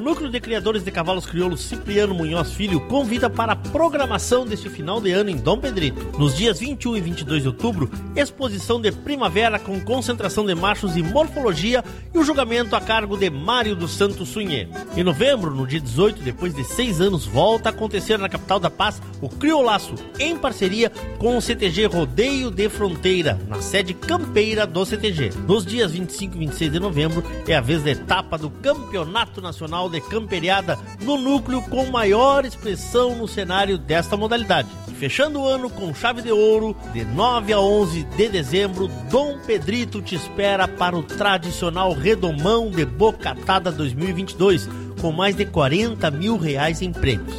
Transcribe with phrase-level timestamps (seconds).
[0.00, 4.70] O Núcleo de Criadores de Cavalos Crioulos Cipriano Munhoz Filho convida para a programação deste
[4.70, 6.18] final de ano em Dom Pedrito.
[6.18, 11.02] Nos dias 21 e 22 de outubro, exposição de primavera com concentração de machos e
[11.02, 14.68] morfologia e o julgamento a cargo de Mário dos Santos Sunhê.
[14.96, 18.70] Em novembro, no dia 18, depois de seis anos, volta a acontecer na capital da
[18.70, 24.82] paz o Criolaço, em parceria com o CTG Rodeio de Fronteira, na sede campeira do
[24.82, 25.28] CTG.
[25.46, 29.89] Nos dias 25 e 26 de novembro é a vez da etapa do Campeonato Nacional
[29.90, 34.68] de camperiada no núcleo com maior expressão no cenário desta modalidade.
[34.98, 40.02] Fechando o ano com chave de ouro, de 9 a 11 de dezembro, Dom Pedrito
[40.02, 44.68] te espera para o tradicional Redomão de Bocatada 2022,
[45.00, 47.34] com mais de 40 mil reais em prêmios.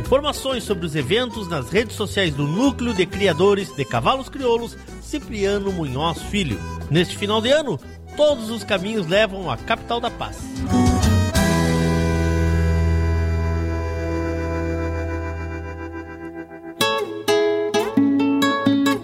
[0.00, 5.72] Informações sobre os eventos nas redes sociais do Núcleo de Criadores de Cavalos Crioulos, Cipriano
[5.72, 6.58] Munhoz Filho.
[6.90, 7.78] Neste final de ano,
[8.16, 10.38] todos os caminhos levam à capital da paz.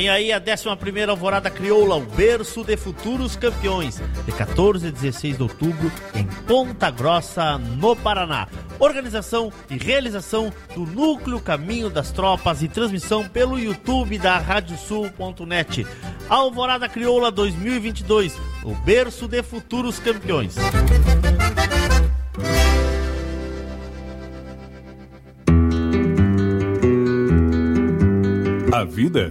[0.00, 5.36] Vem aí a 11 Alvorada Crioula, o berço de futuros campeões, de 14 a 16
[5.36, 8.48] de outubro, em Ponta Grossa, no Paraná.
[8.78, 15.86] Organização e realização do Núcleo Caminho das Tropas e transmissão pelo YouTube da Radiosul.net.
[16.30, 18.34] Alvorada Crioula 2022,
[18.64, 20.56] o berço de futuros campeões.
[28.72, 29.30] A vida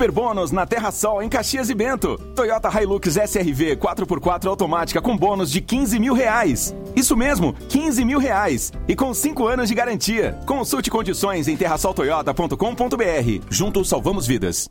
[0.00, 2.16] Super bônus na Terra Sol em Caxias e Bento.
[2.34, 6.74] Toyota Hilux SRV 4x4 automática com bônus de 15 mil reais.
[6.96, 8.72] Isso mesmo, 15 mil reais.
[8.88, 10.38] E com 5 anos de garantia.
[10.46, 13.44] Consulte condições em terrasoltoyota.com.br.
[13.50, 14.70] Juntos salvamos vidas.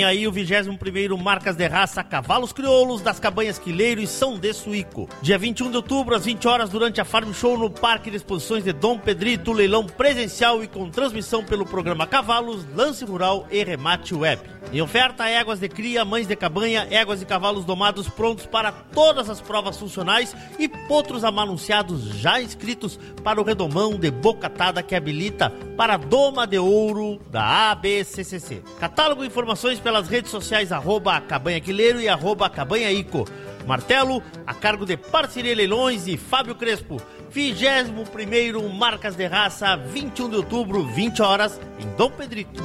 [0.00, 4.50] Vem aí o 21º Marcas de Raça Cavalos Crioulos das Cabanhas Quileiro e São de
[4.54, 5.06] Suíco.
[5.20, 8.64] Dia 21 de outubro, às 20 horas, durante a Farm Show no Parque de Exposições
[8.64, 14.14] de Dom Pedrito, leilão presencial e com transmissão pelo programa Cavalos, Lance Rural e Remate
[14.14, 14.40] Web.
[14.72, 19.28] Em oferta, éguas de cria, mães de cabanha, éguas e cavalos domados prontos para todas
[19.28, 25.50] as provas funcionais e potros amanunciados já inscritos para o redomão de bocatada que habilita
[25.76, 28.62] para a doma de ouro da ABCCC.
[28.78, 33.26] Catálogo e informações pelas redes sociais arroba cabanhaquileiro e arroba cabanhaico.
[33.66, 37.02] Martelo, a cargo de Parceria Leilões e Fábio Crespo.
[37.28, 42.62] 21 Marcas de Raça, 21 de outubro, 20 horas, em Dom Pedrito.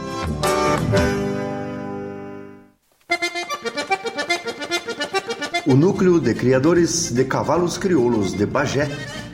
[5.65, 8.87] O Núcleo de Criadores de Cavalos Crioulos de Bagé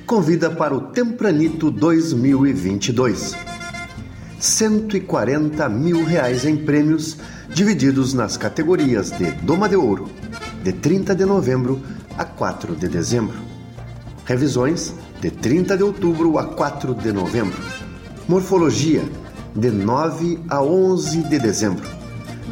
[0.05, 3.35] convida para o Tempranito 2022.
[4.39, 7.17] 140 mil reais em prêmios
[7.53, 10.09] divididos nas categorias de Doma de Ouro,
[10.63, 11.81] de 30 de novembro
[12.17, 13.37] a 4 de dezembro.
[14.25, 17.57] Revisões, de 30 de outubro a 4 de novembro.
[18.27, 19.03] Morfologia,
[19.55, 21.87] de 9 a 11 de dezembro.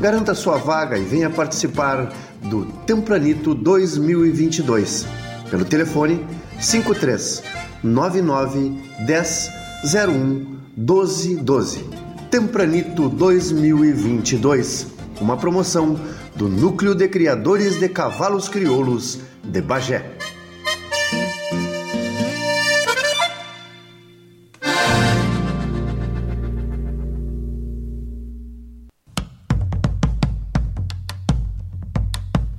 [0.01, 2.13] Garanta sua vaga e venha participar
[2.43, 5.05] do Tempranito 2022
[5.49, 6.25] pelo telefone
[6.59, 7.43] 53
[7.83, 8.73] 99
[9.05, 9.51] 10
[9.93, 11.98] 01 1212.
[12.29, 14.87] Tempranito 2022.
[15.19, 15.99] Uma promoção
[16.35, 20.18] do Núcleo de Criadores de Cavalos Crioulos de Bagé.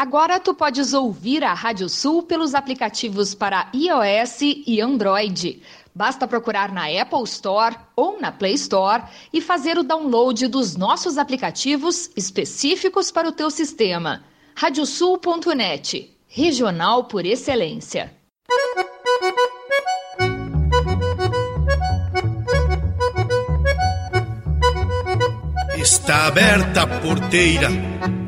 [0.00, 5.60] Agora tu podes ouvir a Rádio Sul pelos aplicativos para iOS e Android.
[5.92, 9.02] Basta procurar na Apple Store ou na Play Store
[9.32, 14.22] e fazer o download dos nossos aplicativos específicos para o teu sistema.
[14.54, 18.14] Radiosul.net, regional por excelência.
[25.76, 28.27] Está aberta a porteira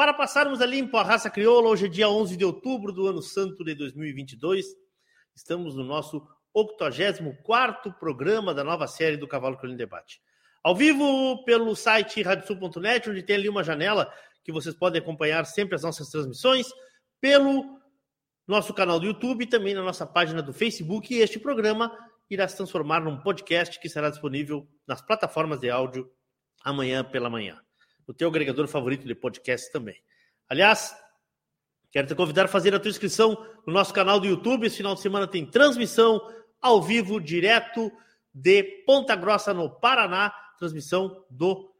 [0.00, 3.20] para passarmos a limpo a raça crioula, hoje é dia 11 de outubro do ano
[3.20, 4.64] santo de 2022.
[5.34, 6.26] Estamos no nosso
[6.56, 10.22] 84º programa da nova série do Cavalo Crioulo em Debate.
[10.64, 14.10] Ao vivo pelo site radiosul.net, onde tem ali uma janela
[14.42, 16.66] que vocês podem acompanhar sempre as nossas transmissões,
[17.20, 17.78] pelo
[18.48, 21.14] nosso canal do YouTube e também na nossa página do Facebook.
[21.14, 21.94] E este programa
[22.30, 26.10] irá se transformar num podcast que será disponível nas plataformas de áudio
[26.64, 27.60] amanhã pela manhã
[28.06, 29.96] no teu agregador favorito de podcast também.
[30.48, 30.94] Aliás,
[31.90, 34.66] quero te convidar a fazer a tua inscrição no nosso canal do YouTube.
[34.66, 36.20] Esse final de semana tem transmissão
[36.60, 37.90] ao vivo, direto
[38.34, 40.32] de Ponta Grossa, no Paraná.
[40.58, 41.70] Transmissão do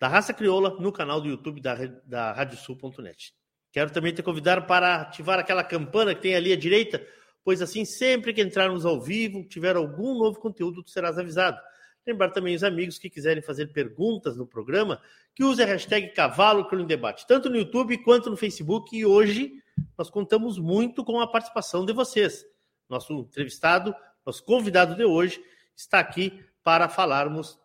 [0.00, 1.74] da Raça Crioula no canal do YouTube da,
[2.04, 3.32] da Radiosul.net.
[3.72, 7.04] Quero também te convidar para ativar aquela campana que tem ali à direita,
[7.44, 11.60] pois assim, sempre que entrarmos ao vivo, tiver algum novo conteúdo, tu serás avisado.
[12.08, 14.98] Lembrar também os amigos que quiserem fazer perguntas no programa,
[15.34, 18.96] que use a hashtag Cavalo em Debate, tanto no YouTube quanto no Facebook.
[18.96, 19.62] E hoje
[19.96, 22.46] nós contamos muito com a participação de vocês.
[22.88, 25.38] Nosso entrevistado, nosso convidado de hoje,
[25.76, 27.60] está aqui para falarmos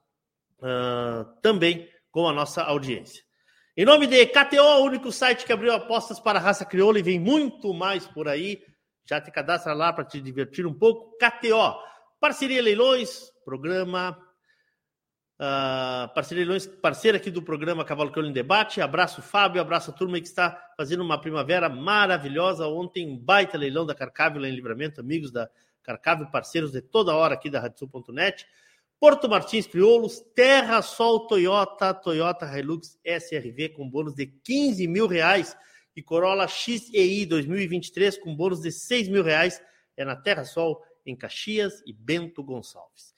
[0.59, 3.23] uh, também com a nossa audiência.
[3.77, 7.01] Em nome de KTO, o único site que abriu apostas para a raça crioula e
[7.01, 8.61] vem muito mais por aí.
[9.05, 11.17] Já te cadastra lá para te divertir um pouco.
[11.17, 11.79] KTO,
[12.19, 14.21] parceria Leilões, programa
[15.43, 18.79] Uh, Leilões, parceira aqui do programa Cavalo Crioulo em Debate.
[18.79, 19.59] Abraço, Fábio.
[19.59, 22.65] Abraço a turma que está fazendo uma primavera maravilhosa.
[22.65, 25.01] Ontem, um baita leilão da Carcávio em Livramento.
[25.01, 25.49] Amigos da
[25.83, 28.47] Carcávio, parceiros de toda hora aqui da Radiosul.net.
[28.97, 35.57] Porto Martins Crioulos, Terra Sol Toyota, Toyota Hilux SRV com bônus de 15 mil reais
[35.93, 39.61] e Corolla XEI 2023 com bônus de 6 mil reais.
[39.97, 43.12] É na Terra Sol, em Caxias e Bento Gonçalves.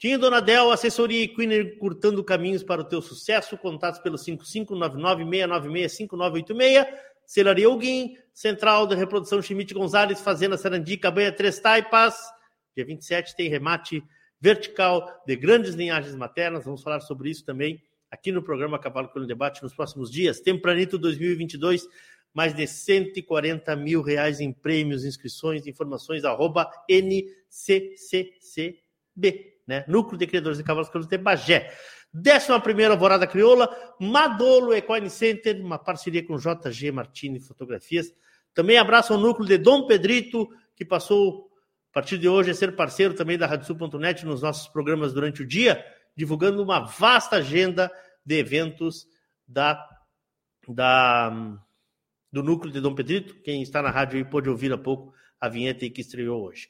[0.00, 3.58] Tinha Donadel, assessoria Equiner curtando caminhos para o teu sucesso.
[3.58, 6.86] Contatos pelo 55996965986.
[7.26, 12.14] Celaria Alguim, Central de Reprodução Chimite Gonzalez, Fazenda Sarandi, Cabanha Três Taipas.
[12.74, 14.02] Dia 27 tem remate
[14.40, 16.64] vertical de grandes linhagens maternas.
[16.64, 20.40] Vamos falar sobre isso também aqui no programa Cavalo pelo Debate nos próximos dias.
[20.40, 21.86] Tempranito 2022,
[22.32, 28.80] mais de 140 mil reais em prêmios, inscrições, informações, arroba NCCCB
[29.70, 29.84] né?
[29.86, 31.72] Núcleo de Criadores de Cavalos Crioulos de Bagé.
[32.12, 38.12] Décima primeira Alvorada Crioula, Madolo Equine Center, uma parceria com JG Martini Fotografias.
[38.52, 41.52] Também abraço ao núcleo de Dom Pedrito, que passou,
[41.92, 45.46] a partir de hoje, a ser parceiro também da Radiosul.net nos nossos programas durante o
[45.46, 45.84] dia,
[46.16, 47.92] divulgando uma vasta agenda
[48.26, 49.06] de eventos
[49.46, 49.88] da,
[50.66, 51.30] da,
[52.32, 53.40] do núcleo de Dom Pedrito.
[53.44, 56.68] Quem está na rádio aí pôde ouvir há pouco a vinheta que estreou hoje.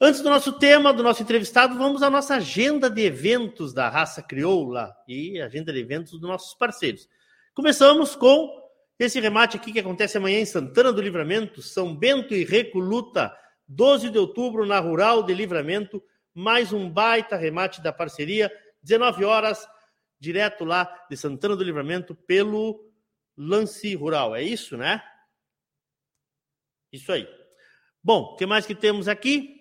[0.00, 4.22] Antes do nosso tema, do nosso entrevistado, vamos à nossa agenda de eventos da raça
[4.22, 7.08] crioula e agenda de eventos dos nossos parceiros.
[7.52, 8.48] Começamos com
[8.96, 13.36] esse remate aqui que acontece amanhã em Santana do Livramento, São Bento e Recoluta,
[13.66, 16.00] 12 de outubro, na Rural de Livramento,
[16.32, 19.66] mais um baita remate da parceria, 19 horas,
[20.20, 22.88] direto lá de Santana do Livramento, pelo
[23.36, 24.36] Lance Rural.
[24.36, 25.02] É isso, né?
[26.92, 27.28] Isso aí.
[28.00, 29.57] Bom, o que mais que temos aqui?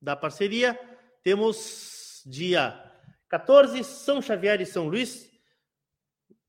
[0.00, 0.78] Da parceria.
[1.22, 2.82] Temos dia
[3.28, 5.30] 14, São Xavier e São Luís,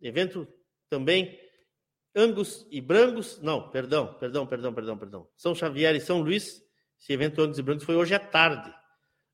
[0.02, 0.48] evento
[0.90, 1.40] também
[2.16, 5.28] Angus e Brangos, não, perdão, perdão, perdão, perdão, perdão.
[5.38, 6.62] São Xavier e São Luís,
[7.00, 8.74] esse evento Angus e Brangos foi hoje à tarde.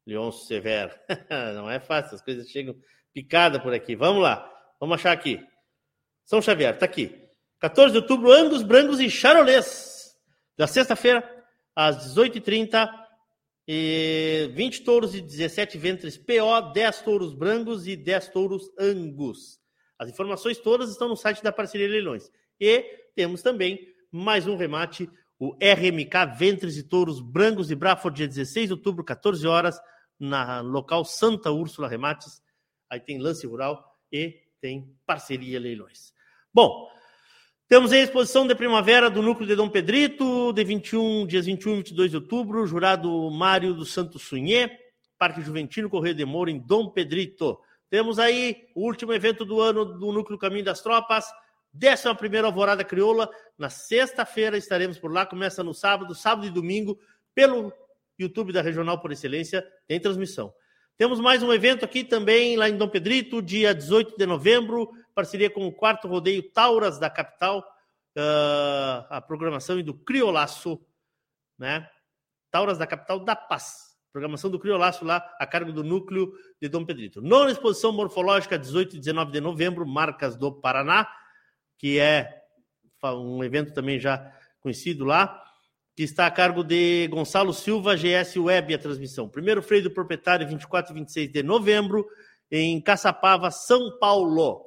[0.05, 0.93] Leonço Severo.
[1.55, 2.75] não é fácil, as coisas chegam
[3.13, 3.95] picada por aqui.
[3.95, 5.43] Vamos lá, vamos achar aqui.
[6.23, 7.27] São Xavier, está aqui.
[7.59, 10.15] 14 de outubro, Angus, Brangos e Charolês.
[10.57, 11.27] Da sexta-feira,
[11.75, 12.89] às 18h30,
[13.67, 19.59] e 20 touros e 17 ventres PO, 10 touros brancos e 10 touros angus.
[19.99, 22.31] As informações todas estão no site da Parceria Leilões.
[22.59, 22.81] E
[23.15, 23.79] temos também
[24.11, 25.09] mais um remate,
[25.39, 29.79] o RMK Ventres e Touros Brancos de Braford, dia 16 de outubro, 14 horas,
[30.19, 32.41] na local Santa Úrsula Remates.
[32.89, 36.13] Aí tem lance rural e tem parceria leilões.
[36.53, 36.89] Bom,
[37.67, 41.73] temos aí a exposição de primavera do núcleo de Dom Pedrito, de 21, dias 21
[41.73, 44.71] e 22 de outubro, jurado Mário do Santo Sunhê,
[45.17, 47.59] Parque Juventino Correio de Moura, em Dom Pedrito.
[47.89, 51.25] Temos aí o último evento do ano do Núcleo Caminho das Tropas,
[51.75, 53.29] 11 primeira Alvorada Crioula.
[53.57, 56.97] Na sexta-feira estaremos por lá, começa no sábado, sábado e domingo,
[57.35, 57.73] pelo
[58.17, 60.53] YouTube da Regional por Excelência, tem transmissão.
[60.97, 65.49] Temos mais um evento aqui também, lá em Dom Pedrito, dia 18 de novembro, parceria
[65.49, 67.67] com o quarto rodeio Tauras da capital,
[68.15, 70.79] uh, a programação do Criolaço,
[71.57, 71.89] né?
[72.51, 73.97] Tauras da capital da Paz.
[74.11, 76.31] Programação do Criolaço lá, a cargo do núcleo
[76.61, 77.19] de Dom Pedrito.
[77.19, 81.11] Nona exposição morfológica, 18 e 19 de novembro, Marcas do Paraná,
[81.79, 82.43] que é
[83.03, 85.43] um evento também já conhecido lá,
[85.95, 89.27] que está a cargo de Gonçalo Silva, GS Web, a transmissão.
[89.27, 92.07] Primeiro freio do proprietário, 24 e 26 de novembro,
[92.51, 94.66] em Caçapava, São Paulo.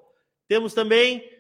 [0.51, 1.31] Temos também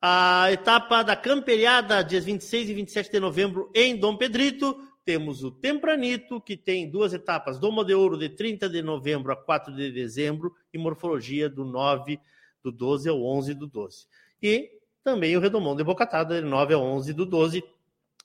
[0.00, 4.74] a etapa da camperiada, dias 26 e 27 de novembro, em Dom Pedrito.
[5.04, 9.36] Temos o Tempranito, que tem duas etapas: Doma de Ouro, de 30 de novembro a
[9.36, 12.18] 4 de dezembro, e Morfologia, do 9
[12.64, 14.06] do 12 ao 11 do 12.
[14.42, 14.70] E
[15.04, 17.62] também o Redomão de Bocatada, de 9 ao 11 do 12,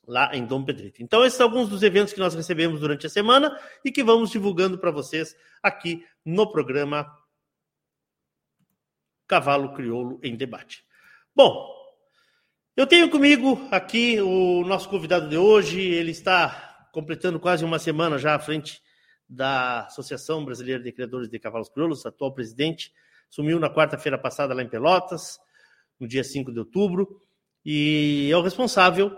[0.08, 1.04] lá em Dom Pedrito.
[1.04, 4.30] Então, esses são alguns dos eventos que nós recebemos durante a semana e que vamos
[4.30, 7.12] divulgando para vocês aqui no programa
[9.34, 10.86] Cavalo Crioulo em Debate.
[11.36, 11.68] Bom,
[12.78, 18.20] eu tenho comigo aqui o nosso convidado de hoje, ele está completando quase uma semana
[18.20, 18.80] já à frente
[19.28, 22.94] da Associação Brasileira de Criadores de Cavalos Crioulos, atual presidente,
[23.28, 25.40] sumiu na quarta-feira passada lá em Pelotas,
[26.00, 27.20] no dia 5 de outubro,
[27.66, 29.18] e é o responsável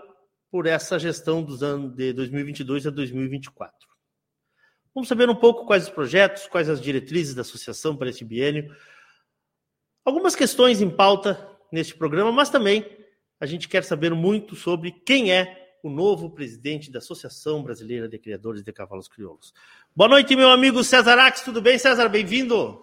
[0.50, 3.70] por essa gestão dos anos de 2022 a 2024.
[4.94, 8.74] Vamos saber um pouco quais os projetos, quais as diretrizes da associação para esse biênio.
[10.06, 12.86] Algumas questões em pauta neste programa, mas também
[13.40, 18.16] a gente quer saber muito sobre quem é o novo presidente da Associação Brasileira de
[18.16, 19.52] Criadores de Cavalos Crioulos.
[19.96, 22.08] Boa noite, meu amigo César Ax, tudo bem, César?
[22.08, 22.80] Bem-vindo.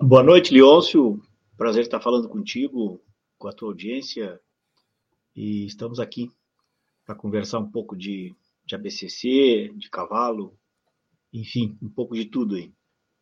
[0.00, 1.20] Boa noite, Leôncio.
[1.54, 2.98] Prazer estar falando contigo,
[3.36, 4.40] com a tua audiência.
[5.34, 6.30] E estamos aqui
[7.04, 10.58] para conversar um pouco de, de ABCC, de cavalo,
[11.30, 12.72] enfim, um pouco de tudo aí.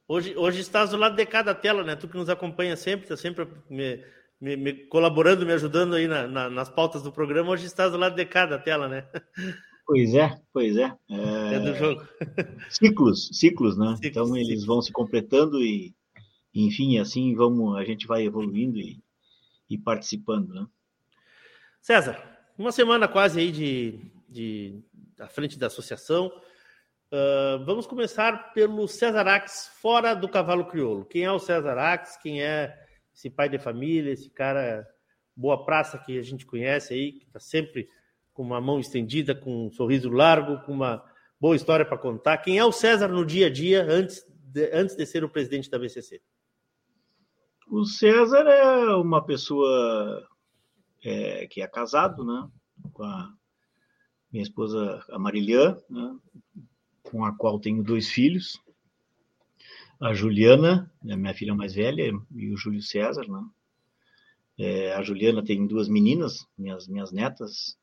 [0.07, 1.97] Hoje, hoje estás do lado de cada tela, né?
[1.97, 4.05] Tu que nos acompanha sempre, está sempre me,
[4.39, 7.51] me, me, colaborando, me ajudando aí na, na, nas pautas do programa.
[7.51, 9.09] Hoje estás do lado de cada tela, né?
[9.87, 10.95] Pois é, pois é.
[11.09, 12.07] É, é do jogo.
[12.69, 13.97] Ciclos, ciclos, né?
[13.97, 14.67] Ciclos, então eles ciclos.
[14.67, 15.95] vão se completando e,
[16.55, 19.03] enfim, assim vamos, a gente vai evoluindo e,
[19.71, 20.67] e participando, né?
[21.81, 22.23] César,
[22.59, 24.83] uma semana quase aí de, de
[25.19, 26.31] à frente da associação.
[27.15, 31.05] Uh, vamos começar pelo César Ax, fora do cavalo crioulo.
[31.05, 32.17] Quem é o César Ax?
[32.17, 32.77] Quem é
[33.15, 34.85] esse pai de família, esse cara
[35.37, 37.89] boa praça que a gente conhece aí, que está sempre
[38.33, 41.05] com uma mão estendida, com um sorriso largo, com uma
[41.41, 42.39] boa história para contar.
[42.39, 45.71] Quem é o César no dia a dia antes de, antes de ser o presidente
[45.71, 46.21] da BCC?
[47.69, 50.29] O César é uma pessoa
[51.05, 52.51] é, que é casado, né,
[52.93, 53.33] com a
[54.33, 56.17] minha esposa, a Marilhã, né,
[57.15, 58.61] com a qual tenho dois filhos,
[60.01, 63.41] a Juliana, a minha filha mais velha, e o Júlio César, né?
[64.59, 67.79] É, a Juliana tem duas meninas, minhas, minhas netas,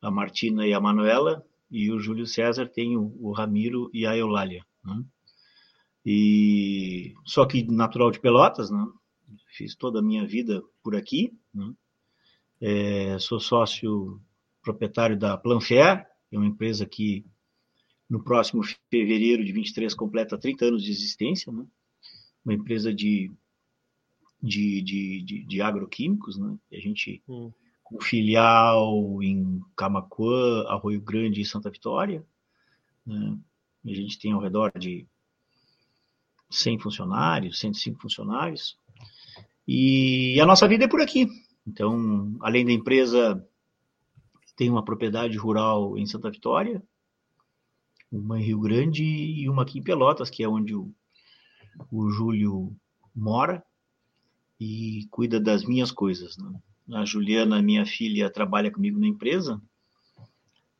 [0.00, 4.16] a Martina e a Manuela, e o Júlio César tem o, o Ramiro e a
[4.16, 4.64] Eulália.
[4.84, 5.04] Né?
[6.06, 8.86] E só que natural de Pelotas, né?
[9.56, 11.74] Fiz toda a minha vida por aqui, né?
[12.60, 14.20] É, sou sócio
[14.62, 17.26] proprietário da Planfair, é uma empresa que
[18.12, 21.64] no próximo fevereiro de 23 completa 30 anos de existência, né?
[22.44, 23.32] Uma empresa de
[24.42, 26.58] de, de, de, de agroquímicos, né?
[26.70, 27.50] A gente hum.
[27.82, 32.22] com filial em Camacuã, Arroio Grande e Santa Vitória,
[33.06, 33.38] né?
[33.86, 35.06] A gente tem ao redor de
[36.50, 38.76] 100 funcionários, 105 funcionários.
[39.66, 41.26] E a nossa vida é por aqui.
[41.66, 43.42] Então, além da empresa,
[44.54, 46.82] tem uma propriedade rural em Santa Vitória,
[48.12, 50.92] uma em Rio Grande e uma aqui em Pelotas, que é onde o,
[51.90, 52.76] o Júlio
[53.14, 53.64] mora
[54.60, 56.36] e cuida das minhas coisas.
[56.36, 56.52] Né?
[56.92, 59.60] A Juliana, minha filha, trabalha comigo na empresa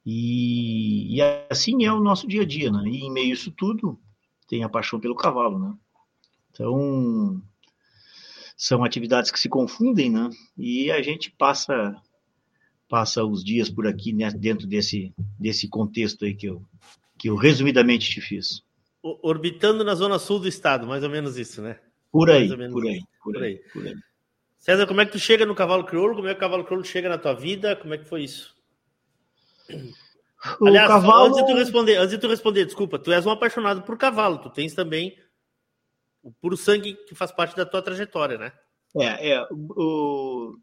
[0.05, 2.83] e, e, assim é o nosso dia a dia, né?
[2.89, 3.99] E em meio a isso tudo,
[4.49, 5.77] tem a paixão pelo cavalo, né?
[6.51, 7.41] Então,
[8.57, 10.29] são atividades que se confundem, né?
[10.59, 11.95] E a gente passa
[12.89, 16.63] passa os dias por aqui, né, dentro desse desse contexto aí que eu
[17.23, 18.65] que eu resumidamente te fiz.
[19.01, 21.79] Orbitando na zona sul do estado, mais ou menos isso, né?
[22.11, 23.95] Por aí, por aí, por aí, por aí.
[24.59, 26.17] César, como é que tu chega no cavalo crioulo?
[26.17, 27.77] Como é que o cavalo crioulo chega na tua vida?
[27.77, 28.57] Como é que foi isso?
[30.61, 31.27] O Aliás, cavalo...
[31.27, 34.39] antes de tu responder, antes de tu responder, desculpa, tu és um apaixonado por cavalo,
[34.39, 35.17] tu tens também
[36.25, 38.53] o puro sangue que faz parte da tua trajetória, né?
[38.97, 40.57] É, é o,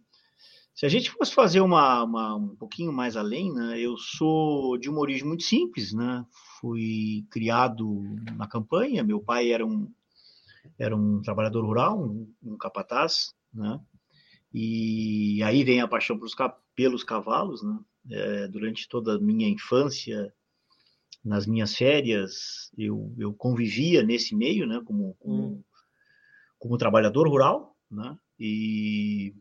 [0.75, 4.89] se a gente fosse fazer uma, uma, um pouquinho mais além, né, eu sou de
[4.89, 6.25] uma origem muito simples, né?
[6.59, 8.03] Fui criado
[8.35, 9.91] na campanha, meu pai era um,
[10.77, 13.79] era um trabalhador rural, um, um capataz, né?
[14.53, 16.35] E aí vem a paixão pelos,
[16.75, 17.79] pelos cavalos, né?
[18.11, 20.33] É, durante toda a minha infância,
[21.23, 24.81] nas minhas férias, eu, eu convivia nesse meio, né?
[24.85, 25.63] Como, como, hum.
[26.57, 28.17] como trabalhador rural, né?
[28.39, 29.35] E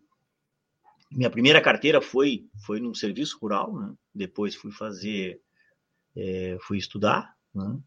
[1.10, 3.94] minha primeira carteira foi foi num serviço rural, né?
[4.14, 5.40] Depois fui fazer,
[6.16, 7.78] é, fui estudar, né?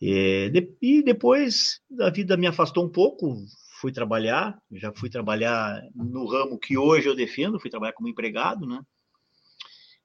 [0.00, 3.36] E, de, e depois a vida me afastou um pouco,
[3.80, 8.66] fui trabalhar, já fui trabalhar no ramo que hoje eu defendo, fui trabalhar como empregado,
[8.66, 8.80] né?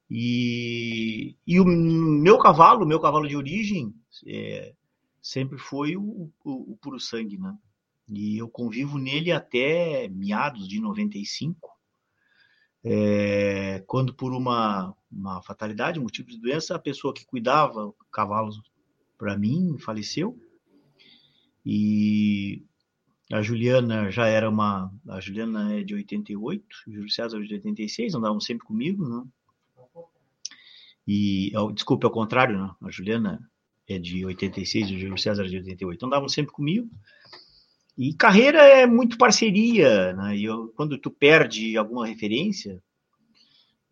[0.10, 3.93] E, e o meu cavalo, meu cavalo de origem,
[4.27, 4.73] é,
[5.21, 7.55] sempre foi o, o, o puro sangue, né?
[8.08, 11.71] E eu convivo nele até meados de 95,
[12.84, 18.62] é, quando por uma, uma fatalidade, um tipo de doença, a pessoa que cuidava cavalos
[19.17, 20.38] para mim faleceu.
[21.65, 22.63] E
[23.32, 24.93] a Juliana já era uma.
[25.08, 29.23] A Juliana é de 88, o Júlio César é de 86, andavam sempre comigo, né?
[31.08, 32.75] E, desculpe, ao contrário, não.
[32.82, 33.39] a Juliana
[33.88, 35.97] é de 86 e o Júlio César é de 88.
[35.97, 36.89] Então, andavam sempre comigo.
[37.97, 40.36] E carreira é muito parceria, né?
[40.36, 42.84] E eu, quando tu perde alguma referência,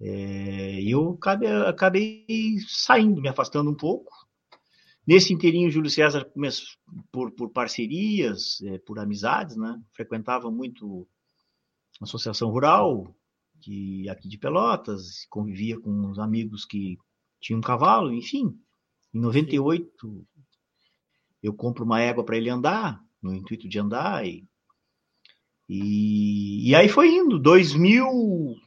[0.06, 4.12] é, eu acabei, acabei saindo, me afastando um pouco.
[5.08, 6.30] Nesse inteirinho, Júlio César
[7.10, 9.82] por, por parcerias, é, por amizades, né?
[9.94, 11.08] Frequentava muito
[12.02, 13.16] a Associação Rural,
[13.62, 16.98] que aqui de Pelotas, convivia com os amigos que
[17.40, 18.58] tinham um cavalo, enfim.
[19.14, 20.28] Em 98,
[21.42, 24.46] eu compro uma égua para ele andar, no intuito de andar, e,
[25.70, 27.40] e, e aí foi indo.
[27.40, 28.63] 2000, é,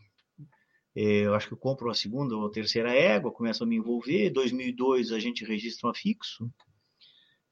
[0.99, 4.31] eu acho que eu compro a segunda ou a terceira égua, começo a me envolver.
[4.31, 6.51] 2002 a gente registra um afixo.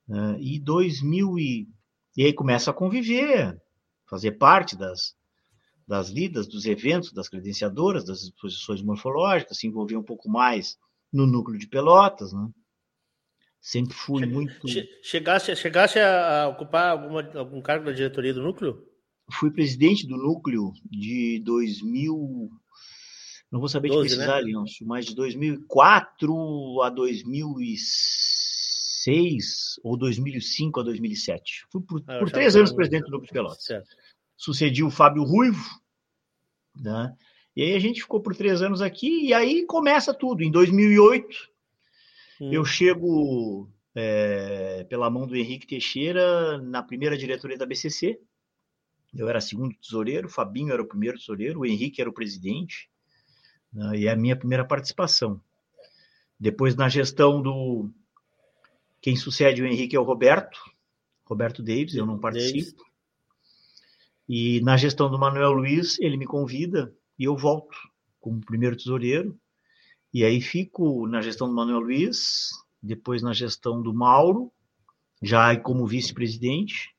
[0.09, 0.39] Né?
[0.41, 1.69] E 2000 e,
[2.17, 3.55] e aí começa a conviver,
[4.09, 5.15] fazer parte das,
[5.87, 10.79] das lidas, dos eventos, das credenciadoras, das exposições morfológicas, se envolver um pouco mais
[11.13, 12.49] no núcleo de Pelotas, né?
[13.61, 14.69] Sempre fui che muito.
[15.03, 18.87] Chegasse, chegasse a ocupar alguma, algum cargo da diretoria do núcleo?
[19.33, 22.51] Fui presidente do núcleo de 2000,
[23.55, 24.47] não vou saber 12, de precisar, né?
[24.49, 31.65] Leôncio, mas de 2004 a 2006 ou 2005 a 2007.
[31.71, 33.63] Fui por, ah, por três anos presidente do Núcleo de Pelotas.
[33.63, 33.95] Certo.
[34.37, 35.65] Sucedi o Fábio Ruivo,
[36.75, 37.15] né?
[37.55, 40.43] E aí a gente ficou por três anos aqui, e aí começa tudo.
[40.43, 41.37] Em 2008,
[42.41, 42.53] hum.
[42.53, 48.19] eu chego é, pela mão do Henrique Teixeira na primeira diretoria da BCC.
[49.17, 52.93] Eu era segundo tesoureiro, o Fabinho era o primeiro tesoureiro, o Henrique era o presidente
[53.75, 55.41] né, e é a minha primeira participação.
[56.39, 57.91] Depois, na gestão do.
[59.01, 60.59] Quem sucede o Henrique é o Roberto,
[61.25, 62.79] Roberto Davis, eu não participo.
[62.79, 62.95] Davis.
[64.29, 67.77] E na gestão do Manuel Luiz, ele me convida e eu volto
[68.21, 69.39] como primeiro tesoureiro.
[70.13, 72.51] E aí fico na gestão do Manuel Luiz,
[72.83, 74.51] depois na gestão do Mauro,
[75.23, 76.95] já como vice-presidente,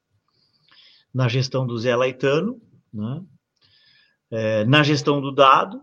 [1.14, 2.62] na gestão do Zé Laetano,
[2.94, 3.24] né?
[4.30, 5.80] É, na gestão do Dado,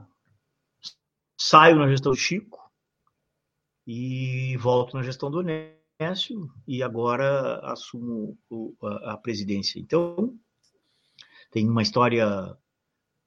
[1.42, 2.60] saio na gestão do Chico
[3.84, 8.38] e volto na gestão do Nécio e agora assumo
[8.80, 9.80] a, a presidência.
[9.80, 10.38] Então,
[11.50, 12.56] tem uma história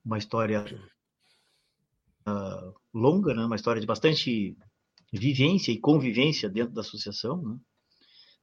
[0.03, 0.63] uma história
[2.27, 3.43] uh, longa, né?
[3.43, 4.55] uma história de bastante
[5.11, 7.41] vivência e convivência dentro da associação.
[7.41, 7.59] Né?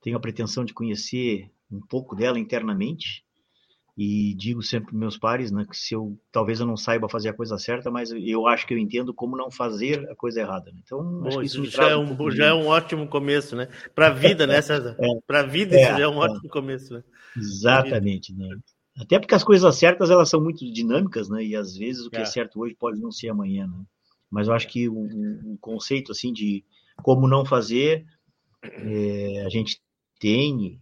[0.02, 3.24] Tenho a pretensão de conhecer um pouco dela internamente
[3.96, 7.28] e digo sempre para meus pares, né, que se eu talvez eu não saiba fazer
[7.28, 10.72] a coisa certa, mas eu acho que eu entendo como não fazer a coisa errada.
[10.72, 10.80] Né?
[10.82, 13.54] Então, Bom, acho que isso, isso já, é um, um já é um ótimo começo,
[13.54, 13.68] né?
[13.94, 14.96] Para a vida, né, César?
[15.02, 17.04] É, para a vida é, isso já é um é, ótimo começo, né?
[17.36, 18.48] Exatamente, né?
[18.98, 21.44] Até porque as coisas certas elas são muito dinâmicas, né?
[21.44, 23.84] E às vezes o que é, é certo hoje pode não ser amanhã, né?
[24.30, 26.64] Mas eu acho que o, o conceito assim de
[27.02, 28.06] como não fazer
[28.62, 29.80] é, a gente
[30.18, 30.80] tem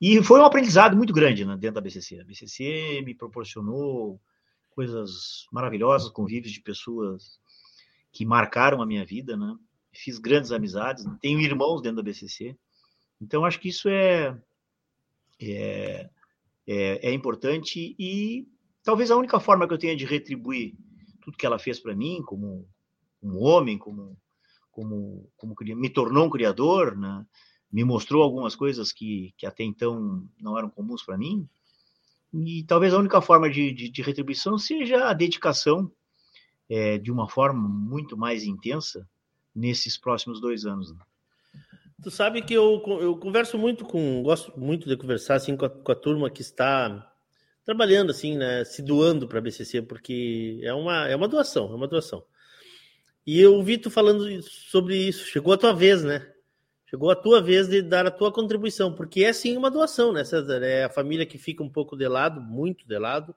[0.00, 2.20] e foi um aprendizado muito grande né, dentro da BCC.
[2.20, 4.20] A BCC me proporcionou
[4.70, 7.38] coisas maravilhosas, convívios de pessoas
[8.12, 9.54] que marcaram a minha vida, né?
[9.92, 12.56] Fiz grandes amizades, tenho irmãos dentro da BCC.
[13.20, 14.36] Então acho que isso é,
[15.40, 16.08] é
[16.72, 18.46] é, é importante e
[18.84, 20.76] talvez a única forma que eu tenha de retribuir
[21.20, 22.64] tudo que ela fez para mim, como
[23.20, 24.16] um homem, como,
[24.70, 27.26] como, como me tornou um criador, né?
[27.72, 31.48] Me mostrou algumas coisas que, que até então não eram comuns para mim.
[32.32, 35.90] E talvez a única forma de, de, de retribuição seja a dedicação
[36.68, 39.08] é, de uma forma muito mais intensa
[39.54, 40.92] nesses próximos dois anos.
[40.92, 41.00] Né?
[42.02, 45.70] Tu sabe que eu, eu converso muito com, gosto muito de conversar assim com a,
[45.70, 47.12] com a turma que está
[47.64, 51.74] trabalhando assim, né, se doando para a BCC, porque é uma, é uma doação, é
[51.74, 52.24] uma doação.
[53.26, 56.29] E eu vi tu falando sobre isso, chegou a tua vez, né?
[56.90, 60.24] Chegou a tua vez de dar a tua contribuição, porque é sim uma doação, né,
[60.24, 60.60] César?
[60.64, 63.30] É a família que fica um pouco de lado, muito de lado.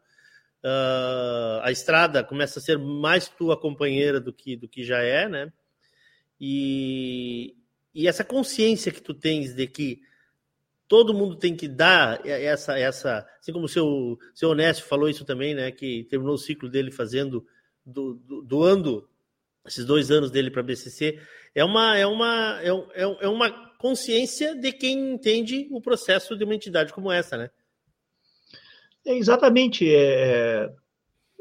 [0.64, 5.30] Uh, a estrada começa a ser mais tua companheira do que, do que já é,
[5.30, 5.54] né?
[6.42, 7.56] E,
[7.94, 10.02] e essa consciência que tu tens de que
[10.88, 15.24] todo mundo tem que dar essa essa assim como o seu seu Onésio falou isso
[15.24, 17.48] também né que terminou o ciclo dele fazendo
[17.86, 19.10] do, do, doando
[19.66, 21.20] esses dois anos dele para a BCC
[21.56, 26.44] é uma é uma é, é, é uma consciência de quem entende o processo de
[26.44, 27.50] uma entidade como essa né
[29.06, 30.74] é, exatamente é,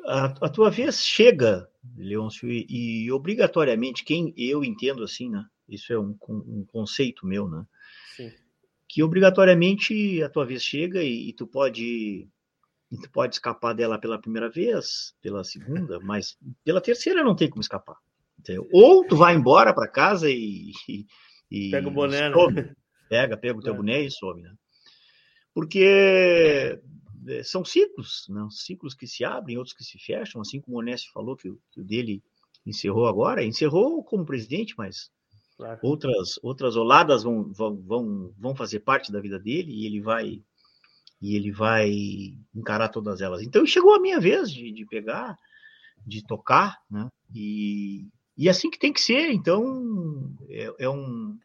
[0.06, 2.66] a, a tua vez chega Leôncio e,
[3.04, 7.64] e obrigatoriamente quem eu entendo assim né isso é um, um conceito meu, né?
[8.16, 8.32] Sim.
[8.88, 12.28] Que obrigatoriamente a tua vez chega e, e tu pode
[12.90, 17.48] e tu pode escapar dela pela primeira vez, pela segunda, mas pela terceira não tem
[17.48, 17.96] como escapar.
[18.42, 18.68] Entendeu?
[18.72, 20.72] Ou tu vai embora para casa e,
[21.50, 22.74] e, Pega o boné, né?
[23.08, 23.76] Pega, pega o teu É.
[23.76, 24.52] boné e some, né?
[25.54, 26.78] Porque
[27.28, 28.46] é, são ciclos, né?
[28.50, 31.60] ciclos que se abrem, outros que se fecham, assim como o Onésio falou que, o-
[31.70, 32.20] que o dele
[32.66, 35.10] encerrou agora, encerrou como presidente, mas
[35.56, 35.78] Claro.
[35.82, 40.42] outras outras oladas vão, vão, vão, vão fazer parte da vida dele e ele vai
[41.20, 41.92] e ele vai
[42.52, 43.42] encarar todas elas.
[43.42, 45.36] Então chegou a minha vez de, de pegar,
[46.04, 47.08] de tocar, né?
[47.32, 49.30] E, e assim que tem que ser.
[49.32, 51.38] Então é, é um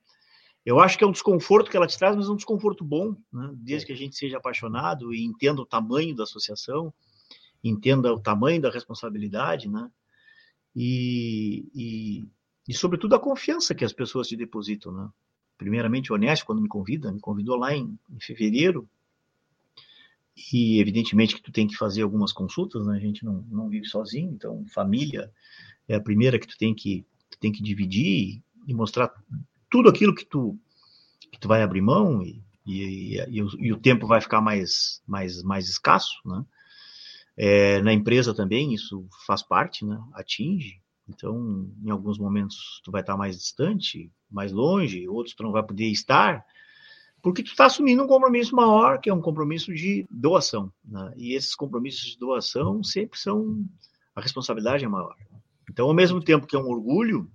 [0.67, 3.15] eu acho que é um desconforto que ela te traz, mas é um desconforto bom,
[3.31, 3.53] né?
[3.55, 6.93] desde que a gente seja apaixonado e entenda o tamanho da associação,
[7.63, 9.89] entenda o tamanho da responsabilidade, né?
[10.75, 12.27] E, e,
[12.67, 15.09] e sobretudo a confiança que as pessoas te depositam, né?
[15.57, 18.89] Primeiramente, Honesto, quando me convida, me convidou lá em, em fevereiro,
[20.53, 22.95] e evidentemente que tu tem que fazer algumas consultas, né?
[22.95, 25.31] A gente não, não vive sozinho, então família
[25.87, 29.11] é a primeira que tu tem que, tu tem que dividir e mostrar
[29.69, 30.57] tudo aquilo que tu,
[31.31, 35.01] que tu vai abrir mão e, e, e, o, e o tempo vai ficar mais,
[35.07, 36.45] mais, mais escasso, né?
[37.39, 39.99] É, na empresa também isso faz parte, né?
[40.13, 40.81] Atinge.
[41.07, 45.63] Então, em alguns momentos tu vai estar mais distante, mais longe, outros tu não vai
[45.63, 46.45] poder estar,
[47.21, 50.71] porque tu está assumindo um compromisso maior, que é um compromisso de doação.
[50.85, 51.13] Né?
[51.17, 53.65] E esses compromissos de doação sempre são
[54.15, 55.15] a responsabilidade é maior.
[55.69, 57.29] Então, ao mesmo tempo que é um orgulho,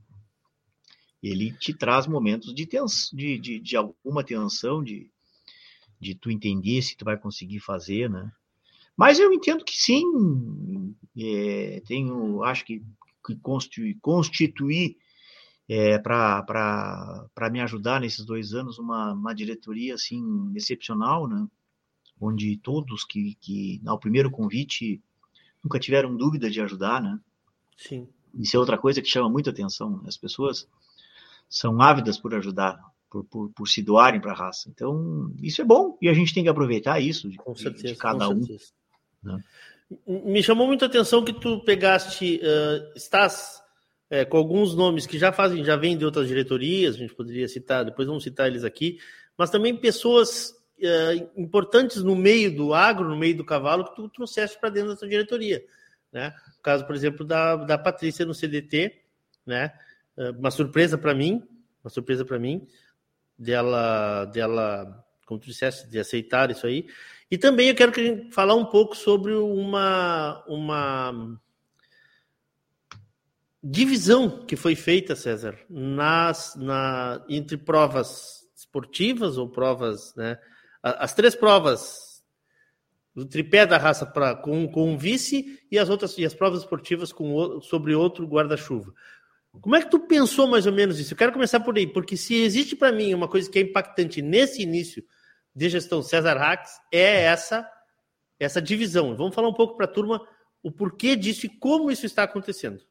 [1.23, 5.09] ele te traz momentos de, tens, de, de, de alguma tensão, de,
[6.01, 8.33] de tu entender se tu vai conseguir fazer, né?
[8.97, 10.05] Mas eu entendo que sim,
[11.17, 12.83] é, tenho, acho que,
[13.25, 14.97] que constituir, constituir
[15.75, 21.47] é, para me ajudar nesses dois anos uma, uma diretoria assim excepcional, né?
[22.21, 25.01] Onde todos que, que ao primeiro convite
[25.65, 27.19] nunca tiveram dúvida de ajudar, né?
[27.75, 28.07] Sim.
[28.35, 30.03] Isso é outra coisa que chama muita atenção.
[30.07, 30.69] As pessoas
[31.49, 32.79] são ávidas por ajudar,
[33.11, 34.69] por, por, por se doarem para a raça.
[34.69, 37.97] Então, isso é bom e a gente tem que aproveitar isso de, Com certeza, de
[37.97, 38.43] cada com um.
[38.43, 38.73] certeza.
[39.23, 39.43] Né?
[40.07, 43.62] Me chamou muita atenção que tu pegaste, uh, estás
[44.13, 47.49] é, com alguns nomes que já fazem, já vêm de outras diretorias, a gente poderia
[47.49, 48.99] citar, depois vamos citar eles aqui,
[49.39, 54.11] mas também pessoas uh, importantes no meio do agro, no meio do cavalo, que tu
[54.11, 55.65] trouxeste para dentro da tua diretoria.
[56.13, 56.31] Né?
[56.59, 59.01] O caso, por exemplo, da, da Patrícia no CDT,
[59.47, 59.73] né?
[60.15, 61.43] Uh, uma surpresa para mim,
[61.83, 62.67] uma surpresa para mim,
[63.39, 66.87] dela, dela, como tu disseste, de aceitar isso aí.
[67.31, 71.41] E também eu quero que a gente falar um pouco sobre uma, uma
[73.63, 80.39] divisão que foi feita, César, nas, na, entre provas esportivas ou provas, né?
[80.83, 82.25] As três provas
[83.15, 86.61] do tripé da raça pra, com, com um vice e as outras e as provas
[86.61, 88.93] esportivas com, sobre outro guarda-chuva.
[89.61, 91.13] Como é que tu pensou mais ou menos isso?
[91.13, 94.23] Eu quero começar por aí, porque se existe para mim uma coisa que é impactante
[94.23, 95.05] nesse início
[95.55, 97.69] de gestão César Hacks é essa
[98.41, 99.15] essa divisão.
[99.15, 100.21] Vamos falar um pouco para a turma
[100.63, 102.83] o porquê disso e como isso está acontecendo.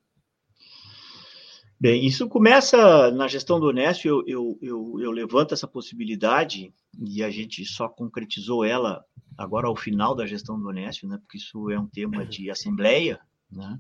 [1.82, 7.24] Bem, isso começa na gestão do Honesto, eu, eu, eu, eu, levanto essa possibilidade e
[7.24, 9.04] a gente só concretizou ela
[9.36, 11.18] agora ao final da gestão do Honesto, né?
[11.18, 13.20] Porque isso é um tema de assembleia,
[13.52, 13.80] né?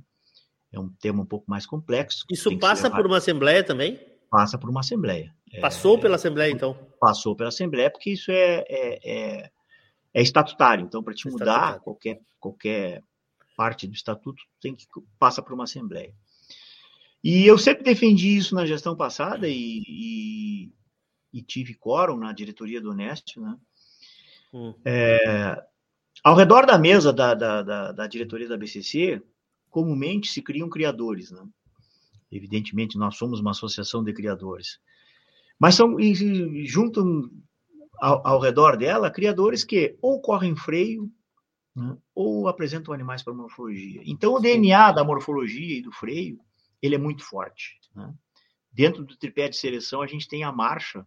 [0.71, 2.25] É um tema um pouco mais complexo.
[2.31, 3.99] Isso passa por uma assembleia também?
[4.31, 5.35] Passa por uma assembleia.
[5.61, 6.73] Passou é, pela assembleia, então?
[6.99, 9.51] Passou pela assembleia, porque isso é, é, é,
[10.11, 10.85] é estatutário.
[10.85, 13.03] Então, para te mudar qualquer, qualquer
[13.55, 14.87] parte do estatuto, tem que
[15.19, 16.15] passa por uma assembleia.
[17.23, 20.73] E eu sempre defendi isso na gestão passada e, e,
[21.31, 23.57] e tive quórum na diretoria do Honesto, né?
[24.53, 24.73] Hum.
[24.83, 25.63] É,
[26.23, 29.21] ao redor da mesa da, da, da, da, diretoria da BCC,
[29.69, 31.47] comumente se criam criadores, né?
[32.31, 34.79] Evidentemente, nós somos uma associação de criadores.
[35.59, 37.29] Mas são, e, juntam
[37.99, 41.11] ao, ao, redor dela criadores que ou correm freio
[41.75, 41.95] né?
[42.15, 44.01] ou apresentam animais para morfologia.
[44.05, 46.39] Então, o DNA da morfologia e do freio
[46.81, 47.79] ele é muito forte.
[47.95, 48.13] Né?
[48.71, 51.05] Dentro do tripé de seleção, a gente tem a marcha,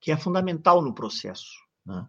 [0.00, 1.52] que é fundamental no processo,
[1.84, 2.06] né?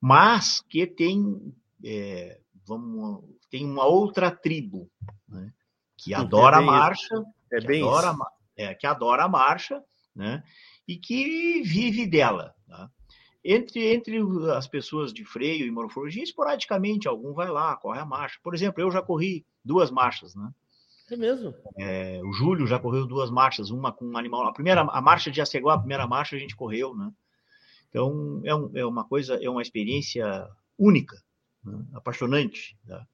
[0.00, 4.90] mas que tem, é, vamos, tem uma outra tribo
[5.28, 5.52] né?
[5.96, 7.14] que adora é a marcha,
[7.50, 8.16] é que, adora,
[8.56, 9.82] é, que adora a marcha
[10.14, 10.42] né?
[10.86, 12.54] e que vive dela.
[12.66, 12.90] Tá?
[13.42, 14.18] Entre, entre
[14.52, 18.38] as pessoas de freio e morfologia, esporadicamente, algum vai lá, corre a marcha.
[18.42, 20.52] Por exemplo, eu já corri duas marchas, né?
[21.10, 21.54] É mesmo?
[21.76, 24.46] É, o Júlio já correu duas marchas, uma com um animal.
[24.46, 27.10] A primeira, a marcha de Aceguá, a primeira marcha a gente correu, né?
[27.88, 31.20] Então é, um, é uma coisa, é uma experiência única,
[31.64, 31.84] né?
[31.94, 32.78] apaixonante.
[32.86, 33.04] Tá?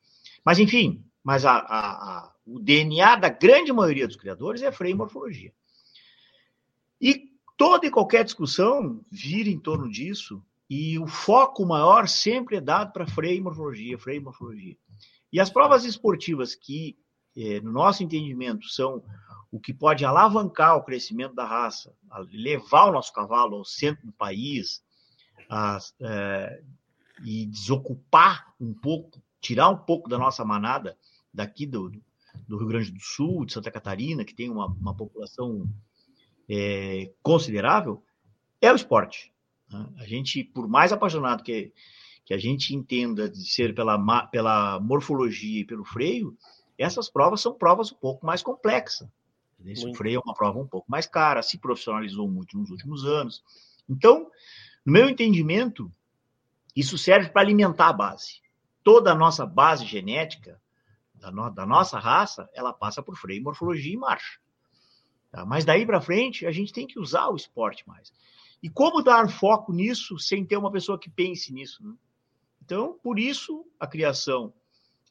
[0.44, 4.92] Mas enfim, mas a, a, a, o DNA da grande maioria dos criadores é freio
[4.92, 5.52] e morfologia.
[7.00, 12.60] E toda e qualquer discussão vira em torno disso, e o foco maior sempre é
[12.60, 14.76] dado para freio e morfologia, freio e morfologia.
[15.32, 16.96] E as provas esportivas que,
[17.36, 19.02] eh, no nosso entendimento, são
[19.50, 21.94] o que pode alavancar o crescimento da raça,
[22.32, 24.82] levar o nosso cavalo ao centro do país
[25.48, 26.62] a, é,
[27.24, 30.96] e desocupar um pouco, tirar um pouco da nossa manada
[31.32, 31.90] daqui do,
[32.46, 35.68] do Rio Grande do Sul, de Santa Catarina, que tem uma, uma população
[36.48, 38.02] é, considerável,
[38.60, 39.32] é o esporte.
[39.70, 39.86] Né?
[39.98, 41.72] A gente, por mais apaixonado que,
[42.24, 46.36] que a gente entenda de ser pela, pela morfologia e pelo freio,
[46.78, 49.08] essas provas são provas um pouco mais complexas.
[49.64, 53.42] Esse freio é uma prova um pouco mais cara, se profissionalizou muito nos últimos anos.
[53.88, 54.30] Então,
[54.84, 55.90] no meu entendimento,
[56.74, 58.40] isso serve para alimentar a base.
[58.84, 60.60] Toda a nossa base genética,
[61.14, 64.38] da, no, da nossa raça, ela passa por freio, morfologia e marcha.
[65.30, 65.44] Tá?
[65.44, 68.12] Mas daí para frente, a gente tem que usar o esporte mais.
[68.62, 71.82] E como dar foco nisso sem ter uma pessoa que pense nisso?
[71.84, 71.94] Né?
[72.64, 74.52] Então, por isso, a criação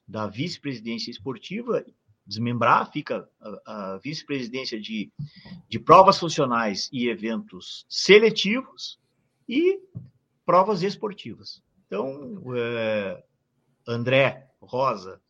[0.08, 1.86] da vice-presidência esportiva
[2.26, 5.12] desmembrar, fica a, a vice-presidência de,
[5.70, 9.00] de provas funcionais e eventos seletivos
[9.48, 9.80] e
[10.46, 11.62] provas esportivas.
[11.86, 13.24] Então, é,
[13.88, 15.22] André Rosa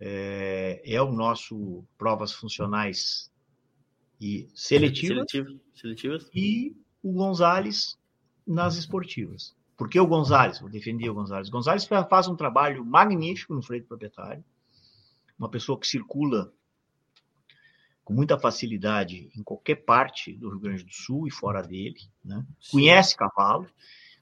[0.00, 3.30] é, é, o nosso provas funcionais
[4.20, 7.98] e seletivas, Seletivo, seletivas e o Gonzalez
[8.46, 9.54] nas esportivas.
[9.76, 10.60] Por que o Gonzalez?
[10.60, 11.48] Vou defender o Gonzalez.
[11.48, 14.44] O Gonzalez faz um trabalho magnífico no freio proprietário
[15.38, 16.52] uma pessoa que circula
[18.04, 22.44] com muita facilidade em qualquer parte do Rio Grande do Sul e fora dele, né?
[22.70, 23.66] conhece cavalo,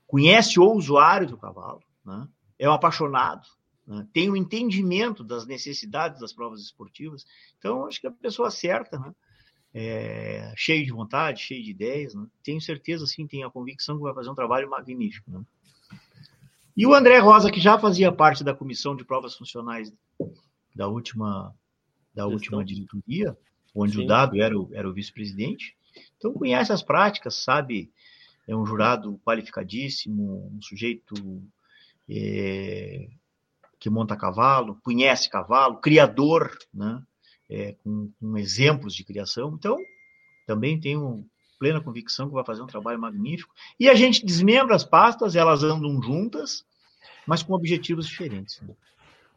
[0.06, 2.28] conhece o usuário do cavalo, né?
[2.58, 3.46] é um apaixonado,
[3.86, 4.06] né?
[4.12, 7.24] tem um entendimento das necessidades das provas esportivas.
[7.58, 9.12] Então, acho que a pessoa certa, né?
[9.74, 12.26] É, cheio de vontade, cheio de ideias, né?
[12.42, 15.30] tenho certeza, sim, tenho a convicção que vai fazer um trabalho magnífico.
[15.30, 15.42] Né?
[16.76, 19.92] E o André Rosa, que já fazia parte da comissão de provas funcionais
[20.74, 21.54] da última,
[22.14, 23.36] da última diretoria,
[23.74, 24.04] onde Sim.
[24.04, 25.76] o Dado era o, era o vice-presidente.
[26.16, 27.90] Então, conhece as práticas, sabe,
[28.46, 31.42] é um jurado qualificadíssimo, um sujeito
[32.08, 33.08] é,
[33.78, 37.02] que monta cavalo, conhece cavalo, criador, né,
[37.52, 39.54] é, com, com, exemplos de criação.
[39.58, 39.76] Então,
[40.46, 41.26] também tenho
[41.58, 43.54] plena convicção que vai fazer um trabalho magnífico.
[43.78, 46.64] E a gente desmembra as pastas, elas andam juntas,
[47.26, 48.60] mas com objetivos diferentes.
[48.62, 48.74] Né?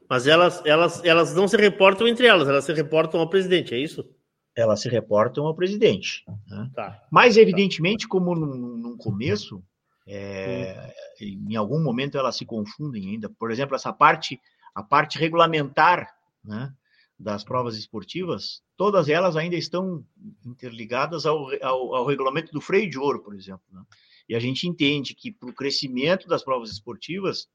[0.10, 3.80] Mas elas, elas, elas não se reportam entre elas, elas se reportam ao presidente, é
[3.80, 4.08] isso?
[4.56, 6.24] Elas se reportam ao presidente.
[6.48, 6.72] Né?
[6.74, 7.04] Tá.
[7.12, 9.62] Mas, evidentemente, como no, começo,
[10.08, 13.30] é, em algum momento elas se confundem ainda.
[13.30, 14.40] Por exemplo, essa parte,
[14.74, 16.74] a parte regulamentar né,
[17.18, 20.06] das provas esportivas, todas elas ainda estão
[20.46, 23.64] interligadas ao, ao, ao regulamento do freio de ouro, por exemplo.
[23.72, 23.82] Né?
[24.28, 27.48] E a gente entende que para o crescimento das provas esportivas,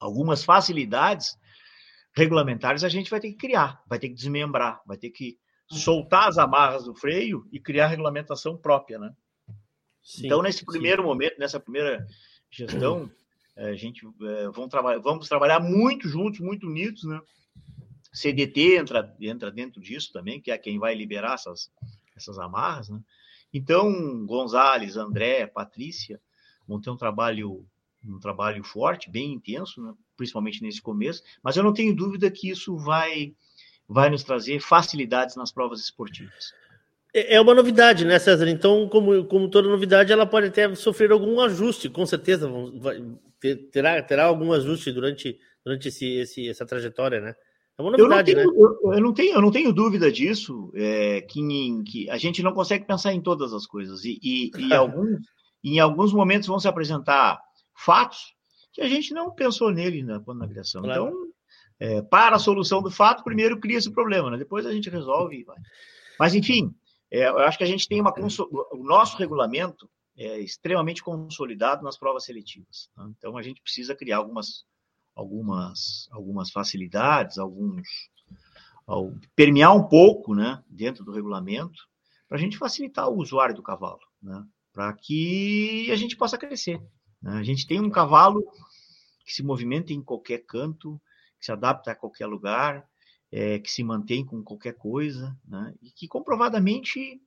[0.00, 1.36] algumas facilidades
[2.14, 5.38] regulamentares a gente vai ter que criar, vai ter que desmembrar, vai ter que
[5.70, 5.78] uhum.
[5.78, 9.14] soltar as amarras do freio e criar regulamentação própria, né?
[10.02, 11.08] Sim, então, nesse primeiro sim.
[11.08, 12.04] momento, nessa primeira
[12.50, 13.08] gestão,
[13.56, 17.20] eh, a gente é, vamos, trabalhar, vamos trabalhar muito juntos, muito unidos, né?
[18.12, 21.70] CDT entra, entra dentro disso também, que é quem vai liberar essas,
[22.16, 23.00] essas amarras, né?
[23.52, 26.20] Então, Gonzales, André, Patrícia
[26.66, 27.66] vão ter um trabalho
[28.04, 29.92] um trabalho forte, bem intenso, né?
[30.16, 33.32] principalmente nesse começo, mas eu não tenho dúvida que isso vai,
[33.88, 36.52] vai nos trazer facilidades nas provas esportivas.
[37.14, 38.48] É, é uma novidade, né, César?
[38.48, 43.00] Então, como, como toda novidade, ela pode até sofrer algum ajuste, com certeza vai,
[43.70, 47.36] terá, terá algum ajuste durante, durante esse, esse, essa trajetória, né?
[47.78, 48.78] É uma novidade, eu não tenho, né?
[48.82, 51.40] Eu, eu, não tenho, eu não tenho dúvida disso, é, que,
[51.84, 55.20] que, a gente não consegue pensar em todas as coisas, e, e, e alguns,
[55.64, 57.40] em alguns momentos vão se apresentar
[57.74, 58.34] fatos
[58.72, 60.82] que a gente não pensou nele na, na criação.
[60.82, 61.06] Claro.
[61.06, 61.32] Então,
[61.78, 64.38] é, para a solução do fato, primeiro cria esse problema, né?
[64.38, 65.58] depois a gente resolve e vai.
[66.18, 66.74] Mas, enfim,
[67.10, 68.14] é, eu acho que a gente tem uma.
[68.72, 72.88] O nosso regulamento é extremamente consolidado nas provas seletivas.
[72.96, 73.12] Né?
[73.18, 74.64] Então, a gente precisa criar algumas,
[75.14, 77.86] algumas, algumas facilidades, alguns.
[78.86, 81.88] Ao, permear um pouco né, dentro do regulamento,
[82.28, 86.82] para a gente facilitar o usuário do cavalo, né, para que a gente possa crescer.
[87.20, 87.32] Né?
[87.34, 88.42] A gente tem um cavalo
[89.24, 91.00] que se movimenta em qualquer canto,
[91.38, 92.84] que se adapta a qualquer lugar,
[93.30, 95.74] é, que se mantém com qualquer coisa, né?
[95.80, 97.20] e que comprovadamente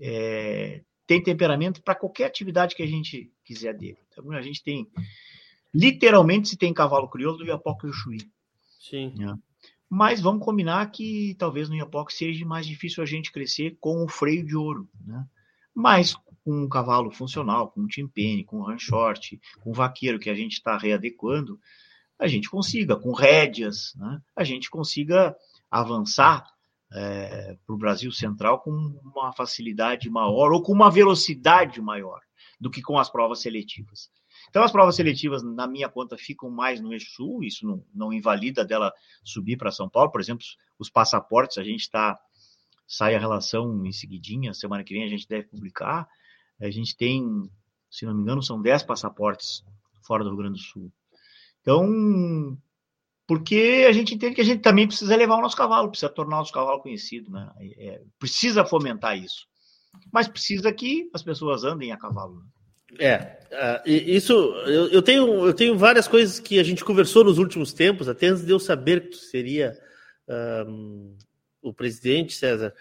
[0.00, 3.98] é, tem temperamento para qualquer atividade que a gente quiser dele.
[4.08, 4.88] Então, a gente tem,
[5.74, 8.18] literalmente, se tem cavalo crioulo do Iapoca e o Chuí.
[8.78, 9.14] Sim.
[9.16, 9.36] Né?
[9.88, 14.08] Mas vamos combinar que talvez no Iapoque seja mais difícil a gente crescer com o
[14.08, 15.26] freio de ouro, né?
[15.74, 16.14] Mas
[16.44, 20.34] com um cavalo funcional, com um timpene, com um ranchorte, com um vaqueiro que a
[20.34, 21.58] gente está readequando,
[22.18, 24.20] a gente consiga, com rédeas, né?
[24.36, 25.34] a gente consiga
[25.70, 26.44] avançar
[26.92, 32.20] é, para o Brasil Central com uma facilidade maior ou com uma velocidade maior
[32.60, 34.10] do que com as provas seletivas.
[34.48, 38.12] Então, as provas seletivas, na minha conta, ficam mais no eixo sul, isso não, não
[38.12, 38.92] invalida dela
[39.24, 40.10] subir para São Paulo.
[40.10, 40.44] Por exemplo,
[40.78, 42.18] os passaportes, a gente está.
[42.86, 46.08] Sai a relação em seguidinha, semana que vem a gente deve publicar.
[46.60, 47.24] A gente tem,
[47.88, 49.64] se não me engano, são 10 passaportes
[50.02, 50.92] fora do Rio Grande do Sul.
[51.60, 52.58] Então,
[53.30, 56.36] porque a gente entende que a gente também precisa levar o nosso cavalo, precisa tornar
[56.36, 57.48] o nosso cavalo conhecido, né?
[57.78, 59.46] É, precisa fomentar isso.
[60.12, 62.42] Mas precisa que as pessoas andem a cavalo.
[62.98, 64.32] É, uh, isso
[64.66, 68.26] eu, eu, tenho, eu tenho várias coisas que a gente conversou nos últimos tempos, até
[68.26, 69.78] antes de eu saber que tu seria
[70.66, 71.16] um,
[71.62, 72.74] o presidente, César.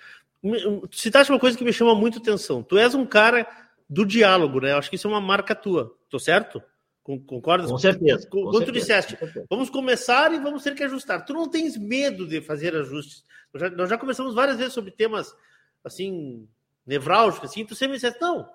[0.91, 2.63] Citaste uma coisa que me chama muito atenção.
[2.63, 3.47] Tu és um cara
[3.89, 4.71] do diálogo, né?
[4.71, 5.95] Eu acho que isso é uma marca tua.
[6.09, 6.61] Tô certo?
[7.03, 7.71] Concordas?
[7.71, 8.27] Com certeza.
[8.29, 9.17] Quando com tu disseste,
[9.49, 11.25] vamos começar e vamos ter que ajustar.
[11.25, 13.23] Tu não tens medo de fazer ajustes.
[13.51, 15.35] Nós já, nós já conversamos várias vezes sobre temas
[15.83, 16.47] assim,
[16.85, 17.65] nevrálgicos, assim.
[17.65, 18.47] Tu sempre disseste, não,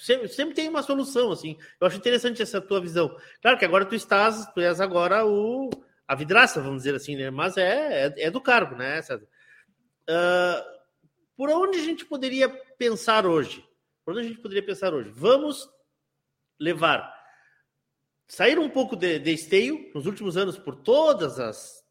[0.00, 1.58] Sempre, sempre, tem uma solução, assim.
[1.78, 3.14] Eu acho interessante essa tua visão.
[3.42, 5.68] Claro que agora tu estás, tu és agora o
[6.08, 7.30] a vidraça, vamos dizer assim, né?
[7.30, 9.28] Mas é, é, é do cargo, né, César?
[10.08, 10.80] Uh,
[11.36, 13.62] por onde a gente poderia pensar hoje?
[14.02, 15.10] Por onde a gente poderia pensar hoje?
[15.10, 15.68] Vamos
[16.58, 17.14] levar,
[18.26, 21.84] sair um pouco de, de esteio nos últimos anos por todas as,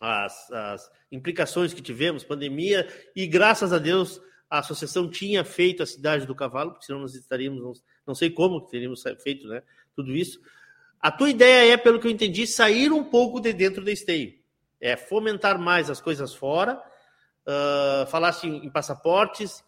[0.00, 5.86] as, as implicações que tivemos, pandemia, e graças a Deus a associação tinha feito a
[5.86, 9.62] cidade do cavalo, porque senão nós estaríamos, não, sei como teríamos feito né,
[9.94, 10.40] tudo isso.
[11.00, 14.34] A tua ideia é, pelo que eu entendi, sair um pouco de dentro da esteio.
[14.80, 16.80] É fomentar mais as coisas fora,
[17.46, 19.64] uh, falasse em, em, passaportes,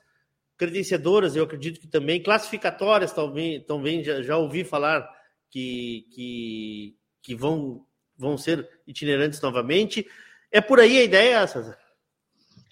[0.56, 5.06] credenciadoras, eu acredito que também, classificatórias também, também já, já ouvi falar
[5.50, 7.84] que, que, que vão,
[8.16, 10.06] vão ser itinerantes novamente.
[10.50, 11.78] É por aí a ideia, César?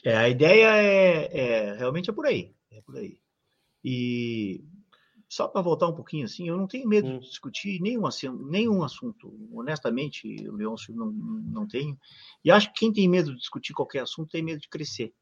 [0.05, 3.19] É, a ideia é, é, realmente é por aí, é por aí.
[3.83, 4.63] E
[5.29, 7.19] só para voltar um pouquinho assim, eu não tenho medo hum.
[7.19, 8.03] de discutir nenhum,
[8.51, 9.33] nenhum assunto.
[9.51, 11.99] Honestamente, Leôncio, não, não tenho.
[12.45, 15.13] E acho que quem tem medo de discutir qualquer assunto tem medo de crescer.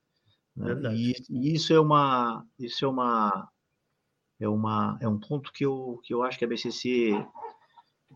[0.57, 0.95] Né?
[0.95, 3.49] E, e, isso é uma, isso é uma,
[4.41, 7.13] é uma, é um ponto que eu, que eu acho que a BCC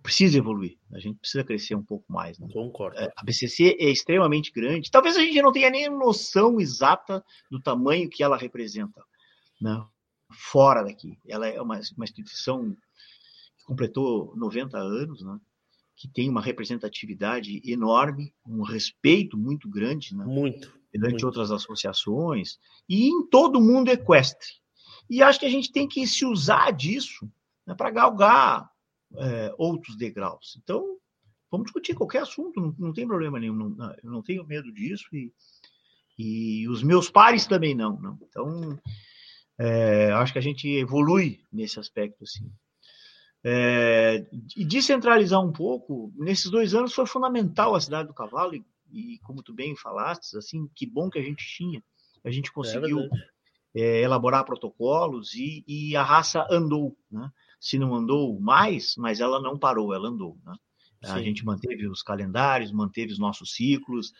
[0.02, 2.38] precisa evoluir, a gente precisa crescer um pouco mais.
[2.38, 2.48] Né?
[2.52, 2.98] Concordo.
[2.98, 4.90] É, a BCC é extremamente grande.
[4.90, 9.02] Talvez a gente não tenha nem noção exata do tamanho que ela representa,
[9.60, 9.84] né?
[10.32, 11.18] fora daqui.
[11.26, 12.76] Ela é uma, uma instituição
[13.58, 15.38] que completou 90 anos, né?
[15.94, 20.24] que tem uma representatividade enorme, um respeito muito grande, né?
[20.24, 21.26] muito perante muito.
[21.26, 24.48] outras associações e em todo o mundo equestre.
[25.08, 27.30] E acho que a gente tem que se usar disso
[27.66, 28.70] né, para galgar
[29.18, 30.58] é, outros degraus.
[30.62, 30.98] Então,
[31.50, 35.08] vamos discutir qualquer assunto, não, não tem problema nenhum, não, eu não tenho medo disso
[35.12, 35.32] e,
[36.18, 37.98] e os meus pares também não.
[38.00, 38.18] não.
[38.28, 38.78] Então,
[39.58, 42.50] é, acho que a gente evolui nesse aspecto, assim.
[43.44, 48.64] É, e descentralizar um pouco, nesses dois anos foi fundamental a cidade do cavalo, e,
[48.90, 51.82] e como tu bem falaste, assim, que bom que a gente tinha,
[52.24, 53.08] a gente conseguiu
[53.74, 57.30] é, elaborar protocolos e, e, a raça andou, né?
[57.60, 60.38] Se não andou mais, mas ela não parou, ela andou.
[60.44, 60.54] Né?
[61.02, 64.12] A gente manteve os calendários, manteve os nossos ciclos.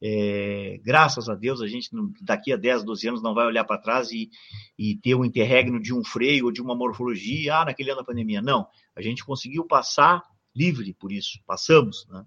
[0.00, 3.80] É, graças a Deus, a gente daqui a 10, 12 anos não vai olhar para
[3.80, 4.30] trás e,
[4.78, 8.06] e ter um interregno de um freio ou de uma morfologia, ah, naquele ano da
[8.06, 8.40] pandemia.
[8.40, 10.22] Não, a gente conseguiu passar
[10.54, 12.06] livre por isso, passamos.
[12.08, 12.26] Né?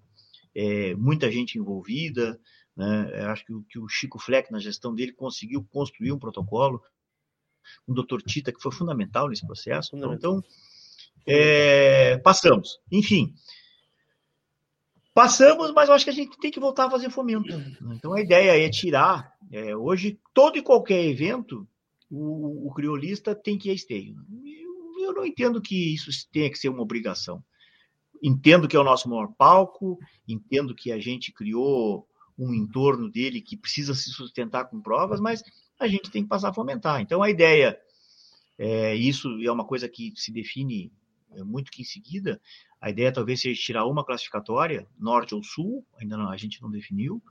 [0.54, 2.38] É, muita gente envolvida,
[2.76, 3.24] né?
[3.26, 6.82] acho que, que o Chico Fleck, na gestão dele, conseguiu construir um protocolo
[7.84, 9.96] com o doutor Tita, que foi fundamental nesse processo.
[9.96, 10.42] Então,
[11.26, 12.80] é, passamos.
[12.90, 13.34] Enfim,
[15.14, 17.52] passamos, mas eu acho que a gente tem que voltar a fazer fomento.
[17.92, 19.32] Então, a ideia é tirar.
[19.50, 21.66] É, hoje, todo e qualquer evento,
[22.10, 24.16] o, o criolista tem que ir a esteio.
[24.44, 27.42] Eu, eu não entendo que isso tenha que ser uma obrigação.
[28.22, 29.98] Entendo que é o nosso maior palco,
[30.28, 32.06] entendo que a gente criou
[32.38, 35.42] um entorno dele que precisa se sustentar com provas, mas
[35.82, 37.00] a gente tem que passar a fomentar.
[37.00, 37.78] Então, a ideia,
[38.58, 40.92] é, isso é uma coisa que se define
[41.32, 42.40] é, muito que em seguida,
[42.80, 46.70] a ideia talvez seja tirar uma classificatória, norte ou sul, ainda não, a gente não
[46.70, 47.22] definiu,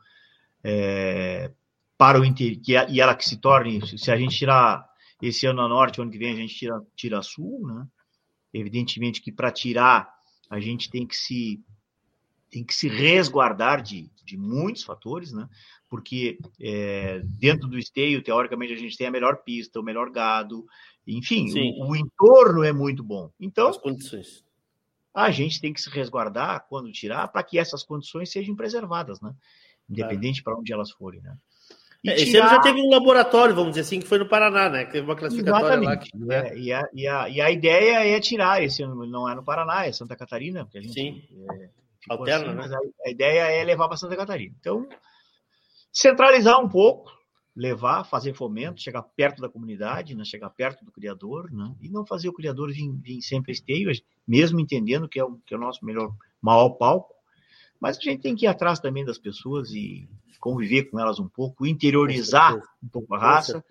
[0.64, 1.52] é,
[1.98, 2.60] para o inter...
[2.60, 4.90] que, e ela que se torne, se a gente tirar
[5.22, 7.88] esse ano a norte, ano que vem a gente tira, tira a sul, né?
[8.54, 10.12] Evidentemente que para tirar
[10.50, 11.64] a gente tem que se
[12.50, 15.48] tem que se resguardar de, de muitos fatores, né?
[15.92, 20.66] Porque é, dentro do esteio, teoricamente, a gente tem a melhor pista, o melhor gado,
[21.06, 23.30] enfim, o, o, entorno é muito bom.
[23.38, 24.46] Então, as condições.
[25.14, 29.34] A gente tem que se resguardar quando tirar para que essas condições sejam preservadas, né?
[29.90, 31.36] Independente para onde elas forem, né?
[32.06, 32.46] É, esse tirar...
[32.46, 34.86] ano já teve um laboratório, vamos dizer assim, que foi no Paraná, né?
[34.86, 35.88] Que teve uma classificatória Exatamente.
[35.90, 35.98] lá.
[35.98, 36.48] Que, né?
[36.48, 39.44] é, e, a, e, a, e a ideia é tirar esse ano, não é no
[39.44, 41.22] Paraná, é Santa Catarina, porque a gente Sim.
[41.50, 41.70] É,
[42.10, 42.78] Alterna, assim, né?
[42.78, 44.56] A, a, ideia é levar para Santa Catarina.
[44.58, 44.88] Então,
[45.92, 47.12] centralizar um pouco,
[47.56, 50.24] levar, fazer fomento, chegar perto da comunidade, né?
[50.24, 51.76] chegar perto do criador, né?
[51.82, 53.92] e não fazer o criador vir, vir sempre esteio,
[54.28, 57.14] mesmo entendendo que é, o, que é o nosso melhor, maior palco.
[57.80, 60.08] Mas a gente tem que ir atrás também das pessoas e
[60.40, 63.64] conviver com elas um pouco, interiorizar um pouco a raça,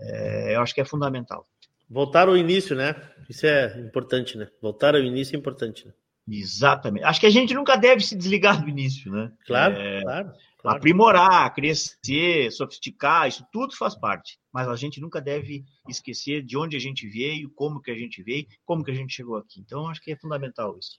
[0.00, 1.46] é, eu acho que é fundamental.
[1.88, 2.94] Voltar ao início, né?
[3.28, 4.48] Isso é importante, né?
[4.60, 5.92] Voltar ao início é importante, né?
[6.26, 7.04] Exatamente.
[7.04, 9.30] Acho que a gente nunca deve se desligar do início, né?
[9.46, 10.76] Claro, é, claro, claro.
[10.78, 14.38] Aprimorar, crescer, sofisticar, isso tudo faz parte.
[14.52, 18.22] Mas a gente nunca deve esquecer de onde a gente veio, como que a gente
[18.22, 19.60] veio, como que a gente chegou aqui.
[19.60, 20.98] Então, acho que é fundamental isso.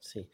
[0.00, 0.26] Sim.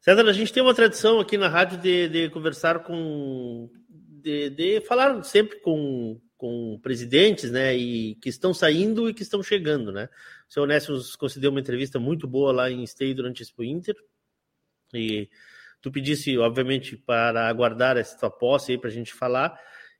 [0.00, 3.70] César, a gente tem uma tradição aqui na rádio de, de conversar com.
[3.88, 7.76] De, de, falar sempre com, com presidentes, né?
[7.76, 10.08] E que estão saindo e que estão chegando, né?
[10.48, 13.94] O senhor Onésio concedeu uma entrevista muito boa lá em Stay durante a Expo Inter.
[14.94, 15.28] E
[15.82, 19.54] tu pedisse, obviamente, para aguardar essa tua posse aí para a gente falar.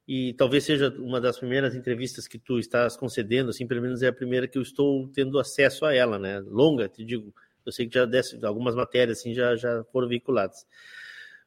[0.09, 4.09] E talvez seja uma das primeiras entrevistas que tu estás concedendo, assim, pelo menos é
[4.09, 6.41] a primeira que eu estou tendo acesso a ela, né?
[6.41, 7.34] Longa, te digo
[7.64, 10.66] eu sei que já desse, algumas matérias assim já, já foram veiculadas.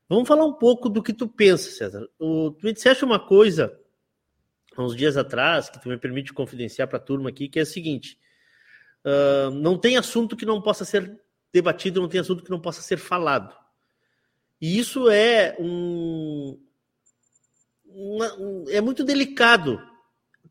[0.07, 2.07] Vamos falar um pouco do que tu pensa, César.
[2.19, 3.75] O, tu me disseste uma coisa
[4.81, 7.65] uns dias atrás, que tu me permite confidenciar para a turma aqui, que é o
[7.65, 8.17] seguinte:
[9.05, 11.19] uh, não tem assunto que não possa ser
[11.51, 13.55] debatido, não tem assunto que não possa ser falado.
[14.59, 16.59] E isso é um,
[17.85, 19.79] uma, um é muito delicado.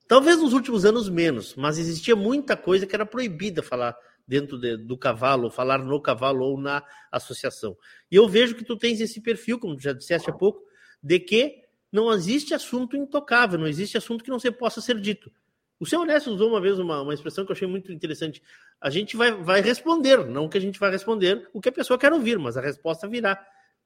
[0.07, 3.97] Talvez nos últimos anos menos, mas existia muita coisa que era proibida falar
[4.27, 7.77] dentro de, do cavalo, falar no cavalo ou na associação.
[8.11, 10.63] E eu vejo que tu tens esse perfil, como já disseste há pouco,
[11.03, 11.62] de que
[11.93, 15.31] não existe assunto intocável, não existe assunto que não se possa ser dito.
[15.79, 18.43] O senhor Honesto usou uma vez uma, uma expressão que eu achei muito interessante.
[18.81, 21.99] A gente vai, vai responder, não que a gente vai responder o que a pessoa
[21.99, 23.45] quer ouvir, mas a resposta virá.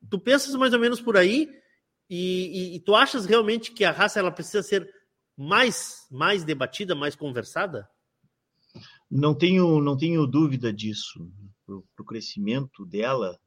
[0.09, 1.51] Tu pensas mais ou menos por aí
[2.09, 4.89] e, e, e tu achas realmente que a raça ela precisa ser
[5.37, 7.89] mais, mais debatida, mais conversada?
[9.11, 11.29] Não tenho, não tenho dúvida disso.
[11.65, 13.41] Para o crescimento dela,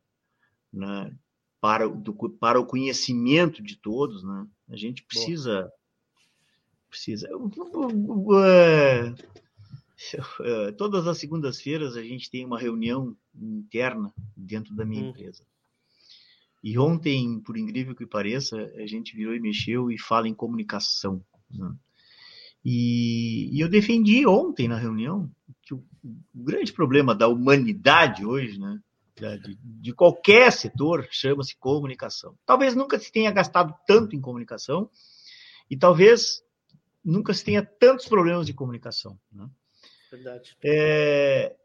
[0.73, 1.15] né,
[1.61, 5.61] para, do, para o conhecimento de todos, né, a gente precisa.
[5.61, 5.73] Boa.
[6.89, 7.29] precisa
[8.45, 9.13] é,
[10.41, 15.09] é, todas as segundas-feiras a gente tem uma reunião interna dentro da minha hum.
[15.09, 15.43] empresa.
[16.63, 21.23] E ontem, por incrível que pareça, a gente virou e mexeu e fala em comunicação.
[21.49, 21.73] Né?
[22.63, 25.31] E, e, eu defendi ontem na reunião
[25.61, 28.81] que o, o grande problema da humanidade hoje, né,
[29.19, 32.37] de, de qualquer setor, chama-se comunicação.
[32.45, 34.89] Talvez nunca se tenha gastado tanto em comunicação
[35.69, 36.43] e talvez
[37.03, 39.19] nunca se tenha tantos problemas de comunicação.
[39.31, 39.49] Né?
[40.11, 40.57] Verdade.
[40.63, 41.55] É,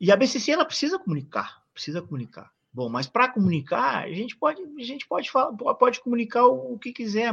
[0.00, 2.52] e a BCC ela precisa comunicar, precisa comunicar.
[2.72, 6.78] Bom, mas para comunicar a gente pode a gente pode falar, pode comunicar o, o
[6.78, 7.32] que quiser,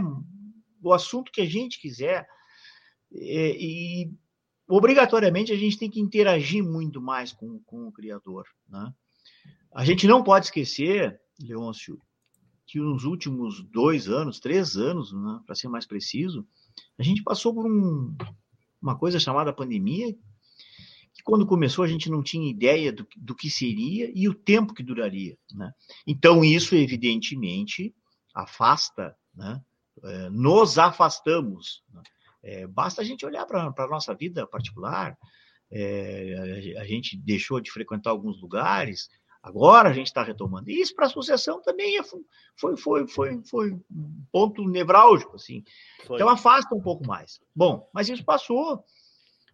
[0.82, 2.28] o assunto que a gente quiser
[3.12, 4.14] e, e,
[4.68, 8.46] obrigatoriamente a gente tem que interagir muito mais com, com o criador.
[8.68, 8.94] Né?
[9.76, 12.00] A gente não pode esquecer, Leôncio,
[12.66, 16.48] que nos últimos dois anos, três anos, né, para ser mais preciso,
[16.98, 18.16] a gente passou por um,
[18.82, 20.14] uma coisa chamada pandemia,
[21.14, 24.74] que quando começou a gente não tinha ideia do, do que seria e o tempo
[24.74, 25.38] que duraria.
[25.52, 25.74] Né?
[26.08, 27.94] Então, isso, evidentemente,
[28.34, 29.62] afasta, né?
[30.04, 31.84] É, nos afastamos.
[32.42, 35.18] É, basta a gente olhar para a nossa vida particular.
[35.72, 39.10] É, a gente deixou de frequentar alguns lugares,
[39.46, 40.72] agora a gente está retomando.
[40.72, 45.36] E isso para a associação também é, foi, foi, foi, foi um ponto nevrálgico.
[45.36, 45.64] Assim.
[46.06, 46.16] Foi.
[46.16, 47.40] Então afasta um pouco mais.
[47.56, 48.84] Bom, mas isso passou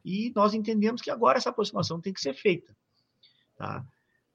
[0.03, 2.75] e nós entendemos que agora essa aproximação tem que ser feita.
[3.57, 3.85] Tá?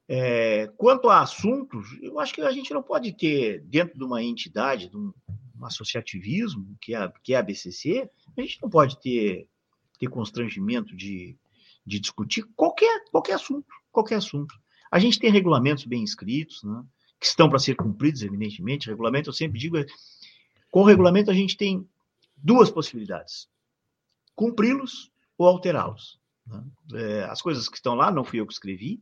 [0.07, 4.23] É, quanto a assuntos, eu acho que a gente não pode ter, dentro de uma
[4.23, 5.11] entidade, de um,
[5.59, 9.49] um associativismo, que é, que é a BCC, a gente não pode ter,
[9.99, 11.35] ter constrangimento de,
[11.83, 14.55] de discutir qualquer, qualquer assunto, qualquer assunto.
[14.91, 16.83] A gente tem regulamentos bem escritos, né,
[17.19, 18.89] que estão para ser cumpridos, evidentemente.
[18.89, 19.85] Regulamento, eu sempre digo, é,
[20.71, 21.87] com o regulamento a gente tem
[22.35, 23.47] duas possibilidades:
[24.35, 26.19] cumpri-los ou alterá-los.
[26.45, 26.63] Né?
[26.93, 29.01] É, as coisas que estão lá não fui eu que escrevi,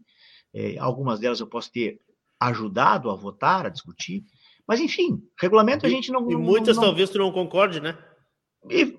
[0.53, 2.01] é, algumas delas eu posso ter
[2.39, 4.25] ajudado a votar, a discutir.
[4.67, 6.29] Mas, enfim, regulamento a gente não.
[6.29, 6.89] E muitas não, não...
[6.89, 7.97] talvez tu não concorde, né?
[8.69, 8.97] E,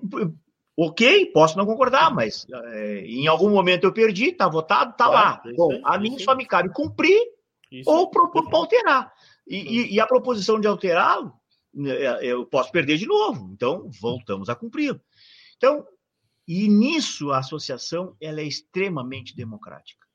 [0.77, 5.41] ok, posso não concordar, mas é, em algum momento eu perdi, tá votado, tá lá.
[5.55, 7.19] Bom, aí, a mim só me cabe cumprir
[7.71, 7.89] isso.
[7.89, 9.13] ou propor para alterar.
[9.47, 11.33] E, e, e, a proposição de alterá-lo,
[11.73, 13.49] né, eu posso perder de novo.
[13.51, 15.01] Então, voltamos a cumprir.
[15.57, 15.83] Então,
[16.47, 20.05] e nisso a associação ela é extremamente democrática.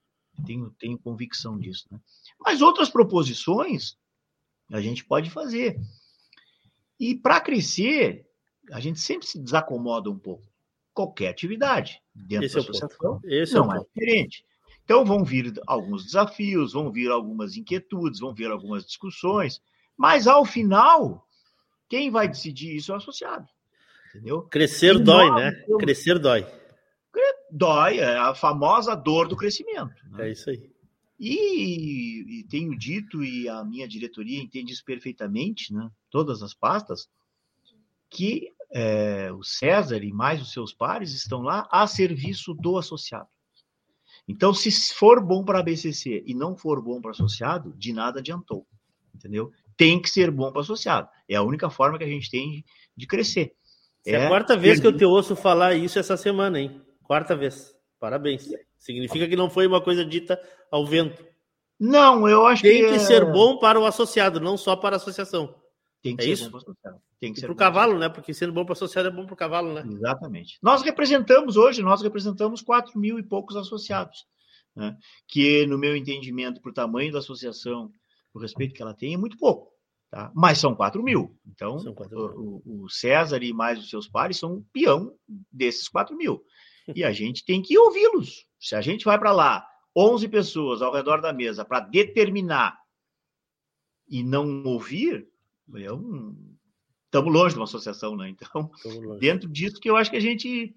[0.46, 1.86] Tenho, tenho convicção disso.
[1.90, 2.00] Né?
[2.40, 3.96] Mas outras proposições
[4.70, 5.78] a gente pode fazer.
[7.00, 8.26] E para crescer,
[8.70, 10.51] a gente sempre se desacomoda um pouco.
[10.94, 14.44] Qualquer atividade dentro Esse da é associação é não é, é diferente.
[14.84, 19.60] Então vão vir alguns desafios, vão vir algumas inquietudes, vão vir algumas discussões,
[19.96, 21.26] mas ao final,
[21.88, 23.46] quem vai decidir isso é o associado.
[24.10, 24.42] Entendeu?
[24.42, 25.64] Crescer e dói, nós, né?
[25.66, 25.78] Eu...
[25.78, 26.46] Crescer dói.
[27.50, 29.94] Dói, é a famosa dor do crescimento.
[30.10, 30.28] Né?
[30.28, 30.70] É isso aí.
[31.20, 35.88] E, e, tenho dito, e a minha diretoria entende isso perfeitamente, né?
[36.10, 37.08] todas as pastas,
[38.10, 43.28] que é, o César e mais os seus pares estão lá a serviço do associado.
[44.26, 47.92] Então, se for bom para a BCC e não for bom para o associado, de
[47.92, 48.66] nada adiantou,
[49.14, 49.50] entendeu?
[49.76, 51.08] Tem que ser bom para o associado.
[51.28, 52.64] É a única forma que a gente tem
[52.96, 53.52] de crescer.
[54.06, 56.80] É, é a quarta vez que eu te ouço falar isso essa semana, hein?
[57.02, 57.74] Quarta vez.
[57.98, 58.48] Parabéns.
[58.78, 61.24] Significa que não foi uma coisa dita ao vento.
[61.78, 62.82] Não, eu acho Tem que.
[62.82, 63.06] Tem que é...
[63.06, 65.54] ser bom para o associado, não só para a associação.
[66.02, 66.44] Tem que é ser isso?
[66.44, 67.02] bom para o associado.
[67.20, 68.08] Tem que ser para o cavalo, né?
[68.08, 69.84] Porque sendo bom para o associado é bom para o cavalo, né?
[69.86, 70.58] Exatamente.
[70.60, 74.26] Nós representamos hoje, nós representamos 4 mil e poucos associados.
[74.74, 74.96] Né?
[75.28, 77.92] Que, no meu entendimento, para o tamanho da associação,
[78.34, 79.70] o respeito que ela tem, é muito pouco.
[80.10, 80.32] Tá?
[80.34, 81.38] Mas são 4 mil.
[81.46, 82.62] Então, 4 mil.
[82.66, 85.14] O, o, César e mais os seus pares são um peão
[85.50, 86.44] desses 4 mil.
[86.94, 88.44] E a gente tem que ouvi-los.
[88.58, 92.78] Se a gente vai para lá, 11 pessoas ao redor da mesa, para determinar
[94.08, 95.31] e não ouvir,
[95.68, 96.56] um...
[97.04, 98.28] estamos longe de uma associação, né?
[98.28, 98.70] Então,
[99.18, 100.74] dentro disso que eu acho que a gente,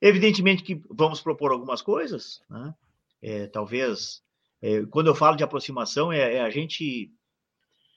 [0.00, 2.74] evidentemente que vamos propor algumas coisas, né?
[3.22, 4.22] É, talvez,
[4.60, 7.10] é, quando eu falo de aproximação, é, é a gente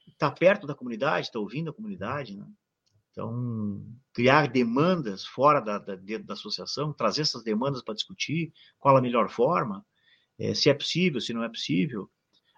[0.08, 2.46] estar tá perto da comunidade, estar tá ouvindo a comunidade, né?
[3.10, 8.96] Então, criar demandas fora da, da, dentro da associação, trazer essas demandas para discutir qual
[8.96, 9.84] a melhor forma,
[10.38, 12.10] é, se é possível, se não é possível.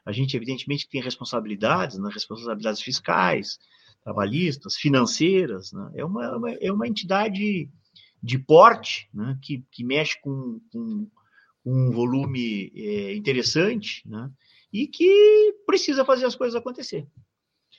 [0.05, 3.59] A gente, evidentemente, tem responsabilidades, né, responsabilidades fiscais,
[4.03, 5.73] trabalhistas, financeiras.
[5.73, 5.93] Né?
[5.97, 7.69] É, uma, uma, é uma entidade
[8.23, 11.09] de porte né, que, que mexe com, com
[11.65, 14.31] um volume é, interessante né,
[14.73, 17.07] e que precisa fazer as coisas acontecer.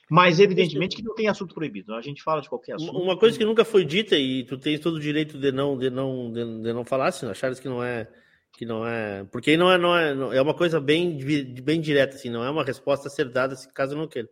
[0.09, 1.93] Mas, evidentemente, que não tem assunto proibido.
[1.95, 2.97] A gente fala de qualquer assunto.
[2.97, 5.89] Uma coisa que nunca foi dita e tu tens todo o direito de não, de
[5.89, 8.07] não, de, de não falar, se achares que não é
[8.53, 11.17] que não é, porque não é, não é, é uma coisa bem,
[11.61, 14.29] bem direta, assim, não é uma resposta a ser dada se caso não queira.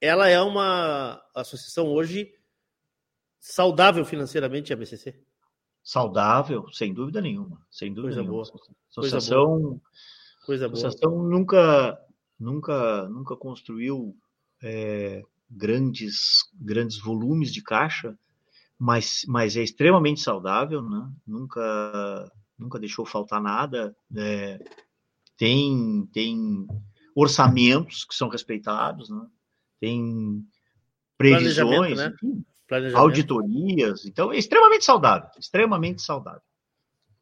[0.00, 2.34] Ela é uma associação hoje
[3.38, 5.14] saudável financeiramente, a BCC?
[5.82, 8.42] Saudável, sem dúvida nenhuma, sem dúvida coisa nenhuma.
[8.42, 8.60] Boa.
[8.90, 9.80] Associação, coisa boa.
[10.44, 11.28] Coisa associação boa.
[11.28, 12.06] nunca,
[12.38, 14.16] nunca, nunca construiu
[14.60, 18.18] é, grandes, grandes volumes de caixa,
[18.76, 21.08] mas, mas é extremamente saudável, né?
[21.24, 22.32] Nunca
[22.62, 23.94] nunca deixou faltar nada.
[24.16, 24.58] É,
[25.36, 26.66] tem, tem
[27.14, 29.26] orçamentos que são respeitados, né?
[29.80, 30.46] tem
[31.18, 32.12] previsões, né?
[32.14, 32.44] enfim,
[32.94, 34.06] auditorias.
[34.06, 36.42] Então, é extremamente saudável, extremamente saudável.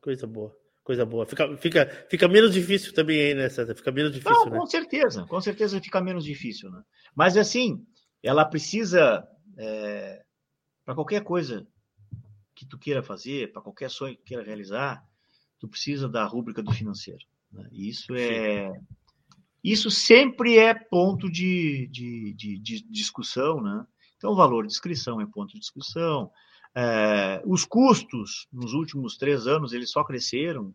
[0.00, 1.24] Coisa boa, coisa boa.
[1.26, 3.74] Fica, fica, fica menos difícil também aí, né, César?
[3.74, 4.58] Fica menos difícil, Não, né?
[4.58, 6.82] Com certeza, com certeza fica menos difícil, né?
[7.14, 7.84] Mas, assim,
[8.22, 9.26] ela precisa,
[9.56, 10.22] é,
[10.84, 11.66] para qualquer coisa
[12.54, 15.02] que tu queira fazer, para qualquer sonho que queira realizar,
[15.60, 17.24] tu precisa da rúbrica do financeiro.
[17.52, 17.68] Né?
[17.70, 18.72] Isso é
[19.62, 23.86] isso sempre é ponto de, de, de, de, discussão, né?
[24.16, 26.30] Então, o valor de inscrição é ponto de discussão.
[26.74, 30.74] É, os custos, nos últimos três anos, eles só cresceram.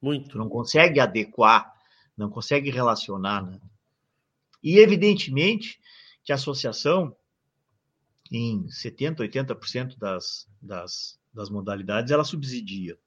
[0.00, 0.30] Muito.
[0.30, 1.70] Tu não consegue adequar,
[2.16, 3.60] não consegue relacionar, né?
[4.62, 5.78] E, evidentemente,
[6.24, 7.14] que a associação,
[8.32, 12.98] em 70%, 80% das, das, das modalidades, ela subsidia.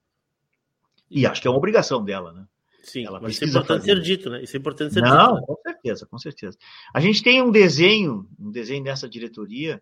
[1.10, 2.46] E acho que é uma obrigação dela, né?
[2.84, 3.96] Sim, ela mas isso é importante fazer.
[3.96, 4.44] ser dito, né?
[4.44, 5.18] Isso é importante ser Não, dito.
[5.20, 5.42] Não, né?
[5.46, 6.58] com certeza, com certeza.
[6.94, 9.82] A gente tem um desenho, um desenho dessa diretoria,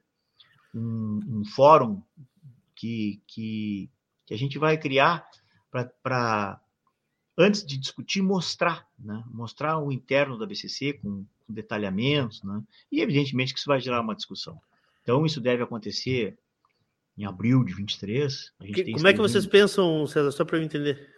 [0.74, 2.02] um, um fórum
[2.76, 3.90] que, que,
[4.26, 5.28] que a gente vai criar
[6.02, 6.60] para,
[7.38, 9.24] antes de discutir, mostrar, né?
[9.28, 12.62] Mostrar o interno da BCC com, com detalhamentos, né?
[12.92, 14.60] E, evidentemente, que isso vai gerar uma discussão.
[15.02, 16.38] Então, isso deve acontecer
[17.18, 18.54] em abril de 23.
[18.74, 21.17] Que, como é que vocês pensam, César, só para eu entender?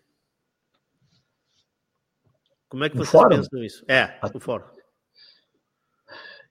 [2.69, 3.83] Como é que vocês pensam isso?
[3.87, 4.65] É, o fórum.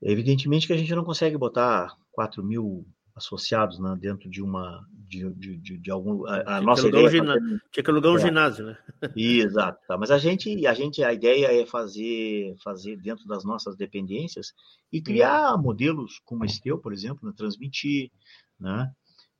[0.02, 2.86] Evidentemente que a gente não consegue botar 4 mil
[3.18, 7.08] associados né, dentro de uma de, de, de, de algum a, a nossa ideia um
[7.08, 7.62] é fazer...
[7.72, 8.20] tinha que alugar um é.
[8.20, 8.78] ginásio né
[9.16, 9.98] exato tá.
[9.98, 14.52] mas a gente a gente a ideia é fazer fazer dentro das nossas dependências
[14.92, 18.10] e criar modelos como esse teu por exemplo né, transmitir
[18.58, 18.88] né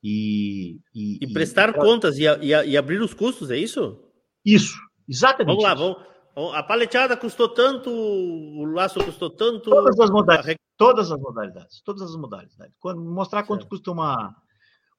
[0.03, 1.75] e e, e prestar e...
[1.75, 3.97] contas e, e, e, abrir os custos é isso
[4.45, 4.77] isso
[5.09, 5.83] exatamente vamos lá isso.
[5.83, 6.09] vamos
[6.55, 9.71] a paleteada custou tanto, o laço custou tanto.
[9.71, 10.57] Todas as modalidades.
[10.77, 11.81] Todas as modalidades.
[11.83, 12.75] Todas as modalidades.
[12.79, 13.71] Quando, mostrar quanto certo.
[13.71, 14.37] custa uma,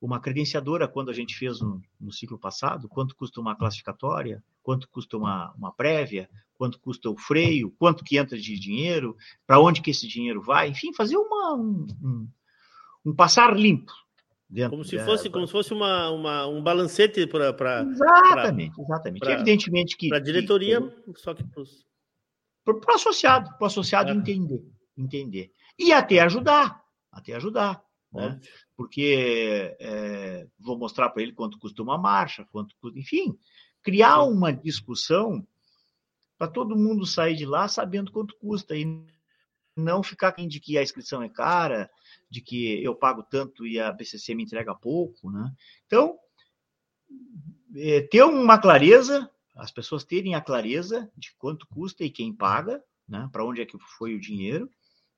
[0.01, 4.89] uma credenciadora quando a gente fez no, no, ciclo passado, quanto custa uma classificatória, quanto
[4.89, 9.15] custa uma, uma prévia, quanto custa o freio, quanto que entra de dinheiro,
[9.47, 12.27] para onde que esse dinheiro vai, enfim, fazer uma, um, um,
[13.05, 13.93] um passar limpo
[14.49, 17.49] Dentro, como se fosse, é, como se fosse uma, uma um balancete para.
[17.83, 19.19] Exatamente, pra, exatamente.
[19.19, 20.09] Pra, Evidentemente que.
[20.09, 24.13] Para a diretoria, que, só que para o associado, para o associado é.
[24.13, 24.63] entender,
[24.97, 25.51] entender.
[25.77, 27.83] E até ajudar, até ajudar.
[28.11, 28.39] Né?
[28.75, 33.37] Porque é, vou mostrar para ele quanto custa uma marcha, quanto enfim,
[33.83, 35.45] criar uma discussão
[36.39, 39.05] para todo mundo sair de lá sabendo quanto custa e
[39.77, 41.89] não ficar de que a inscrição é cara,
[42.29, 45.51] de que eu pago tanto e a BCC me entrega pouco, né?
[45.87, 46.17] Então,
[47.75, 52.83] é, ter uma clareza, as pessoas terem a clareza de quanto custa e quem paga,
[53.07, 53.27] né?
[53.31, 54.69] Para onde é que foi o dinheiro,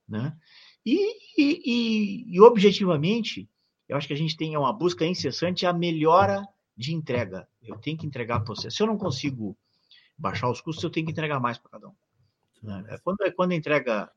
[0.08, 0.38] né?
[0.86, 0.98] E,
[1.38, 3.50] e, e, e, objetivamente,
[3.88, 7.48] eu acho que a gente tem uma busca incessante a melhora de entrega.
[7.62, 8.72] Eu tenho que entregar para você.
[8.72, 9.56] Se eu não consigo
[10.18, 11.96] baixar os custos, eu tenho que entregar mais para cada um.
[12.64, 12.84] Né?
[12.90, 14.12] É quando, é quando entrega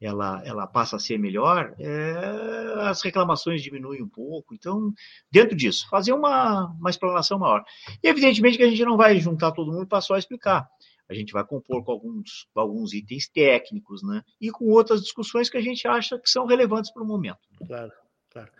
[0.00, 4.54] ela, ela passa a ser melhor, é, as reclamações diminuem um pouco.
[4.54, 4.92] Então,
[5.30, 7.64] dentro disso, fazer uma, uma explanação maior.
[8.02, 10.68] E, evidentemente, que a gente não vai juntar todo mundo para só explicar.
[11.08, 14.22] A gente vai compor com alguns, com alguns itens técnicos, né?
[14.40, 17.38] E com outras discussões que a gente acha que são relevantes para o momento.
[17.66, 17.92] Claro,
[18.30, 18.50] claro.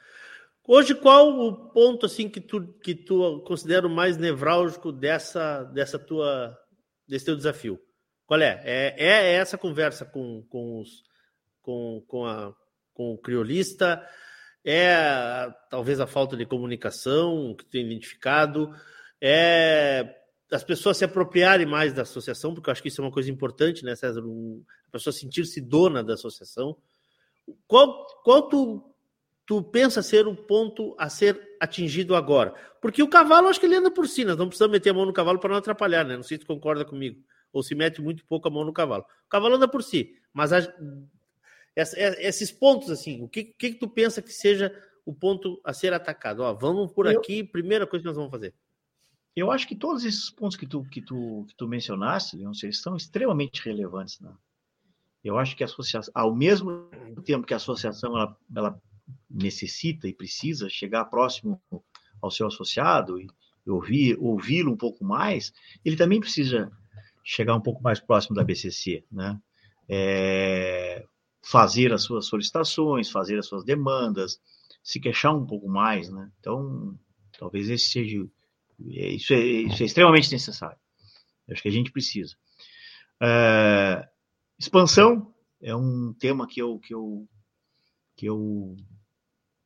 [0.69, 5.99] Hoje, qual o ponto assim que tu, que tu considera o mais nevrálgico dessa, dessa
[5.99, 6.57] tua,
[7.07, 7.79] desse teu desafio?
[8.27, 8.61] Qual é?
[8.65, 11.03] É, é essa conversa com, com os
[11.67, 12.55] com, com, a,
[12.95, 14.01] com o criolista,
[14.65, 18.73] é talvez a falta de comunicação que tem identificado,
[19.21, 20.15] é
[20.53, 23.29] as pessoas se apropriarem mais da associação, porque eu acho que isso é uma coisa
[23.29, 24.23] importante, né, César?
[24.23, 26.77] a pessoa sentir-se dona da associação.
[27.67, 28.95] Qual, qual tu,
[29.45, 32.55] tu pensa ser o ponto a ser atingido agora?
[32.81, 35.05] Porque o cavalo, acho que ele anda por si, nós não precisamos meter a mão
[35.05, 36.15] no cavalo para não atrapalhar, né?
[36.15, 37.21] Não sei se tu concorda comigo.
[37.53, 39.03] Ou se mete muito pouco a mão no cavalo.
[39.03, 40.61] O cavalo anda por si, mas a,
[41.77, 44.75] é, esses pontos, assim, o que, que, que tu pensa que seja
[45.05, 46.43] o ponto a ser atacado?
[46.43, 48.55] Ó, vamos por eu, aqui, primeira coisa que nós vamos fazer.
[49.35, 52.81] Eu acho que todos esses pontos que tu, que tu, que tu mencionaste, Leon, eles
[52.81, 54.19] são extremamente relevantes.
[54.19, 54.33] Né?
[55.23, 56.89] Eu acho que a associação, ao mesmo
[57.23, 58.83] tempo que a associação ela, ela
[59.29, 61.61] necessita e precisa chegar próximo
[62.23, 63.29] ao seu associado e
[63.67, 65.53] ouvir, ouvi-lo um pouco mais,
[65.85, 66.73] ele também precisa
[67.23, 69.39] chegar um pouco mais próximo da BCC, né?
[69.89, 71.05] É,
[71.49, 74.41] fazer as suas solicitações, fazer as suas demandas,
[74.83, 76.29] se queixar um pouco mais, né?
[76.41, 76.99] Então,
[77.39, 78.27] talvez esse seja
[78.91, 80.77] é, isso é, isso é extremamente necessário.
[81.47, 82.35] Eu acho que a gente precisa.
[83.23, 84.09] É,
[84.59, 85.33] expansão
[85.63, 87.29] é um tema que eu que eu
[88.17, 88.75] que eu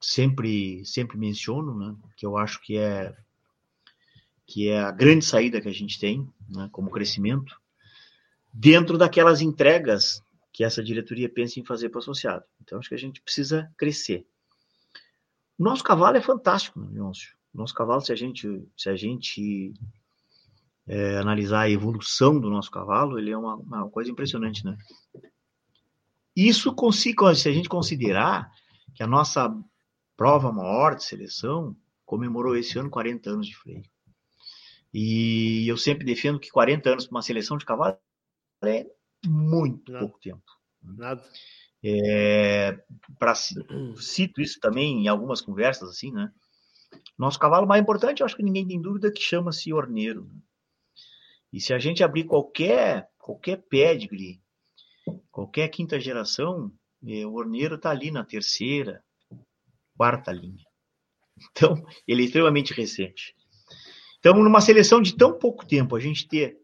[0.02, 1.96] sempre sempre menciono, né?
[2.14, 3.16] Que eu acho que é
[4.46, 6.68] que é a grande saída que a gente tem, né?
[6.72, 7.58] Como crescimento
[8.52, 10.22] dentro daquelas entregas
[10.52, 12.44] que essa diretoria pensa em fazer para o associado.
[12.60, 14.26] Então, acho que a gente precisa crescer.
[15.58, 17.34] O nosso cavalo é fantástico, Leôncio.
[17.52, 19.74] O nosso cavalo, se a gente, se a gente
[20.86, 24.76] é, analisar a evolução do nosso cavalo, ele é uma, uma coisa impressionante, né?
[26.34, 28.50] Isso, se a gente considerar
[28.94, 29.54] que a nossa
[30.16, 33.82] prova maior de seleção comemorou esse ano 40 anos de freio.
[34.92, 37.96] E eu sempre defendo que 40 anos para uma seleção de cavalo
[38.64, 38.86] é
[39.26, 40.04] muito Nada.
[40.06, 40.42] pouco tempo.
[40.82, 41.22] Nada.
[41.82, 42.78] É,
[43.18, 46.30] pra, cito isso também em algumas conversas, assim, né?
[47.18, 50.24] Nosso cavalo mais importante, eu acho que ninguém tem dúvida, que chama-se orneiro.
[50.24, 50.40] Né?
[51.52, 54.40] E se a gente abrir qualquer, qualquer pedigree,
[55.30, 56.72] qualquer quinta geração,
[57.06, 59.02] é, o orneiro está ali na terceira,
[59.96, 60.64] quarta linha.
[61.52, 63.34] Então, ele é extremamente recente.
[64.18, 66.58] Então, numa seleção de tão pouco tempo, a gente ter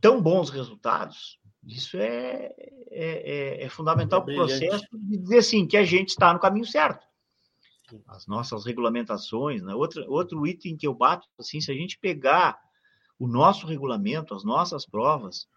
[0.00, 2.54] tão bons resultados, isso é,
[2.90, 6.40] é, é, é fundamental para o processo de dizer assim, que a gente está no
[6.40, 7.06] caminho certo.
[8.08, 9.74] As nossas regulamentações, né?
[9.74, 12.58] outro, outro item que eu bato, assim, se a gente pegar
[13.18, 15.48] o nosso regulamento, as nossas provas,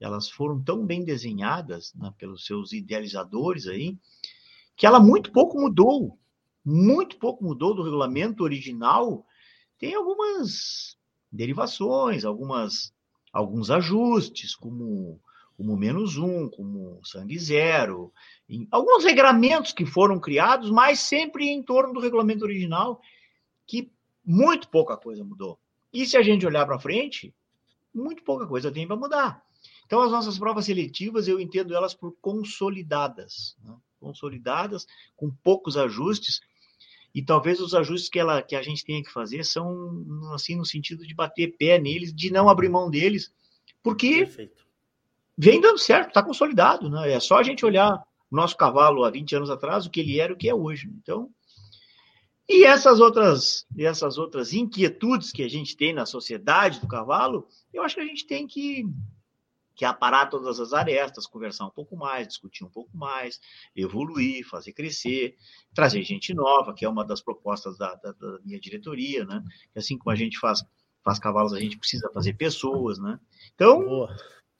[0.00, 3.96] elas foram tão bem desenhadas né, pelos seus idealizadores aí,
[4.76, 6.18] que ela muito pouco mudou,
[6.64, 9.24] muito pouco mudou do regulamento original.
[9.78, 10.96] Tem algumas
[11.30, 12.92] derivações, algumas
[13.32, 15.20] alguns ajustes, como
[15.56, 18.12] como menos um, como sangue zero,
[18.70, 23.00] alguns regramentos que foram criados, mas sempre em torno do regulamento original,
[23.66, 23.90] que
[24.24, 25.58] muito pouca coisa mudou.
[25.92, 27.32] E se a gente olhar para frente,
[27.94, 29.44] muito pouca coisa tem para mudar.
[29.86, 33.74] Então, as nossas provas seletivas, eu entendo elas por consolidadas, né?
[34.00, 34.86] consolidadas,
[35.16, 36.40] com poucos ajustes,
[37.14, 40.64] e talvez os ajustes que, ela, que a gente tenha que fazer são, assim, no
[40.64, 43.32] sentido de bater pé neles, de não abrir mão deles,
[43.82, 44.63] porque Perfeito.
[45.36, 47.12] Vem dando certo, está consolidado, né?
[47.12, 47.94] É só a gente olhar
[48.30, 50.54] o nosso cavalo há 20 anos atrás, o que ele era e o que é
[50.54, 50.90] hoje.
[51.02, 51.30] Então,
[52.48, 57.82] e essas outras, essas outras inquietudes que a gente tem na sociedade do cavalo, eu
[57.82, 58.84] acho que a gente tem que,
[59.74, 63.40] que aparar todas as arestas, conversar um pouco mais, discutir um pouco mais,
[63.74, 65.36] evoluir, fazer crescer,
[65.74, 69.42] trazer gente nova, que é uma das propostas da, da, da minha diretoria, né?
[69.72, 70.62] Que assim como a gente faz,
[71.02, 73.18] faz cavalos, a gente precisa fazer pessoas, né?
[73.54, 74.14] Então, Boa.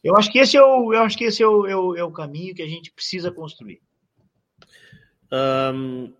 [0.04, 2.04] Eu acho que esse é o, eu acho que esse é o, é o, é
[2.04, 3.80] o caminho que a gente precisa construir.
[5.32, 6.12] Um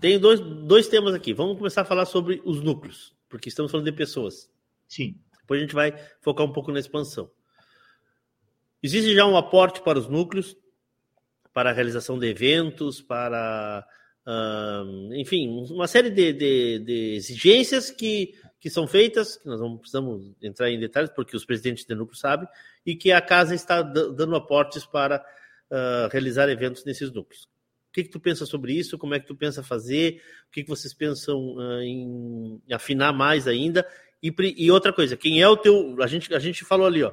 [0.00, 1.32] tem dois, dois temas aqui.
[1.32, 4.50] Vamos começar a falar sobre os núcleos, porque estamos falando de pessoas.
[4.88, 5.16] Sim.
[5.40, 7.30] Depois a gente vai focar um pouco na expansão.
[8.82, 10.56] Existe já um aporte para os núcleos,
[11.52, 13.86] para a realização de eventos, para.
[15.16, 18.34] enfim, uma série de, de, de, exigências que,
[18.64, 22.16] que são feitas, que nós não precisamos entrar em detalhes, porque os presidentes de núcleo
[22.16, 22.48] sabem,
[22.86, 25.24] e que a casa está dando aportes para
[25.70, 27.46] uh, realizar eventos nesses núcleos
[27.94, 28.98] que, que tu pensa sobre isso?
[28.98, 30.20] Como é que tu pensa fazer?
[30.48, 33.86] O que, que vocês pensam uh, em afinar mais ainda?
[34.20, 35.94] E, e, outra coisa, quem é o teu.
[36.02, 37.12] A gente, a gente falou ali, ó,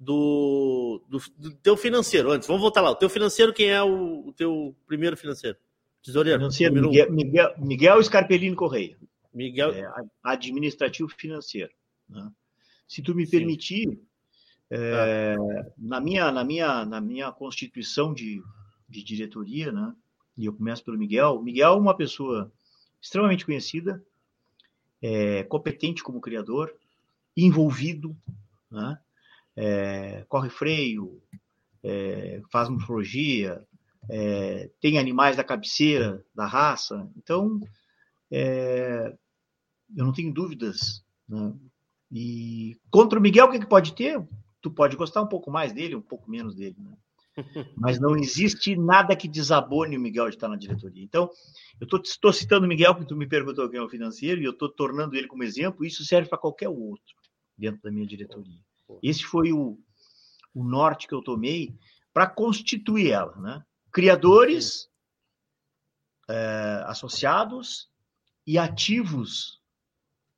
[0.00, 2.32] do, do, do teu financeiro.
[2.32, 2.90] Antes, vamos voltar lá.
[2.90, 5.58] O teu financeiro, quem é o, o teu primeiro financeiro?
[6.02, 6.38] Tesoureiro.
[6.38, 8.96] Financeiro, Miguel, Miguel, Miguel Scarpellino Correia.
[9.32, 9.72] Miguel.
[9.72, 11.72] É, administrativo financeiro.
[12.08, 12.30] Né?
[12.86, 14.00] Se tu me permitir,
[14.70, 15.66] é, ah.
[15.78, 18.42] na, minha, na, minha, na minha constituição de,
[18.88, 19.94] de diretoria, né?
[20.36, 21.42] e eu começo pelo Miguel.
[21.42, 22.52] Miguel é uma pessoa
[23.00, 24.04] extremamente conhecida,
[25.00, 26.74] é, competente como criador,
[27.36, 28.16] envolvido,
[28.70, 28.98] né?
[29.56, 31.22] é, corre freio,
[31.82, 33.62] é, faz morfologia,
[34.08, 37.10] é, tem animais da cabeceira da raça.
[37.16, 37.60] Então,
[38.30, 39.16] é,
[39.96, 41.04] eu não tenho dúvidas.
[41.28, 41.54] Né?
[42.10, 44.22] E contra o Miguel, o que, que pode ter?
[44.60, 46.76] Tu pode gostar um pouco mais dele, um pouco menos dele.
[46.78, 46.96] Né?
[47.76, 51.02] Mas não existe nada que desabone o Miguel de estar na diretoria.
[51.02, 51.30] Então,
[51.80, 54.52] eu estou citando o Miguel, porque tu me perguntou quem é o financeiro, e eu
[54.52, 55.84] estou tornando ele como exemplo.
[55.84, 57.14] Isso serve para qualquer outro
[57.56, 58.60] dentro da minha diretoria.
[59.02, 59.78] Esse foi o,
[60.54, 61.74] o norte que eu tomei
[62.12, 63.34] para constituir ela.
[63.36, 63.64] Né?
[63.90, 64.90] Criadores,
[66.28, 67.88] é, associados
[68.46, 69.61] e ativos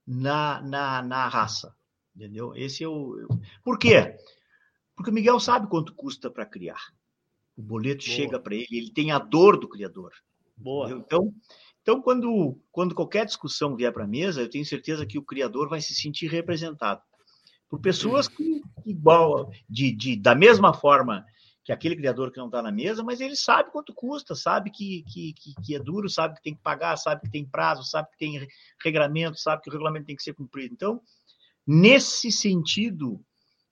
[0.06, 1.74] na, na, na raça.
[2.14, 2.54] Entendeu?
[2.54, 3.26] Esse é o.
[3.62, 4.16] Por quê?
[4.94, 6.80] Porque o Miguel sabe quanto custa para criar.
[7.56, 8.16] O boleto Boa.
[8.16, 10.12] chega para ele, ele tem a dor do criador.
[10.56, 10.90] Boa.
[10.90, 11.34] Então,
[11.82, 15.68] então quando, quando qualquer discussão vier para a mesa, eu tenho certeza que o criador
[15.68, 17.02] vai se sentir representado
[17.68, 21.24] por pessoas que, igual, de, de, da mesma forma
[21.64, 25.02] que aquele criador que não está na mesa, mas ele sabe quanto custa, sabe que,
[25.04, 28.10] que, que, que, é duro, sabe que tem que pagar, sabe que tem prazo, sabe
[28.10, 28.46] que tem
[28.82, 30.74] regramento, sabe que o regulamento tem que ser cumprido.
[30.74, 31.00] Então,
[31.66, 33.18] nesse sentido,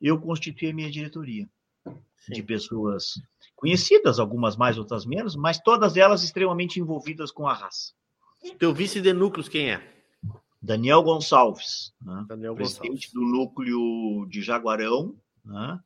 [0.01, 1.47] eu constituí a minha diretoria
[1.87, 2.33] Sim.
[2.33, 3.21] de pessoas
[3.55, 7.93] conhecidas, algumas mais, outras menos, mas todas elas extremamente envolvidas com a raça.
[8.59, 9.93] Teu vice de núcleos quem é?
[10.61, 12.25] Daniel Gonçalves, né?
[12.27, 13.13] Daniel presidente Gonçalves.
[13.13, 15.15] do núcleo de Jaguarão,
[15.45, 15.79] né?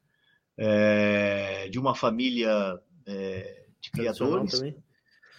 [0.56, 4.60] É, de uma família é, de criadores,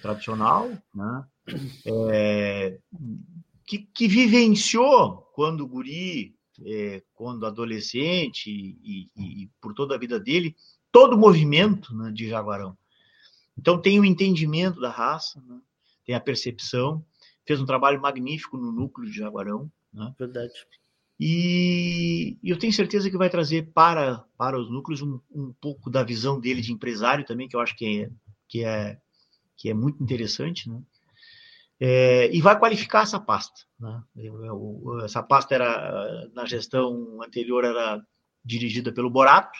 [0.02, 1.26] tradicional, tradicional né?
[1.86, 2.78] É,
[3.66, 10.20] que, que vivenciou quando guri é, quando adolescente e, e, e, por toda a vida
[10.20, 10.56] dele,
[10.92, 12.78] todo o movimento né, de Jaguarão.
[13.58, 15.60] Então tem o entendimento da raça, né,
[16.06, 17.06] tem a percepção,
[17.46, 19.72] fez um trabalho magnífico no núcleo de Jaguarão.
[19.94, 20.54] Né, Verdade.
[21.20, 26.04] E, eu tenho certeza que vai trazer para, para os núcleos um, um pouco da
[26.04, 28.10] visão dele de empresário também, que eu acho que é,
[28.48, 28.98] que é,
[29.56, 30.82] que é muito interessante, né?
[31.80, 33.62] é, e vai qualificar essa pasta.
[33.80, 34.02] Né?
[35.04, 38.02] Essa pasta era na gestão anterior era
[38.44, 39.60] dirigida pelo Borato,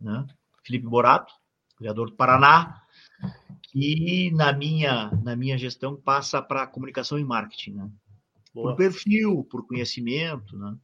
[0.00, 0.26] né?
[0.64, 1.32] Felipe Borato,
[1.76, 2.82] criador do Paraná,
[3.74, 7.90] e na minha na minha gestão passa para comunicação e marketing, né?
[8.62, 10.76] Por perfil, por conhecimento, né?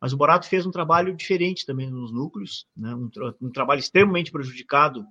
[0.00, 2.92] Mas o Borato fez um trabalho diferente também nos núcleos, né?
[2.92, 3.08] um,
[3.40, 5.06] um trabalho extremamente prejudicado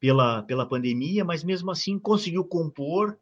[0.00, 3.18] pela, pela pandemia, mas mesmo assim conseguiu compor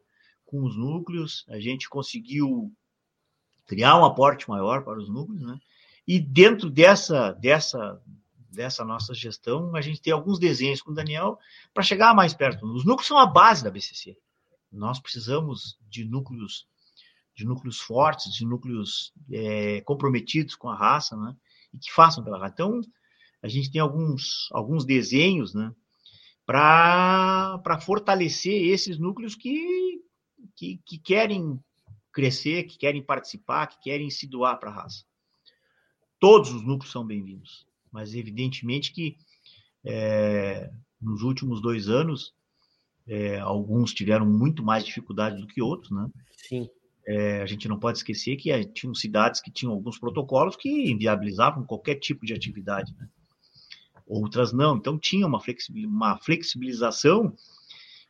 [0.46, 2.72] com os núcleos, a gente conseguiu
[3.66, 5.58] criar um aporte maior para os núcleos, né?
[6.06, 8.00] E dentro dessa, dessa,
[8.50, 11.36] dessa nossa gestão, a gente tem alguns desenhos com o Daniel
[11.74, 12.64] para chegar mais perto.
[12.66, 14.16] Os núcleos são a base da BCC.
[14.70, 16.68] Nós precisamos de núcleos
[17.40, 21.34] de núcleos fortes, de núcleos é, comprometidos com a raça, né?
[21.72, 22.52] E que façam pela raça.
[22.52, 22.80] Então,
[23.42, 25.74] a gente tem alguns, alguns desenhos, né?
[26.44, 30.02] Para fortalecer esses núcleos que,
[30.54, 31.58] que, que querem
[32.12, 35.04] crescer, que querem participar, que querem se doar para a raça.
[36.18, 39.16] Todos os núcleos são bem-vindos, mas evidentemente que
[39.82, 40.70] é,
[41.00, 42.34] nos últimos dois anos
[43.06, 46.10] é, alguns tiveram muito mais dificuldade do que outros, né?
[46.36, 46.68] Sim.
[47.12, 50.92] É, a gente não pode esquecer que é, tinham cidades que tinham alguns protocolos que
[50.92, 53.08] inviabilizavam qualquer tipo de atividade, né?
[54.06, 54.76] outras não.
[54.76, 55.40] Então tinha uma,
[56.20, 57.34] flexibilização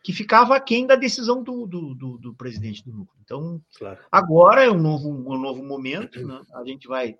[0.02, 3.18] que ficava aquém da decisão do, do, do, do presidente do núcleo.
[3.24, 3.98] Então, claro.
[4.12, 6.42] agora é um novo, um novo momento, né?
[6.54, 7.16] a gente vai,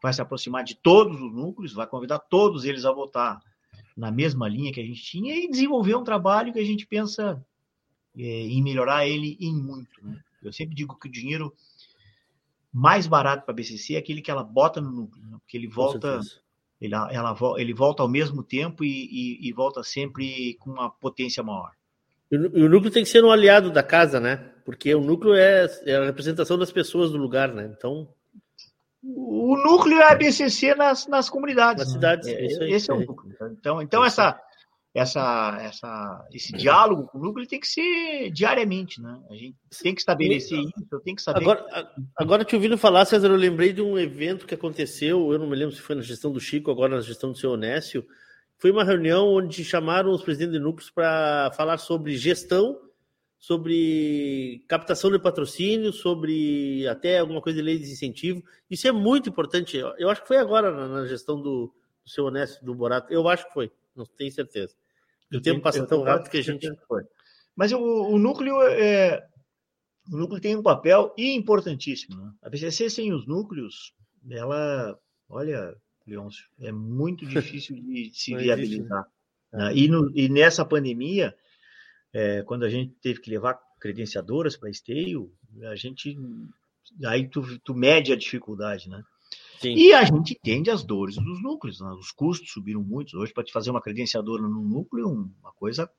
[0.00, 3.40] vai se aproximar de todos os núcleos, vai convidar todos eles a votar
[3.96, 7.44] na mesma linha que a gente tinha e desenvolver um trabalho que a gente pensa
[8.16, 10.04] é, em melhorar ele em muito.
[10.04, 10.20] Né?
[10.48, 11.54] Eu sempre digo que o dinheiro
[12.72, 15.38] mais barato para a BCC é aquele que ela bota no núcleo, né?
[15.40, 16.20] porque ele volta
[16.80, 21.42] ele, ela, ele volta ao mesmo tempo e, e, e volta sempre com uma potência
[21.42, 21.70] maior.
[22.30, 24.36] E o núcleo tem que ser um aliado da casa, né?
[24.64, 27.72] Porque o núcleo é, é a representação das pessoas do lugar, né?
[27.76, 28.08] Então.
[29.02, 31.84] O núcleo é a BCC nas, nas comunidades.
[31.84, 31.94] Nas né?
[31.94, 32.28] cidades.
[32.28, 33.34] É, é esse é o núcleo.
[33.52, 34.40] Então, então essa,
[34.94, 39.20] essa, essa, esse diálogo com o núcleo tem que ser diariamente, né?
[39.28, 41.42] A gente tem que estabelecer isso, eu tenho que saber.
[41.42, 45.48] Agora, agora te ouvindo falar, César, eu lembrei de um evento que aconteceu, eu não
[45.48, 48.06] me lembro se foi na gestão do Chico, agora na gestão do seu Onésio,
[48.56, 52.80] foi uma reunião onde chamaram os presidentes de núcleos para falar sobre gestão,
[53.36, 58.44] sobre captação de patrocínio, sobre até alguma coisa de lei de incentivo.
[58.70, 59.76] Isso é muito importante.
[59.76, 61.74] Eu acho que foi agora na gestão do,
[62.04, 63.12] do seu Honesto, do Borato.
[63.12, 64.74] Eu acho que foi, não tenho certeza.
[65.36, 66.68] O tempo passa tão rápido que a gente.
[66.86, 67.02] Foi.
[67.56, 69.22] Mas o, o núcleo é,
[70.12, 72.16] o núcleo tem um papel importantíssimo.
[72.16, 72.32] Né?
[72.42, 73.94] A BCC sem os núcleos,
[74.30, 75.74] ela, olha,
[76.06, 76.44] Leôncio.
[76.60, 79.06] É muito difícil de se viabilizar.
[79.52, 79.70] Né?
[79.70, 79.76] É.
[79.76, 81.34] E, no, e, nessa pandemia,
[82.12, 85.32] é, quando a gente teve que levar credenciadoras para esteio,
[85.64, 86.16] a gente.
[87.06, 89.02] Aí tu, tu mede a dificuldade, né?
[89.64, 89.74] Sim.
[89.74, 91.80] E a gente entende as dores dos núcleos.
[91.80, 91.90] Né?
[91.92, 93.16] Os custos subiram muito.
[93.16, 95.90] Hoje, para te fazer uma credenciadora no núcleo, uma coisa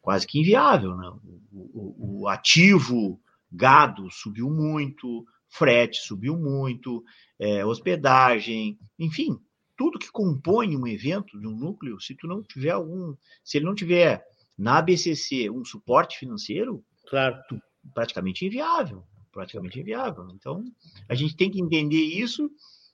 [0.00, 0.96] quase que inviável.
[0.96, 1.08] Né?
[1.52, 3.20] O, o, o ativo
[3.50, 7.04] gado subiu muito, frete subiu muito,
[7.38, 9.38] é, hospedagem, enfim,
[9.76, 13.64] tudo que compõe um evento de um núcleo, se tu não tiver algum, se ele
[13.64, 14.24] não tiver
[14.56, 17.60] na BCC um suporte financeiro, claro, tu,
[17.94, 20.28] praticamente inviável, praticamente inviável.
[20.34, 20.64] Então,
[21.08, 22.50] a gente tem que entender isso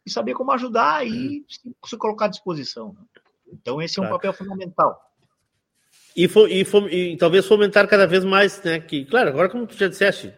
[0.07, 2.93] e saber como ajudar e se, se colocar à disposição.
[2.93, 3.01] Né?
[3.53, 4.19] Então, esse é um claro.
[4.19, 5.03] papel fundamental.
[6.17, 8.81] E, e, e, talvez fomentar cada vez mais, né?
[8.81, 10.33] Que, claro, agora como tu já disseste,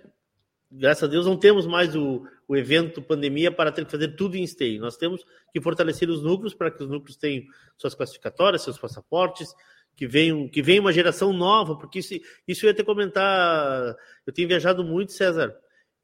[0.72, 4.36] graças a Deus, não temos mais o, o evento pandemia para ter que fazer tudo
[4.36, 4.78] em stay.
[4.78, 7.44] Nós temos que fortalecer os núcleos para que os núcleos tenham
[7.76, 9.54] suas classificatórias, seus passaportes,
[9.94, 12.14] que venham, que venha uma geração nova, porque isso,
[12.46, 13.94] isso eu ia te comentar.
[14.26, 15.54] Eu tenho viajado muito, César,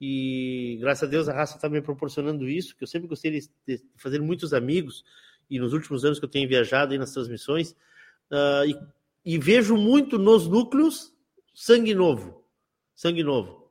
[0.00, 3.48] e graças a Deus a raça está me proporcionando isso, que eu sempre gostei de,
[3.66, 5.04] de, fazer muitos amigos,
[5.48, 7.72] e nos últimos anos que eu tenho viajado aí nas transmissões,
[8.30, 8.64] uh,
[9.24, 11.12] e, e vejo muito nos núcleos
[11.54, 12.44] sangue novo.
[12.94, 13.64] Sangue novo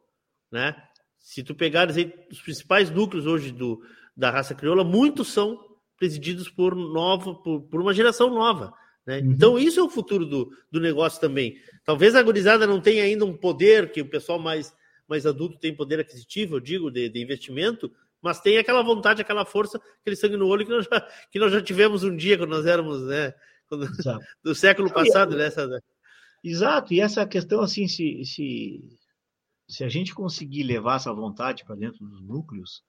[0.53, 0.76] né?
[1.17, 3.82] Se tu pegares aí os principais núcleos hoje do,
[4.15, 5.59] da raça crioula, muitos são
[5.97, 8.71] presididos por nova, por, por uma geração nova.
[9.05, 9.19] Né?
[9.19, 9.32] Uhum.
[9.32, 11.57] Então, isso é o futuro do, do negócio também.
[11.84, 14.76] Talvez a gurizada não tenha ainda um poder que o pessoal mais,
[15.08, 17.91] mais adulto tem poder aquisitivo, eu digo, de, de investimento,
[18.22, 21.01] mas tem aquela vontade, aquela força, aquele sangue no olho que nós já,
[21.32, 23.34] que nós já tivemos um dia quando nós éramos, né?
[23.68, 23.86] Quando,
[24.43, 25.49] do século passado, né?
[26.43, 28.97] Exato, e essa questão, assim, se, se,
[29.68, 32.84] se a gente conseguir levar essa vontade para dentro dos núcleos,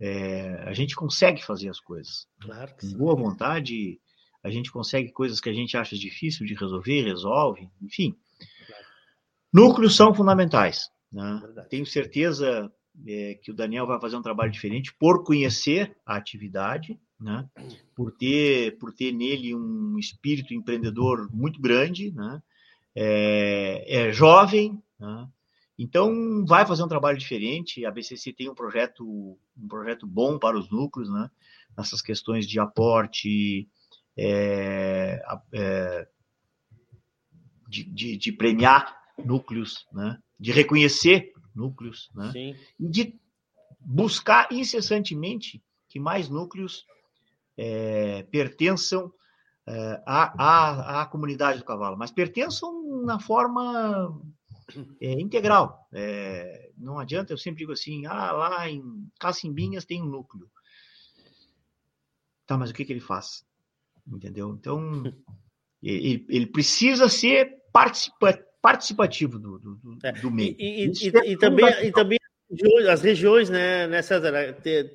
[0.00, 2.26] é, a gente consegue fazer as coisas.
[2.40, 4.00] Claro Com boa vontade,
[4.42, 8.14] a gente consegue coisas que a gente acha difícil de resolver, resolve, enfim.
[9.52, 10.90] Núcleos são fundamentais.
[11.12, 11.40] Né?
[11.70, 12.70] Tenho certeza
[13.06, 17.48] é, que o Daniel vai fazer um trabalho diferente por conhecer a atividade, né?
[17.94, 22.42] por, ter, por ter nele um espírito empreendedor muito grande, né?
[22.96, 25.28] é, é jovem, né?
[25.78, 27.84] Então, vai fazer um trabalho diferente.
[27.84, 31.30] A BCC tem um projeto, um projeto bom para os núcleos, né?
[31.76, 33.68] Nessas questões de aporte,
[34.16, 35.20] é,
[35.52, 36.08] é,
[37.68, 40.18] de, de, de, premiar núcleos, né?
[40.38, 42.30] De reconhecer núcleos, né?
[42.32, 42.56] Sim.
[42.78, 43.20] E de
[43.80, 46.84] buscar incessantemente que mais núcleos
[47.56, 49.12] é, pertençam
[49.66, 54.20] é, à, à, à comunidade do cavalo, mas pertençam na forma
[55.00, 55.88] é, integral.
[55.92, 60.50] É, não adianta, eu sempre digo assim, ah, lá em Cacimbinhas tem um núcleo.
[62.46, 63.44] Tá, mas o que, que ele faz?
[64.06, 64.50] Entendeu?
[64.50, 65.02] Então,
[65.82, 70.56] ele, ele precisa ser participa, participativo do, do, do, é, meio.
[70.58, 72.18] E, e, é e também, e também
[72.90, 74.20] as regiões, né, nessa
[74.54, 74.90] ter,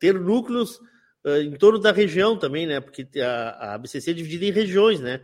[0.00, 0.80] ter núcleos
[1.22, 2.80] uh, em torno da região também, né?
[2.80, 5.22] Porque a, a BCC é dividida em regiões, né?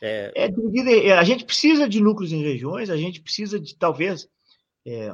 [0.00, 0.30] É...
[0.36, 4.28] é dividida, é, a gente precisa de núcleos em regiões, a gente precisa de talvez
[4.86, 5.06] é,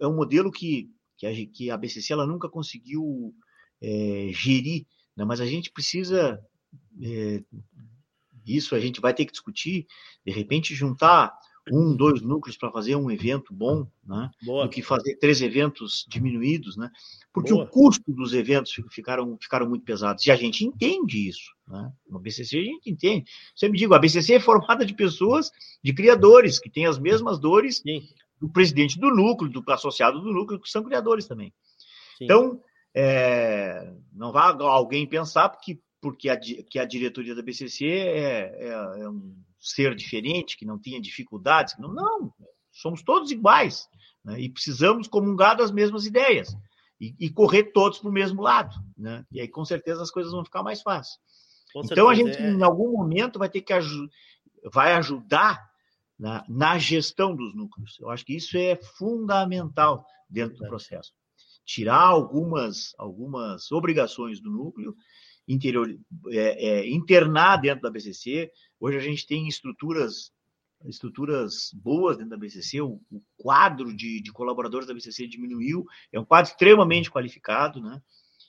[0.00, 3.34] é um modelo que, que, a, que a BCC ela nunca conseguiu
[3.82, 5.26] é, gerir, né?
[5.26, 6.40] mas a gente precisa
[7.02, 7.42] é,
[8.46, 9.86] isso a gente vai ter que discutir,
[10.24, 11.32] de repente juntar
[11.70, 14.30] um, dois núcleos para fazer um evento bom, né?
[14.42, 14.64] Boa.
[14.64, 16.90] do que fazer três eventos diminuídos, né?
[17.32, 17.64] Porque Boa.
[17.64, 20.26] o custo dos eventos ficaram, ficaram muito pesados.
[20.26, 21.54] E a gente entende isso.
[21.68, 21.92] Né?
[22.08, 23.30] No BCC a gente entende.
[23.54, 25.50] Sempre digo, a BCC é formada de pessoas,
[25.82, 28.02] de criadores, que têm as mesmas dores Sim.
[28.40, 31.52] do presidente do núcleo, do associado do núcleo, que são criadores também.
[32.18, 32.24] Sim.
[32.24, 32.60] Então,
[32.94, 38.68] é, não vá alguém pensar porque, porque a, que a diretoria da BCC é, é,
[38.68, 41.76] é um ser diferente, que não tenha dificuldades.
[41.78, 42.32] Não, não
[42.72, 43.88] somos todos iguais
[44.24, 44.40] né?
[44.40, 46.56] e precisamos comungar das mesmas ideias
[47.00, 48.74] e, e correr todos para o mesmo lado.
[48.96, 49.24] Né?
[49.30, 51.18] E aí, com certeza, as coisas vão ficar mais fáceis.
[51.72, 52.50] Com então, a gente, é...
[52.50, 53.88] em algum momento, vai ter que aj
[54.72, 55.70] vai ajudar
[56.18, 57.98] na, na, gestão dos núcleos.
[57.98, 61.14] Eu acho que isso é fundamental dentro do processo.
[61.64, 64.94] Tirar algumas, algumas obrigações do núcleo,
[65.52, 65.88] interior,
[66.28, 70.32] é, é, internar dentro da BCC, Hoje a gente tem estruturas
[70.86, 76.18] estruturas boas dentro da BCC, o, o quadro de, de, colaboradores da BCC diminuiu, é
[76.18, 78.00] um quadro extremamente qualificado, né?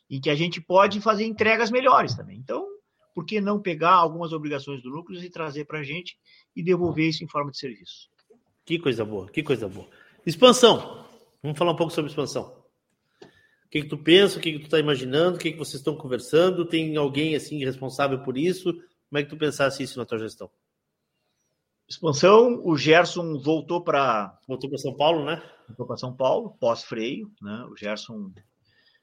[0.10, 2.38] Em que a gente pode fazer entregas melhores também.
[2.38, 2.66] Então,
[3.14, 6.18] por que não pegar algumas obrigações do núcleo e trazer para a gente
[6.56, 8.10] e devolver isso em forma de serviço?
[8.64, 9.90] Que coisa boa, que coisa boa.
[10.26, 11.06] Expansão.
[11.44, 12.61] Vamos falar um pouco sobre expansão.
[13.72, 15.76] O que, que tu pensa, o que, que tu está imaginando, o que, que vocês
[15.76, 16.66] estão conversando?
[16.66, 18.74] Tem alguém assim responsável por isso?
[18.74, 20.52] Como é que tu pensasse isso na tua gestão?
[21.88, 24.38] Expansão, o Gerson voltou para.
[24.46, 25.42] Voltou para São Paulo, né?
[25.70, 27.32] Voltou para São Paulo, pós-freio.
[27.42, 27.66] Né?
[27.72, 28.34] O Gerson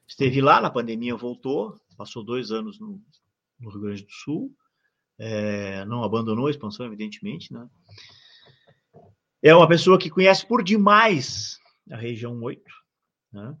[0.07, 3.01] esteve lá, na pandemia voltou, passou dois anos no,
[3.59, 4.55] no Rio Grande do Sul,
[5.17, 7.51] é, não abandonou a expansão, evidentemente.
[7.51, 7.67] Né?
[9.41, 11.57] É uma pessoa que conhece por demais
[11.89, 12.61] a região 8.
[13.33, 13.57] Né?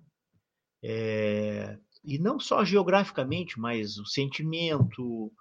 [0.81, 5.31] É, e não só geograficamente, mas o sentimento,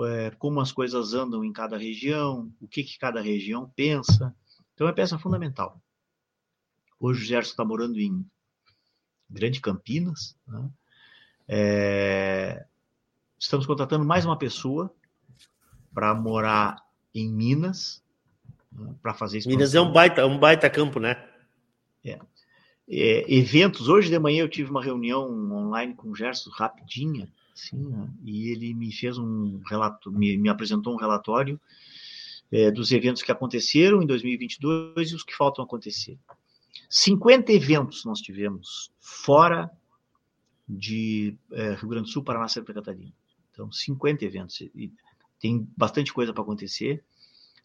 [0.00, 4.34] é, como as coisas andam em cada região, o que, que cada região pensa.
[4.74, 5.80] Então é peça fundamental.
[6.98, 8.24] Hoje o Gerson está morando em
[9.28, 10.36] Grande Campinas.
[10.46, 10.70] Né?
[11.48, 12.66] É,
[13.38, 14.94] estamos contratando mais uma pessoa
[15.92, 16.82] para morar
[17.14, 18.02] em Minas,
[18.72, 18.94] né?
[19.02, 19.48] para fazer isso.
[19.48, 21.28] Minas é um baita, um baita campo, né?
[22.04, 22.18] É.
[22.88, 23.88] É, eventos.
[23.88, 28.10] Hoje de manhã eu tive uma reunião online com o Gerson, rapidinha, Sim, né?
[28.24, 31.58] e ele me fez um relato, me, me apresentou um relatório
[32.52, 36.18] é, dos eventos que aconteceram em 2022 e os que faltam acontecer.
[36.88, 39.70] 50 eventos nós tivemos fora
[40.68, 43.12] de é, Rio Grande do Sul, Paraná, Santa Catarina.
[43.50, 44.60] Então, 50 eventos.
[44.60, 44.92] E
[45.40, 47.02] tem bastante coisa para acontecer.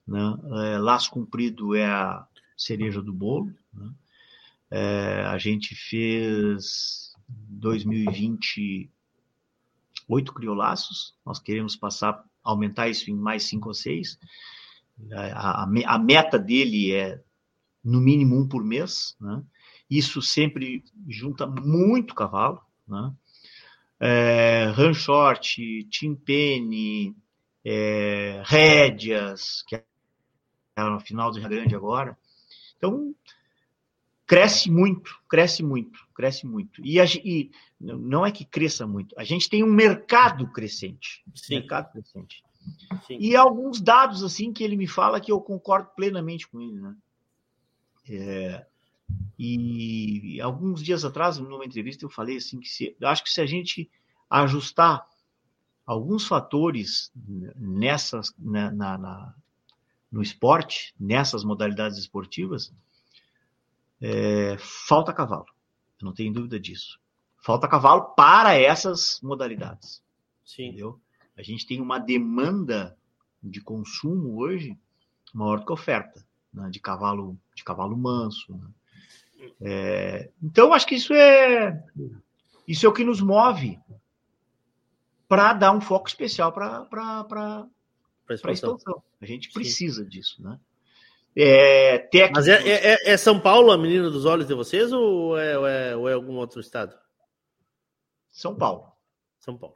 [0.08, 0.20] Né?
[0.66, 2.26] É, Laço Cumprido é a
[2.58, 3.54] cereja do bolo.
[3.74, 3.90] Né?
[4.72, 8.90] É, a gente fez 2020
[10.08, 14.20] oito criolaços, nós queremos passar, aumentar isso em mais cinco ou seis.
[15.14, 17.22] A, a, a meta dele é
[17.84, 19.44] no mínimo um por mês, né?
[19.90, 23.14] Isso sempre junta muito cavalo, né?
[24.00, 25.58] É, Ranchort,
[25.90, 27.16] Timpene,
[27.66, 29.84] é, Rédeas, que é
[30.78, 32.18] no final do Rio Grande agora.
[32.78, 33.14] Então,
[34.30, 36.86] cresce muito, cresce muito, cresce muito.
[36.86, 37.50] E, a, e,
[37.82, 41.24] não é que cresça muito, a gente tem um mercado crescente.
[41.34, 41.56] Sim.
[41.56, 42.44] Mercado crescente.
[43.08, 43.18] Sim.
[43.20, 46.96] E alguns dados assim que ele me fala que eu concordo plenamente com ele, né?
[48.08, 48.66] É,
[49.38, 53.48] e alguns dias atrás, numa entrevista, eu falei assim que se, acho que se a
[53.48, 53.90] gente
[54.30, 55.08] ajustar
[55.88, 57.12] alguns fatores
[57.56, 59.36] nessas na, na, na
[60.12, 62.72] no esporte, nessas modalidades esportivas,
[64.02, 65.46] é, falta cavalo.
[66.02, 67.00] Eu não tenho dúvida disso.
[67.38, 70.04] Falta cavalo para essas modalidades.
[70.44, 70.68] Sim.
[70.68, 71.00] Entendeu?
[71.38, 72.98] A gente tem uma demanda
[73.42, 74.78] de consumo hoje
[75.34, 76.70] maior do que oferta né?
[76.70, 78.54] de cavalo de cavalo manso.
[78.54, 78.68] Né?
[79.62, 81.84] É, então acho que isso é
[82.68, 83.80] isso é o que nos move
[85.28, 87.68] para dar um foco especial para para
[88.30, 88.78] expansão.
[89.22, 90.10] A gente precisa Sim.
[90.10, 90.60] disso, né?
[91.36, 92.36] É, técnico...
[92.36, 95.68] Mas é, é, é, São Paulo a menina dos olhos de vocês ou é, ou
[95.68, 96.96] é, ou é algum outro estado?
[98.30, 98.92] São Paulo.
[99.40, 99.76] São Paulo.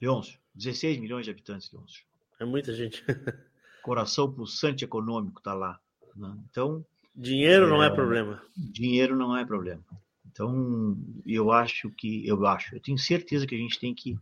[0.00, 2.04] Leôncio, 16 milhões de habitantes, Leôncio.
[2.38, 3.04] É muita gente.
[3.82, 5.80] Coração pulsante econômico está lá.
[6.14, 6.36] Né?
[6.50, 6.84] Então.
[7.14, 8.42] Dinheiro não é, é problema.
[8.56, 9.82] Dinheiro não é problema.
[10.30, 12.26] Então, eu acho que.
[12.26, 14.18] Eu acho, eu tenho certeza que a gente tem que,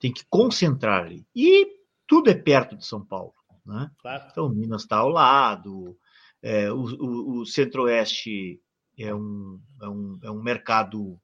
[0.00, 1.26] tem que concentrar ali.
[1.36, 1.66] E
[2.06, 3.34] tudo é perto de São Paulo.
[3.64, 3.90] Né?
[3.98, 4.28] Claro.
[4.30, 5.96] Então, Minas está ao lado,
[6.42, 8.60] é, o, o, o Centro-Oeste
[8.98, 11.18] é um, é, um, é um mercado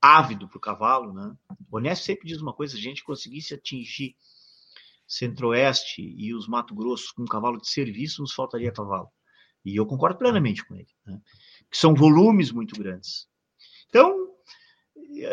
[0.00, 1.12] ávido para o cavalo.
[1.12, 1.34] Né?
[1.70, 4.14] O Onésio sempre diz uma coisa: se a gente conseguisse atingir
[5.06, 9.08] Centro-Oeste e os Mato Grosso com cavalo de serviço, nos faltaria cavalo.
[9.64, 10.88] E eu concordo plenamente com ele.
[11.06, 11.20] Né?
[11.70, 13.28] Que são volumes muito grandes.
[13.88, 14.28] Então,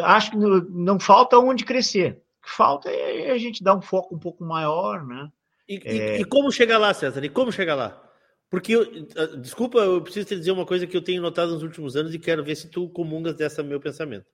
[0.03, 2.23] acho que não falta onde crescer.
[2.39, 5.31] O que falta é a gente dar um foco um pouco maior, né?
[5.67, 6.17] E, é...
[6.17, 7.23] e, e como chegar lá, César?
[7.23, 8.03] E como chegar lá?
[8.49, 11.63] Porque, eu, ah, desculpa, eu preciso te dizer uma coisa que eu tenho notado nos
[11.63, 14.25] últimos anos e quero ver se tu comungas dessa meu pensamento.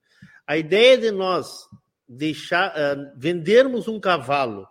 [0.46, 1.68] A ideia de nós
[2.08, 4.68] deixar uh, vendermos um cavalo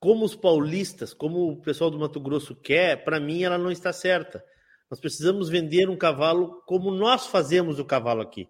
[0.00, 3.92] como os paulistas, como o pessoal do Mato Grosso quer, para mim ela não está
[3.92, 4.44] certa.
[4.90, 8.48] Nós precisamos vender um cavalo como nós fazemos o cavalo aqui.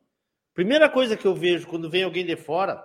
[0.55, 2.83] Primeira coisa que eu vejo quando vem alguém de fora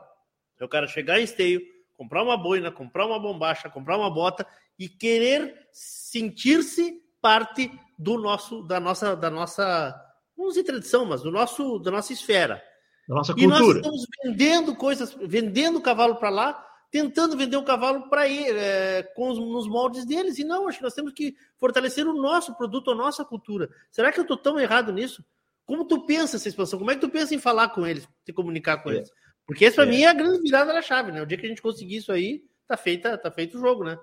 [0.59, 1.61] é o cara chegar em esteio,
[1.97, 4.45] comprar uma boina, comprar uma bombacha, comprar uma bota
[4.77, 9.95] e querer sentir-se parte do nosso, da nossa, da nossa,
[10.37, 12.61] não dizer tradição, mas do nosso, da nossa esfera.
[13.07, 13.55] Da nossa cultura.
[13.55, 18.27] E nós estamos vendendo coisas, vendendo o cavalo para lá, tentando vender um cavalo para
[18.27, 20.37] ir é, com os, nos moldes deles.
[20.37, 23.69] E não, acho que nós temos que fortalecer o nosso produto, a nossa cultura.
[23.91, 25.23] Será que eu estou tão errado nisso?
[25.65, 26.77] Como tu pensa essa expansão?
[26.77, 28.97] Como é que tu pensa em falar com eles, se comunicar com é.
[28.97, 29.11] eles?
[29.45, 29.89] Porque esse para é.
[29.89, 31.21] mim é a grande virada da chave, né?
[31.21, 33.97] O dia que a gente conseguir isso aí, tá feita, tá feito o jogo, né?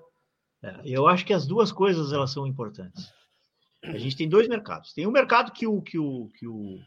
[0.63, 3.11] É, eu acho que as duas coisas elas são importantes.
[3.83, 4.93] A gente tem dois mercados.
[4.93, 6.77] Tem um mercado que o que o que o,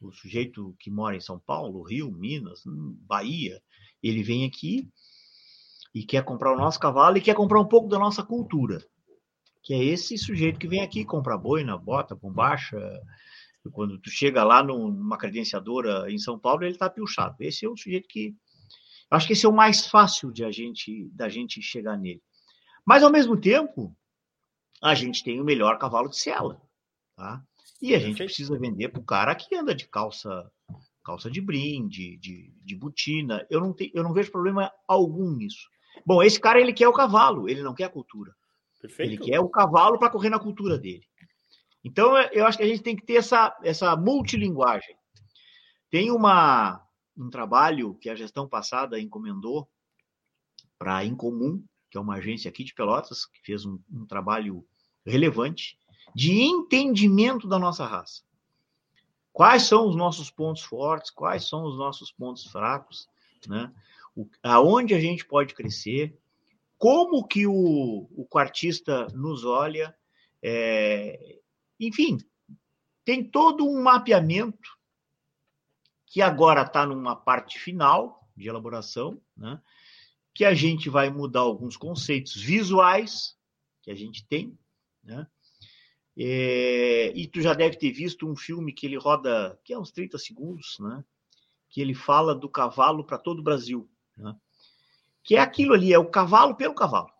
[0.00, 3.60] o sujeito que mora em São Paulo, Rio, Minas, Bahia,
[4.02, 4.88] ele vem aqui
[5.92, 8.84] e quer comprar o nosso cavalo e quer comprar um pouco da nossa cultura.
[9.62, 12.78] Que é esse sujeito que vem aqui comprar boina, bota, bombacha,
[13.70, 17.36] quando tu chega lá numa credenciadora em São Paulo, ele está piochado.
[17.40, 18.34] Esse é o sujeito que.
[19.10, 22.22] Acho que esse é o mais fácil de a gente, da gente chegar nele.
[22.84, 23.96] Mas, ao mesmo tempo,
[24.82, 26.60] a gente tem o melhor cavalo de sela.
[27.16, 27.42] Tá?
[27.80, 30.50] E a gente precisa vender para o cara que anda de calça
[31.04, 33.46] calça de brinde, de, de botina.
[33.50, 35.68] Eu não, tenho, eu não vejo problema algum nisso.
[36.04, 38.34] Bom, esse cara ele quer o cavalo, ele não quer a cultura.
[38.80, 39.12] Perfeito.
[39.12, 41.06] Ele quer o cavalo para correr na cultura dele.
[41.84, 44.96] Então, é, eu acho que a gente tem que ter essa, essa multilinguagem.
[45.90, 46.82] Tem uma,
[47.16, 49.68] um trabalho que a gestão passada encomendou
[50.78, 54.66] para a Incomum, que é uma agência aqui de Pelotas, que fez um, um trabalho
[55.04, 55.78] relevante
[56.14, 58.22] de entendimento da nossa raça.
[59.32, 63.08] Quais são os nossos pontos fortes, quais são os nossos pontos fracos,
[63.46, 63.72] né?
[64.16, 66.16] O, aonde a gente pode crescer,
[66.78, 69.94] como que o, o quartista nos olha,
[70.42, 71.40] é,
[71.78, 72.18] enfim,
[73.04, 74.70] tem todo um mapeamento
[76.06, 79.60] que agora está numa parte final de elaboração, né?
[80.34, 83.36] que a gente vai mudar alguns conceitos visuais
[83.82, 84.58] que a gente tem,
[85.02, 85.26] né?
[86.16, 89.90] É, e tu já deve ter visto um filme que ele roda, que é uns
[89.92, 91.04] 30 segundos, né?
[91.68, 94.34] Que ele fala do cavalo para todo o Brasil, né?
[95.22, 97.10] Que é aquilo ali, é o cavalo pelo cavalo.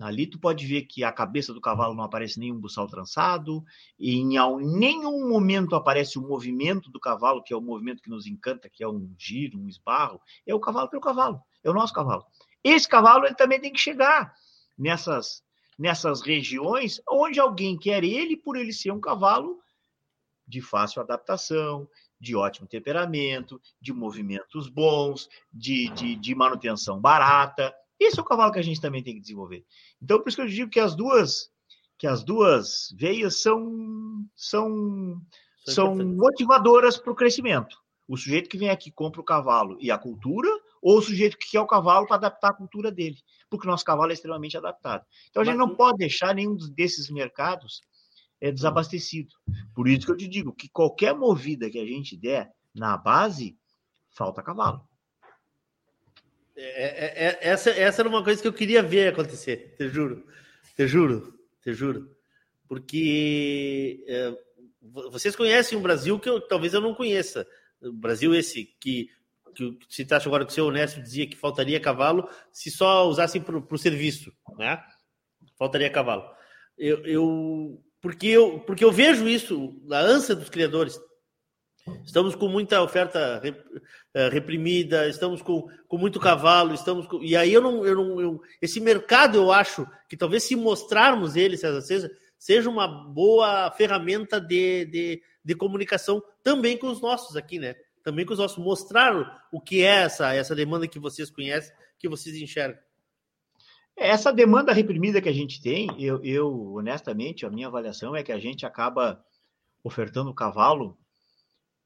[0.00, 3.62] Ali tu pode ver que a cabeça do cavalo não aparece nenhum buçal trançado,
[3.98, 8.26] e em nenhum momento aparece o movimento do cavalo, que é o movimento que nos
[8.26, 10.20] encanta, que é um giro, um esbarro.
[10.46, 12.24] É o cavalo pelo cavalo, é o nosso cavalo.
[12.64, 14.34] Esse cavalo ele também tem que chegar
[14.78, 15.42] nessas,
[15.78, 19.60] nessas regiões onde alguém quer ele por ele ser um cavalo
[20.46, 21.88] de fácil adaptação,
[22.20, 27.74] de ótimo temperamento, de movimentos bons, de, de, de manutenção barata.
[28.02, 29.64] Esse é o cavalo que a gente também tem que desenvolver.
[30.00, 31.50] Então, por isso que eu digo que as duas
[31.98, 35.20] que as duas veias são são
[35.64, 37.76] são motivadoras para o crescimento.
[38.08, 40.48] O sujeito que vem aqui compra o cavalo e a cultura,
[40.82, 43.16] ou o sujeito que quer o cavalo para adaptar a cultura dele,
[43.48, 45.04] porque o nosso cavalo é extremamente adaptado.
[45.30, 47.80] Então a gente não pode deixar nenhum desses mercados
[48.42, 49.32] é desabastecido.
[49.72, 53.56] Por isso que eu te digo que qualquer movida que a gente der na base,
[54.10, 54.82] falta cavalo.
[56.64, 60.24] É, é, é, essa, essa era uma coisa que eu queria ver acontecer, te juro.
[60.76, 62.08] Te juro, te juro.
[62.68, 64.32] Porque é,
[65.10, 67.46] vocês conhecem um Brasil que eu, talvez eu não conheça.
[67.82, 69.10] O Brasil esse que,
[69.54, 73.42] que se acha agora que o seu honesto dizia que faltaria cavalo se só usassem
[73.42, 74.80] para o serviço, né?
[75.58, 76.24] Faltaria cavalo.
[76.78, 80.98] Eu, eu, porque, eu, porque eu vejo isso, a ânsia dos criadores.
[82.04, 83.42] Estamos com muita oferta
[84.14, 88.20] eh, reprimida, estamos com, com muito cavalo, estamos com, e aí eu não, eu não
[88.20, 93.70] eu, esse mercado eu acho que talvez se mostrarmos ele, César, seja, seja uma boa
[93.72, 97.74] ferramenta de, de, de comunicação também com os nossos aqui, né?
[98.04, 102.08] Também com os nossos, mostrar o que é essa, essa demanda que vocês conhecem, que
[102.08, 102.78] vocês enxergam.
[103.96, 108.32] Essa demanda reprimida que a gente tem, eu, eu honestamente, a minha avaliação é que
[108.32, 109.24] a gente acaba
[109.84, 110.96] ofertando cavalo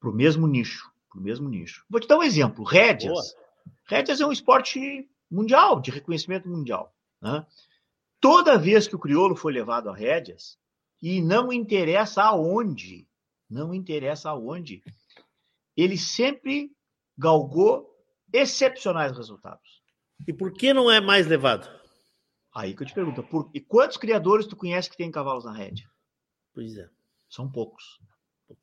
[0.07, 1.85] para o mesmo nicho, para o mesmo nicho.
[1.89, 3.11] Vou te dar um exemplo, rédeas.
[3.11, 3.23] Boa.
[3.85, 6.95] Rédeas é um esporte mundial, de reconhecimento mundial.
[7.21, 7.45] Né?
[8.21, 10.57] Toda vez que o crioulo foi levado a rédeas,
[11.01, 13.05] e não interessa aonde,
[13.49, 14.81] não interessa aonde,
[15.75, 16.71] ele sempre
[17.17, 17.93] galgou
[18.31, 19.83] excepcionais resultados.
[20.25, 21.69] E por que não é mais levado?
[22.55, 23.51] Aí que eu te pergunto, por...
[23.53, 25.87] e quantos criadores tu conhece que tem cavalos na rédea?
[26.53, 26.89] Pois é.
[27.29, 27.99] São poucos.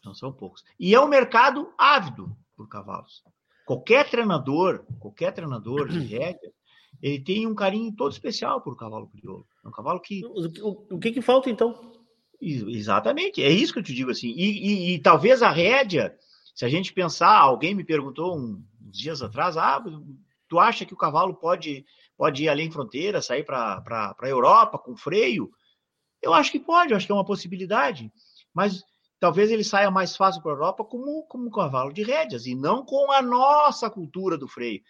[0.04, 0.64] Não são poucos.
[0.78, 3.22] E é um mercado ávido por cavalos.
[3.66, 6.52] Qualquer treinador, qualquer treinador de rédea,
[7.02, 9.46] ele tem um carinho todo especial por cavalo crioulo.
[9.64, 10.24] É um cavalo que.
[10.24, 11.92] O, o que, que falta, então?
[12.40, 14.28] Exatamente, é isso que eu te digo assim.
[14.28, 16.14] E, e, e, talvez a rédea,
[16.54, 19.82] se a gente pensar, alguém me perguntou uns dias atrás, ah,
[20.48, 21.84] tu acha que o cavalo pode
[22.16, 25.50] pode ir além fronteira, sair para a Europa com freio.
[26.22, 28.10] Eu acho que pode, eu acho que é uma possibilidade.
[28.52, 28.84] Mas
[29.18, 32.54] talvez ele saia mais fácil para a Europa como, como um cavalo de rédeas, e
[32.54, 34.80] não com a nossa cultura do freio.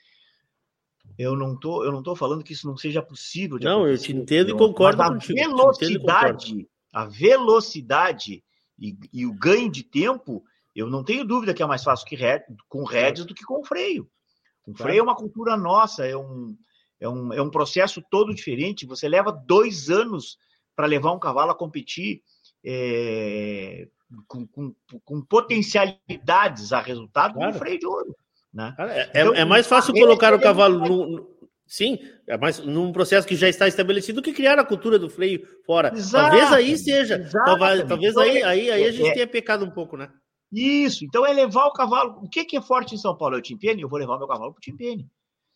[1.19, 3.59] Eu não tô, eu não tô falando que isso não seja possível.
[3.61, 5.39] não, eu te entendo e concordo mas a contigo.
[5.39, 8.43] Velocidade, a velocidade
[8.79, 10.43] e, e, o ganho de tempo,
[10.75, 12.17] eu não tenho dúvida que é mais fácil que
[12.69, 14.11] com rédeas do que com freio.
[14.67, 16.57] O freio é uma cultura nossa, é um,
[16.99, 18.87] é um, é um processo todo diferente.
[18.87, 20.39] Você leva dois anos
[20.75, 22.23] para levar um cavalo a competir
[22.65, 23.87] é,
[24.27, 24.74] com, com,
[25.05, 27.53] com, potencialidades a resultado claro.
[27.53, 28.16] do freio de ouro.
[28.53, 28.74] Né?
[28.78, 31.35] É, é, então, é, mais fácil colocar o cavalo no, no,
[31.66, 35.47] Sim, é mais num processo que já está estabelecido que criar a cultura do freio
[35.65, 35.93] fora.
[35.95, 37.28] Exato, talvez aí seja.
[37.32, 40.11] Talvez, talvez então, aí, aí, aí a gente é, tenha pecado um pouco, né?
[40.53, 42.20] Isso, então é levar o cavalo.
[42.23, 43.35] O que, que é forte em São Paulo?
[43.35, 43.82] É o Timpene?
[43.82, 45.11] Eu vou levar meu cavalo para o Timpene.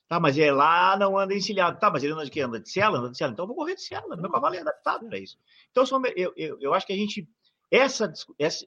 [0.08, 1.78] Tá, mas é lá não anda encilhado.
[1.78, 2.40] Tá, mas ele anda de quê?
[2.40, 2.98] Anda de cela?
[2.98, 3.30] Anda de cela.
[3.30, 4.16] Então eu vou correr de cela.
[4.16, 5.36] Meu cavalo é adaptado para isso.
[5.70, 5.84] Então,
[6.16, 7.28] eu, eu, eu acho que a gente.
[7.70, 8.12] Essa,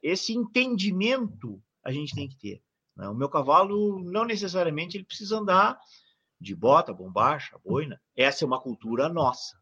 [0.02, 2.62] esse entendimento a gente tem que ter.
[2.96, 3.08] Né?
[3.08, 5.78] O meu cavalo, não necessariamente, ele precisa andar
[6.40, 8.00] de bota, bombacha, boina.
[8.16, 9.56] Essa é uma cultura nossa.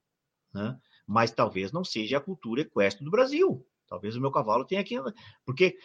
[0.52, 0.78] Né?
[1.06, 3.66] Mas talvez não seja a cultura equestre do Brasil.
[3.88, 4.96] Talvez o meu cavalo tenha que.
[5.44, 5.76] Porque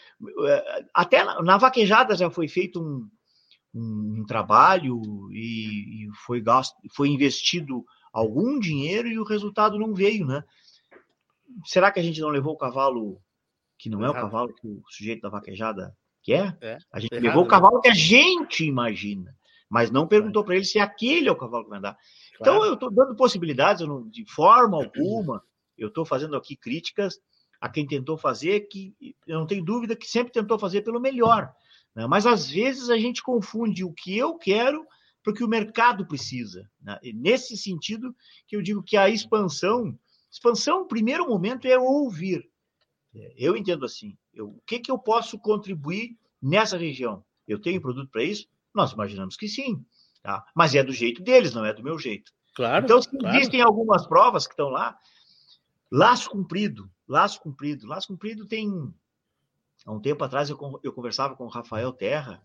[0.48, 3.10] eh, até na vaquejada já foi feito um,
[3.74, 5.02] um, um trabalho
[5.32, 7.84] e, e, foi gasto, foi investido
[8.14, 10.44] algum dinheiro e o resultado não veio, né?
[11.66, 13.20] Será que a gente não levou o cavalo
[13.86, 16.58] que não é, o cavalo que o sujeito da vaquejada quer?
[16.60, 19.32] É, a gente levou o cavalo que a gente imagina,
[19.70, 21.96] mas não perguntou para ele se aquele é o cavalo que vai andar.
[22.42, 25.44] Então, eu estou dando possibilidades, eu não, de forma alguma,
[25.78, 27.20] eu estou fazendo aqui críticas
[27.62, 28.96] a quem tentou fazer, que
[29.28, 31.54] eu não tenho dúvida que sempre tentou fazer pelo melhor.
[31.96, 32.08] Né?
[32.08, 34.84] Mas às vezes a gente confunde o que eu quero
[35.24, 36.68] porque o mercado precisa.
[36.82, 37.00] Né?
[37.14, 38.16] nesse sentido
[38.48, 39.96] que eu digo que a expansão,
[40.32, 42.50] expansão, primeiro momento, é ouvir.
[43.36, 44.18] Eu entendo assim.
[44.34, 47.24] Eu, o que, que eu posso contribuir nessa região?
[47.48, 48.48] Eu tenho produto para isso?
[48.74, 49.86] Nós imaginamos que sim.
[50.22, 50.46] Tá?
[50.56, 52.32] Mas é do jeito deles, não é do meu jeito.
[52.56, 52.84] Claro.
[52.84, 53.38] Então, claro.
[53.38, 54.98] existem algumas provas que estão lá.
[55.92, 57.88] Laço cumprido, laço cumprido.
[57.88, 58.94] Laço cumprido tem
[59.86, 62.42] Há um tempo atrás eu, eu conversava com o Rafael Terra,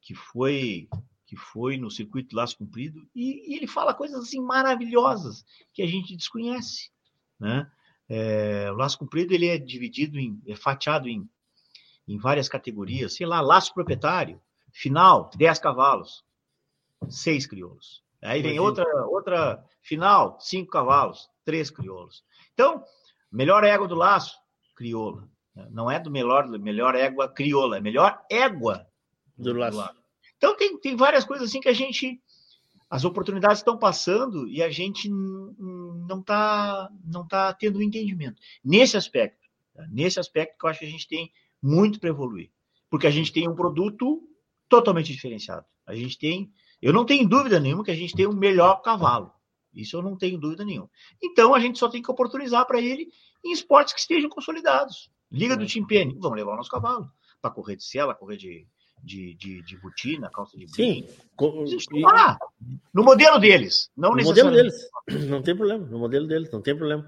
[0.00, 0.88] que foi
[1.26, 5.86] que foi no circuito Laço Cumprido, e, e, ele fala coisas assim maravilhosas que a
[5.86, 6.90] gente desconhece,
[7.38, 7.70] né?
[8.08, 11.28] É, o Laço Cumprido ele é dividido em, é fatiado em,
[12.06, 14.40] em várias categorias, sei lá, laço proprietário,
[14.72, 16.24] final, 10 cavalos,
[17.08, 18.02] 6 crioulos.
[18.22, 22.24] Aí vem outra, outra final, 5 cavalos, 3 crioulos.
[22.54, 22.82] Então,
[23.30, 24.38] melhor égua do laço,
[24.74, 25.28] crioula.
[25.70, 28.86] Não é do melhor, melhor égua crioula, é melhor égua
[29.36, 29.98] do, do laço.
[30.36, 32.20] Então tem, tem várias coisas assim que a gente.
[32.90, 38.40] As oportunidades estão passando e a gente não está não tá tendo um entendimento.
[38.64, 39.48] Nesse aspecto,
[39.78, 39.86] Tá?
[39.88, 41.32] Nesse aspecto que eu acho que a gente tem
[41.62, 42.50] muito para evoluir.
[42.90, 44.28] Porque a gente tem um produto
[44.68, 45.64] totalmente diferenciado.
[45.86, 46.52] A gente tem,
[46.82, 49.32] eu não tenho dúvida nenhuma que a gente tem o um melhor cavalo.
[49.72, 50.90] Isso eu não tenho dúvida nenhuma.
[51.22, 53.08] Então a gente só tem que oportunizar para ele
[53.44, 55.10] em esportes que estejam consolidados.
[55.30, 57.08] Liga do Timpene, vamos levar o nosso cavalo
[57.40, 58.66] para correr de sela, correr de,
[59.02, 61.06] de, de, de botina, calça de Sim.
[61.06, 62.04] E...
[62.92, 64.74] no modelo deles, não no modelo deles.
[65.28, 65.86] Não tem problema.
[65.86, 67.06] No modelo deles, não tem problema.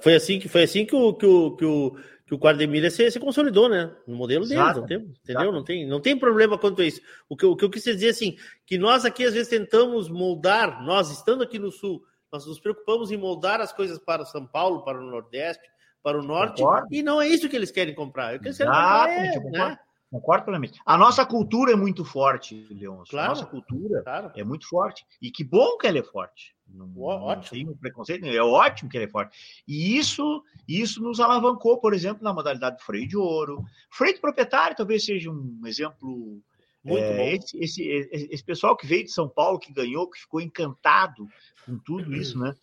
[0.00, 1.96] Foi assim que foi assim que o que o, que o,
[2.26, 3.92] que o Quademilha se, se consolidou, né?
[4.06, 4.80] No modelo deles, Exato.
[4.80, 5.52] não tem, entendeu?
[5.52, 7.00] Não tem, não tem problema quanto a isso.
[7.28, 10.84] O que, o que eu quis dizer assim, que nós aqui às vezes tentamos moldar,
[10.84, 12.02] nós estando aqui no sul,
[12.32, 15.68] nós nos preocupamos em moldar as coisas para o São Paulo, para o Nordeste,
[16.02, 16.88] para o Norte, Concordo.
[16.90, 18.36] e não é isso que eles querem comprar.
[18.36, 19.78] O que eles querem comprar é, né?
[20.14, 20.80] Concordo plenamente.
[20.86, 23.10] A nossa cultura é muito forte, Leôncio.
[23.10, 24.30] Claro, a nossa cultura claro.
[24.36, 25.04] é muito forte.
[25.20, 26.54] E que bom que ela é forte.
[26.68, 27.26] Não, ótimo.
[27.26, 29.36] Não tem um preconceito, é ótimo que ela é forte.
[29.66, 33.64] E isso, isso nos alavancou, por exemplo, na modalidade do freio de ouro.
[33.90, 36.40] Freio de proprietário talvez seja um exemplo.
[36.84, 37.22] Muito é, bom.
[37.24, 37.82] Esse, esse,
[38.30, 41.26] esse pessoal que veio de São Paulo, que ganhou, que ficou encantado
[41.66, 42.54] com tudo isso, né?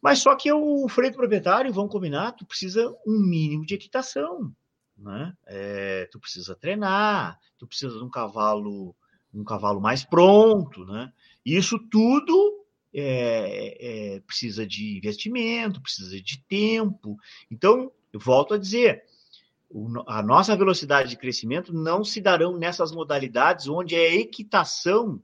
[0.00, 4.50] Mas só que o freio de proprietário, vão combinar, tu precisa um mínimo de equitação
[4.98, 5.32] né?
[5.46, 8.94] É, tu precisa treinar, tu precisa de um cavalo,
[9.32, 11.12] um cavalo mais pronto, né?
[11.44, 17.16] Isso tudo é, é, precisa de investimento, precisa de tempo.
[17.50, 19.04] Então, eu volto a dizer,
[19.70, 25.22] o, a nossa velocidade de crescimento não se darão nessas modalidades onde a equitação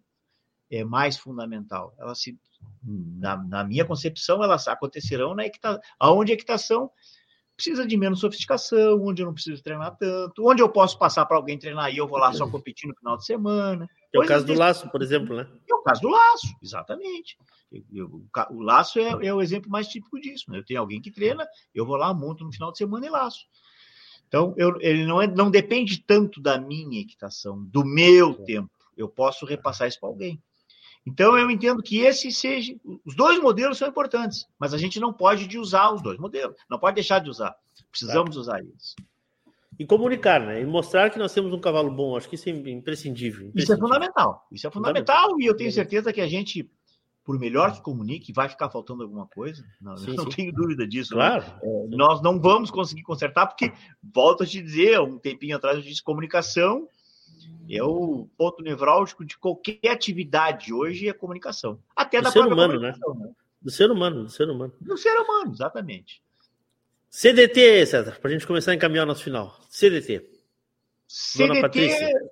[0.71, 1.95] é mais fundamental.
[1.99, 2.39] Ela se,
[2.83, 6.91] na, na minha concepção, elas acontecerão na equitação, aonde a equitação
[7.57, 11.37] precisa de menos sofisticação, onde eu não preciso treinar tanto, onde eu posso passar para
[11.37, 13.89] alguém treinar e eu vou lá só competir no final de semana.
[14.13, 15.47] É o caso do laço, por exemplo, né?
[15.69, 17.37] É o caso do laço, exatamente.
[17.71, 20.51] Eu, eu, o laço é, é, o exemplo mais típico disso.
[20.51, 20.59] Né?
[20.59, 23.45] Eu tenho alguém que treina, eu vou lá, monto no final de semana e laço.
[24.29, 28.71] Então, eu, ele não, é, não depende tanto da minha equitação, do meu tempo.
[28.97, 30.43] Eu posso repassar isso para alguém.
[31.07, 32.75] Então, eu entendo que esse seja.
[33.05, 36.57] Os dois modelos são importantes, mas a gente não pode de usar os dois modelos.
[36.69, 37.55] Não pode deixar de usar.
[37.91, 38.95] Precisamos usar eles.
[39.79, 40.63] E comunicar, né?
[40.63, 42.17] E mostrar que nós temos um cavalo bom.
[42.17, 43.49] Acho que isso é imprescindível.
[43.49, 43.53] imprescindível.
[43.55, 44.47] Isso é fundamental.
[44.51, 45.17] Isso é fundamental.
[45.17, 45.41] fundamental.
[45.41, 46.71] E eu tenho certeza que a gente,
[47.25, 49.65] por melhor que comunique, vai ficar faltando alguma coisa.
[49.81, 50.31] Não, sim, não sim.
[50.31, 51.17] tenho dúvida disso.
[51.17, 51.29] Né?
[51.29, 51.45] Claro.
[51.45, 51.59] Né?
[51.63, 53.73] É, nós não vamos conseguir consertar, porque,
[54.03, 56.89] volto a te dizer, um tempinho atrás eu disse comunicação
[57.69, 61.79] é o ponto nevrálgico de qualquer atividade hoje é a comunicação.
[61.95, 62.93] Até do da ser humano, né?
[62.93, 63.31] né?
[63.61, 64.73] Do ser humano, do ser humano.
[64.81, 66.23] Do ser humano, exatamente.
[67.09, 69.59] CDT, César, para a gente começar a encaminhar o nosso final.
[69.71, 70.29] CDT.
[71.09, 72.31] CDT, Dona Patrícia.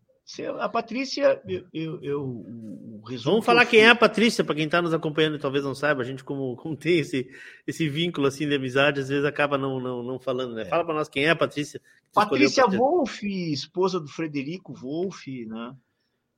[0.61, 4.95] A Patrícia, eu, eu, eu Vamos falar quem é a Patrícia, para quem está nos
[4.95, 7.29] acompanhando e talvez não saiba, a gente, como, como tem esse,
[7.67, 10.63] esse vínculo assim de amizade, às vezes acaba não, não, não falando, né?
[10.63, 10.65] É.
[10.67, 11.81] Fala para nós quem é a Patrícia.
[12.15, 15.77] Patrícia Wolff, esposa do Frederico Wolff, né?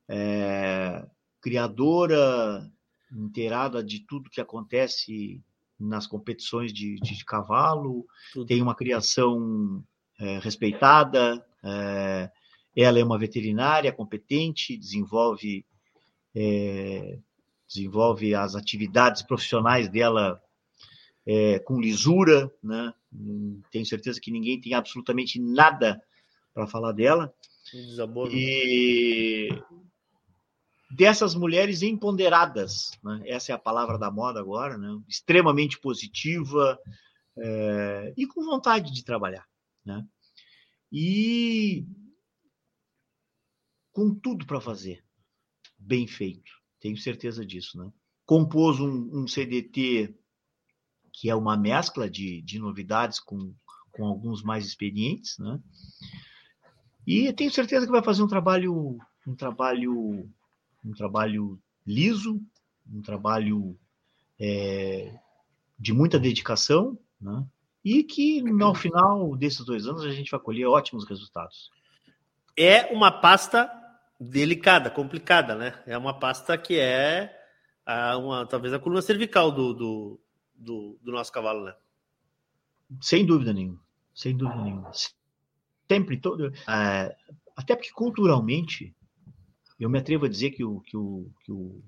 [0.07, 1.05] É,
[1.41, 2.69] criadora
[3.11, 5.41] inteirada de tudo que acontece
[5.79, 8.05] nas competições de, de, de cavalo,
[8.47, 9.83] tem uma criação
[10.19, 11.45] é, respeitada.
[11.63, 12.31] É,
[12.75, 15.65] ela é uma veterinária competente, desenvolve,
[16.35, 17.19] é,
[17.67, 20.41] desenvolve as atividades profissionais dela
[21.25, 22.93] é, com lisura, né?
[23.71, 26.01] Tenho certeza que ninguém tem absolutamente nada
[26.53, 27.33] para falar dela.
[27.71, 28.31] Desaboro.
[28.31, 29.49] E
[30.91, 33.21] dessas mulheres empoderadas, né?
[33.25, 34.97] essa é a palavra da moda agora, né?
[35.09, 36.79] extremamente positiva
[37.37, 39.45] é, e com vontade de trabalhar.
[39.83, 40.05] Né?
[40.91, 41.85] E
[43.95, 45.01] com tudo para fazer
[45.79, 46.51] bem feito,
[46.81, 47.77] tenho certeza disso.
[47.77, 47.89] Né?
[48.25, 50.13] Compôs um, um CDT
[51.13, 53.55] que é uma mescla de, de novidades com,
[53.93, 55.61] com alguns mais experientes, né?
[57.07, 60.29] E tenho certeza que vai fazer um trabalho, um trabalho,
[60.83, 61.57] um trabalho
[61.87, 62.41] liso,
[62.91, 63.79] um trabalho
[64.37, 65.17] é,
[65.79, 67.47] de muita dedicação, né?
[67.81, 71.69] E que no final desses dois anos a gente vai colher ótimos resultados.
[72.57, 73.71] É uma pasta
[74.19, 75.81] delicada, complicada, né?
[75.85, 77.35] É uma pasta que é
[77.85, 80.19] a, uma, talvez a coluna cervical do, do,
[80.55, 81.75] do, do, nosso cavalo, né?
[83.01, 83.79] Sem dúvida nenhuma.
[84.13, 84.91] Sem dúvida nenhuma.
[85.89, 86.47] Sempre todo.
[86.67, 87.15] É,
[87.55, 88.95] até porque culturalmente,
[89.79, 91.81] eu me atrevo a dizer que o, que o, que o,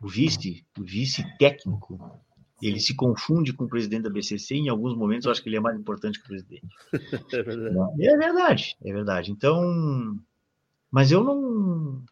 [0.00, 2.20] o vice, o vice técnico,
[2.62, 4.54] ele se confunde com o presidente da BCC.
[4.54, 6.68] Em alguns momentos, eu acho que ele é mais importante que o presidente.
[7.32, 8.00] é verdade.
[8.00, 9.32] É verdade, é verdade.
[9.32, 10.18] Então,
[10.92, 12.04] mas eu não.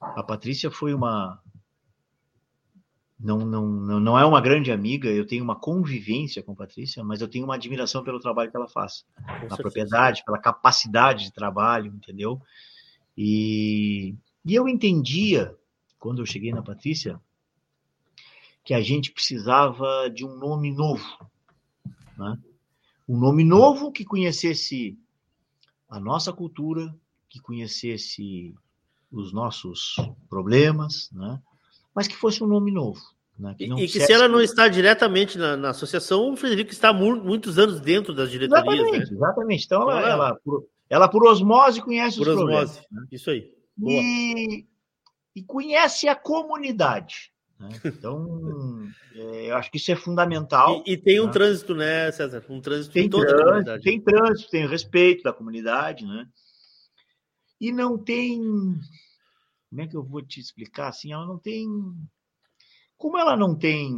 [0.00, 1.42] A Patrícia foi uma.
[3.20, 7.04] não, não, não, não é uma grande amiga, eu tenho uma convivência com a Patrícia,
[7.04, 9.04] mas eu tenho uma admiração pelo trabalho que ela faz.
[9.50, 12.40] Na propriedade, pela capacidade de trabalho, entendeu?
[13.14, 15.54] E, e eu entendia,
[15.98, 17.20] quando eu cheguei na Patrícia,
[18.64, 21.04] que a gente precisava de um nome novo.
[22.16, 22.38] Né?
[23.06, 24.98] Um nome novo que conhecesse
[25.88, 26.94] a nossa cultura,
[27.38, 28.54] que conhecesse
[29.10, 29.96] os nossos
[30.28, 31.40] problemas, né?
[31.94, 33.00] mas que fosse um nome novo.
[33.38, 33.54] Né?
[33.56, 37.58] Que e que se ela não está diretamente na, na, associação, o Frederico está muitos
[37.58, 38.66] anos dentro das diretorias.
[38.66, 39.16] Exatamente, né?
[39.16, 39.64] exatamente.
[39.64, 42.50] Então, então ela, ela, por, ela, por osmose conhece por os osmose.
[42.50, 42.86] problemas.
[42.90, 43.06] Né?
[43.12, 43.52] Isso aí.
[43.80, 44.66] E,
[45.36, 47.32] e, conhece a comunidade.
[47.58, 47.68] Né?
[47.84, 50.82] Então, é, eu acho que isso é fundamental.
[50.84, 51.32] E, e tem um né?
[51.32, 52.44] trânsito, né, César?
[52.48, 53.82] Um trânsito tem toda trânsito, a comunidade.
[53.84, 56.26] Tem trânsito, tem respeito da comunidade, né?
[57.60, 58.40] E não tem
[59.70, 61.12] como é que eu vou te explicar assim?
[61.12, 61.68] Ela não tem.
[62.96, 63.94] Como ela não tem.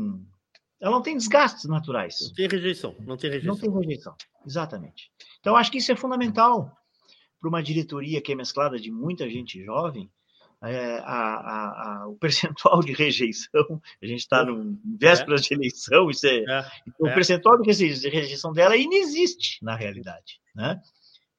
[0.81, 2.17] Ela não tem desgastes naturais.
[2.21, 2.97] Não tem rejeição.
[3.01, 3.55] Não tem rejeição.
[3.55, 4.15] Não tem rejeição.
[4.47, 5.11] Exatamente.
[5.39, 6.75] Então, acho que isso é fundamental
[7.39, 10.11] para uma diretoria que é mesclada de muita gente jovem.
[10.63, 15.49] É, a, a, a, o percentual de rejeição, a gente está no vésperas é.
[15.49, 16.71] de eleição, isso é, é.
[16.99, 17.15] o é.
[17.15, 20.39] percentual de rejeição dela inexiste na realidade.
[20.55, 20.79] Né?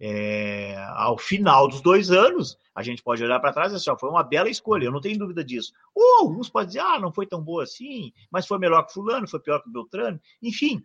[0.04, 4.10] É, ao final dos dois anos, a gente pode olhar para trás e dizer, foi
[4.10, 5.74] uma bela escolha, eu não tenho dúvida disso.
[5.94, 9.28] Ou alguns podem dizer, ah, não foi tão boa assim, mas foi melhor que fulano,
[9.28, 10.20] foi pior que Beltrano.
[10.42, 10.84] Enfim,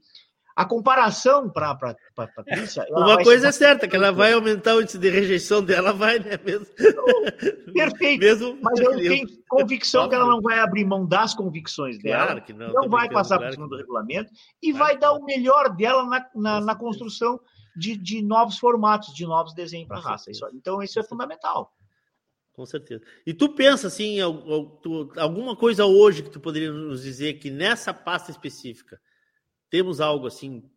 [0.54, 2.86] a comparação para a Patrícia...
[2.90, 6.38] Uma coisa é certa, que ela vai aumentar o índice de rejeição dela, vai, né?
[6.44, 6.66] Mesmo...
[7.72, 8.58] Perfeito, Mesmo...
[8.60, 12.52] mas eu tenho convicção que ela não vai abrir mão das convicções dela, claro que
[12.52, 14.30] não, não vai passar por cima do regulamento
[14.62, 14.84] e claro.
[14.84, 17.40] vai dar o melhor dela na, na, na construção
[17.76, 20.30] de, de novos formatos, de novos desenhos para a raça.
[20.30, 21.76] Isso, então, isso é fundamental.
[22.52, 23.04] Com certeza.
[23.26, 28.30] E tu pensa assim, alguma coisa hoje que tu poderia nos dizer que nessa pasta
[28.30, 28.98] específica
[29.68, 30.68] temos algo assim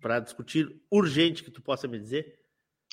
[0.00, 2.38] para discutir urgente que tu possa me dizer?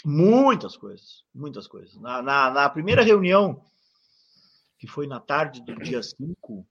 [0.03, 1.95] Muitas coisas, muitas coisas.
[2.01, 3.63] Na, na, na primeira reunião,
[4.77, 6.67] que foi na tarde do dia 5,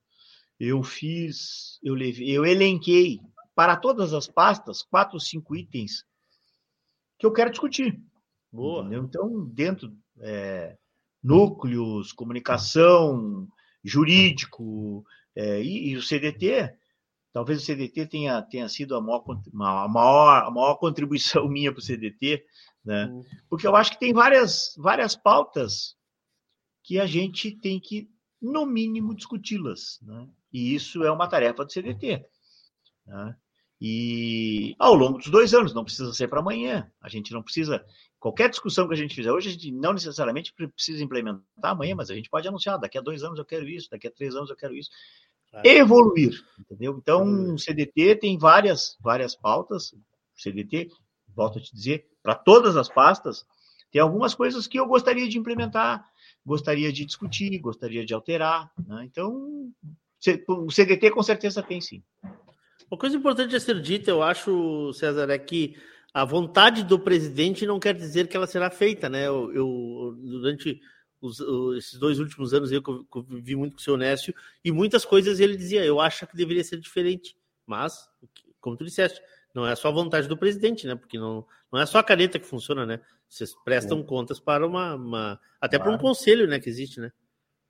[0.61, 3.19] eu fiz, eu levei, eu elenquei
[3.55, 6.05] para todas as pastas quatro cinco itens
[7.19, 8.01] que eu quero discutir.
[8.53, 8.83] Boa.
[8.83, 9.05] Entendeu?
[9.05, 10.77] Então, dentro é,
[11.23, 13.49] núcleos, comunicação,
[13.83, 16.75] jurídico é, e, e, o CDT,
[17.33, 21.81] talvez o CDT tenha, tenha sido a maior, a maior, a maior contribuição minha para
[21.81, 22.45] o CDT,
[22.85, 23.07] né?
[23.07, 23.25] Uhum.
[23.49, 25.97] porque eu acho que tem várias, várias pautas
[26.83, 28.09] que a gente tem que,
[28.41, 29.99] no mínimo, discuti-las.
[30.03, 30.29] Né?
[30.53, 32.25] E isso é uma tarefa do CDT.
[33.05, 33.37] Né?
[33.81, 36.91] E ao longo dos dois anos, não precisa ser para amanhã.
[37.01, 37.85] A gente não precisa.
[38.19, 41.43] Qualquer discussão que a gente fizer hoje, a gente não necessariamente precisa implementar
[41.73, 44.11] amanhã, mas a gente pode anunciar: daqui a dois anos eu quero isso, daqui a
[44.11, 44.91] três anos eu quero isso.
[45.65, 46.97] Evoluir, entendeu?
[46.99, 49.93] Então, o CDT tem várias, várias pautas.
[49.93, 49.99] O
[50.37, 50.91] CDT,
[51.35, 53.47] volto a te dizer, para todas as pastas,
[53.91, 56.05] tem algumas coisas que eu gostaria de implementar,
[56.45, 58.71] gostaria de discutir, gostaria de alterar.
[58.87, 59.05] Né?
[59.05, 59.73] Então,
[60.49, 62.03] o CDT com certeza tem sim.
[62.91, 65.77] Uma coisa importante a ser dita, eu acho, César, é que
[66.15, 69.27] a vontade do presidente não quer dizer que ela será feita, né?
[69.27, 70.81] Eu, eu durante
[71.21, 71.41] os,
[71.77, 74.35] esses dois últimos anos eu convivi muito com o seu Nécio
[74.65, 77.37] e muitas coisas ele dizia, eu acho que deveria ser diferente,
[77.67, 78.09] mas,
[78.61, 79.21] como tu disseste,
[79.55, 80.95] não é só a vontade do presidente, né?
[80.95, 83.01] Porque não, não é só a caneta que funciona, né?
[83.29, 84.03] Vocês prestam é.
[84.03, 85.93] contas para uma, uma até claro.
[85.93, 86.61] para um conselho, né?
[86.61, 87.11] Que existe, né?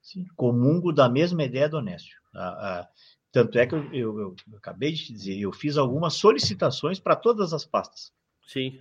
[0.03, 2.21] Sim, comungo da mesma ideia do Nécio.
[2.35, 2.89] A, a,
[3.33, 6.99] tanto é que eu, eu, eu, eu acabei de te dizer, eu fiz algumas solicitações
[6.99, 8.13] para todas as pastas.
[8.47, 8.81] Sim.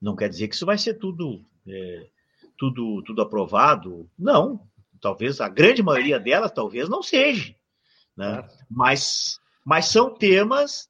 [0.00, 2.08] Não quer dizer que isso vai ser tudo, é,
[2.56, 4.08] tudo, tudo aprovado.
[4.18, 4.66] Não.
[5.00, 7.54] Talvez a grande maioria delas, talvez não seja.
[8.16, 8.48] Né?
[8.70, 10.88] Mas, mas são temas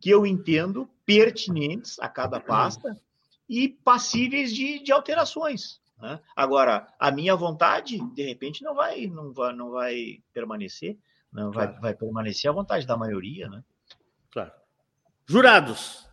[0.00, 3.00] que eu entendo pertinentes a cada pasta
[3.48, 5.80] e passíveis de, de alterações.
[6.00, 6.20] Né?
[6.34, 10.98] Agora, a minha vontade, de repente, não vai, não vai, não vai permanecer.
[11.32, 11.80] Não, vai, claro.
[11.80, 13.64] vai permanecer à vontade da maioria, né?
[14.30, 14.52] Claro.
[15.26, 16.08] Jurados.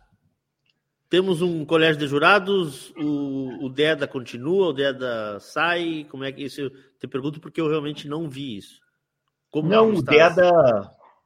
[1.08, 6.44] Temos um colégio de jurados, o, o DEDA continua, o DEDA sai, como é que
[6.44, 6.60] isso?
[6.60, 8.80] Eu te pergunto porque eu realmente não vi isso.
[9.50, 10.52] Como não, o DEDA,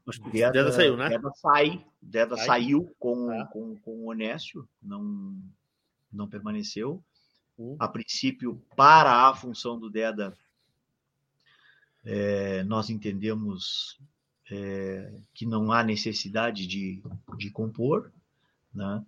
[0.07, 1.11] o DEDA, DEDA saiu, né?
[1.11, 2.47] DEDA sai, DEDA sai.
[2.47, 3.47] saiu com, ah.
[3.53, 5.37] com, com o Onésio, não,
[6.11, 7.05] não permaneceu.
[7.59, 7.77] Hum.
[7.79, 10.35] A princípio, para a função do DEDA,
[12.05, 13.99] é, nós entendemos
[14.51, 17.03] é, que não há necessidade de,
[17.37, 18.13] de compor.
[18.73, 19.05] Né?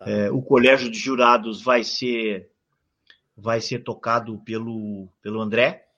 [0.00, 2.50] É, o colégio de jurados vai ser
[3.36, 5.88] vai ser tocado pelo, pelo André,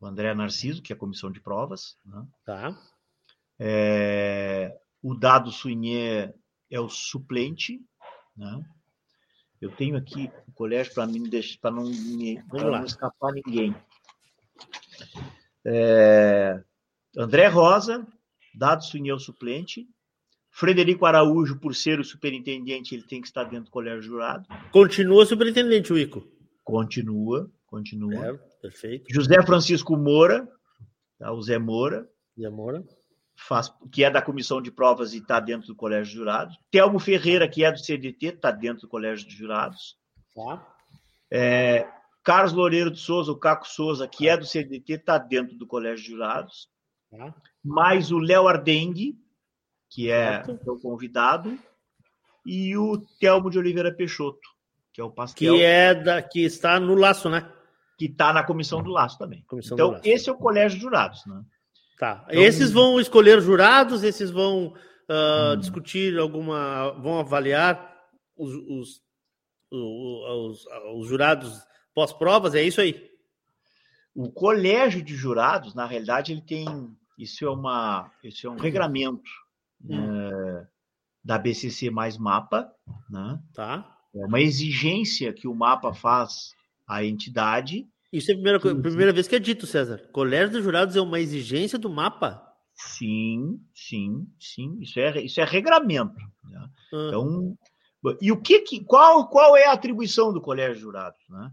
[0.00, 1.98] o André Narciso, que é a comissão de provas.
[2.04, 2.26] Né?
[2.46, 2.78] Tá.
[3.58, 6.34] É, o Dado Suinier
[6.70, 7.84] é o suplente.
[8.34, 8.64] Né?
[9.60, 13.74] Eu tenho aqui o colégio para não, me, não escapar ninguém.
[15.64, 16.62] É,
[17.16, 18.06] André Rosa,
[18.54, 19.86] Dado Suinier o suplente.
[20.50, 24.46] Frederico Araújo, por ser o superintendente, ele tem que estar dentro do colégio jurado.
[24.72, 26.26] Continua superintendente, Wico.
[26.64, 28.26] Continua, continua.
[28.26, 28.32] É,
[28.62, 29.04] perfeito.
[29.12, 30.48] José Francisco Moura,
[31.18, 32.08] tá, o Zé Moura.
[32.40, 32.82] Zé Moura.
[33.36, 36.58] Faz, que é da comissão de provas e está dentro do colégio de jurados.
[36.70, 39.98] Telmo Ferreira, que é do CDT, está dentro do colégio de jurados.
[40.34, 40.66] Tá.
[41.30, 41.86] É,
[42.26, 46.04] Carlos Loureiro de Souza, o Caco Souza, que é do CDT, está dentro do colégio
[46.04, 46.68] de jurados.
[47.08, 47.32] Tá.
[47.62, 49.16] Mais o Léo Ardengue,
[49.88, 51.56] que é o convidado,
[52.44, 54.40] e o Telmo de Oliveira Peixoto,
[54.92, 55.54] que é o pastel.
[55.54, 57.48] Que, é da, que está no laço, né?
[57.96, 59.44] Que está na comissão do laço também.
[59.46, 60.02] Comissão então, laço.
[60.04, 61.44] esse é o colégio de jurados, né?
[61.96, 62.24] Tá.
[62.28, 64.74] Então, esses vão escolher jurados, esses vão
[65.08, 65.60] uh, hum.
[65.60, 66.90] discutir alguma.
[66.98, 67.96] vão avaliar
[68.36, 69.02] os, os,
[69.70, 71.64] os, os jurados
[71.96, 73.10] pós-provas, é isso aí?
[74.14, 76.66] O colégio de jurados, na realidade, ele tem.
[77.18, 79.30] Isso é, uma, isso é um regramento
[79.90, 80.66] é,
[81.24, 82.70] da BCC mais mapa,
[83.08, 83.40] né?
[83.54, 83.96] Tá.
[84.14, 86.52] É uma exigência que o mapa faz
[86.86, 87.86] à entidade.
[88.12, 90.06] Isso é a primeira, primeira vez que é dito, César.
[90.12, 92.42] Colégio dos Jurados é uma exigência do mapa?
[92.74, 94.78] Sim, sim, sim.
[94.82, 96.14] Isso é, isso é regramento.
[96.44, 96.68] Né?
[96.92, 97.06] Ah.
[97.08, 97.56] Então,
[98.20, 101.20] e o que, que qual, qual é a atribuição do Colégio de Jurados?
[101.30, 101.50] Né?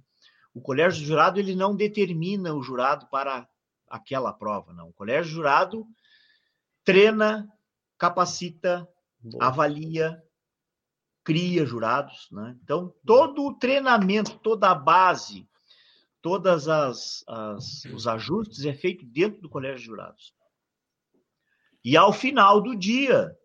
[0.53, 3.47] O Colégio Jurado ele não determina o jurado para
[3.89, 4.89] aquela prova, não.
[4.89, 5.87] O Colégio Jurado
[6.83, 7.47] treina
[7.97, 8.87] capacita,
[9.19, 9.45] Boa.
[9.45, 10.21] avalia,
[11.23, 12.27] cria jurados.
[12.31, 12.57] Né?
[12.63, 15.47] Então, todo o treinamento, toda a base,
[16.21, 20.33] todas as, as, os ajustes é feito dentro do colégio de jurados.
[21.83, 23.35] E ao final do dia,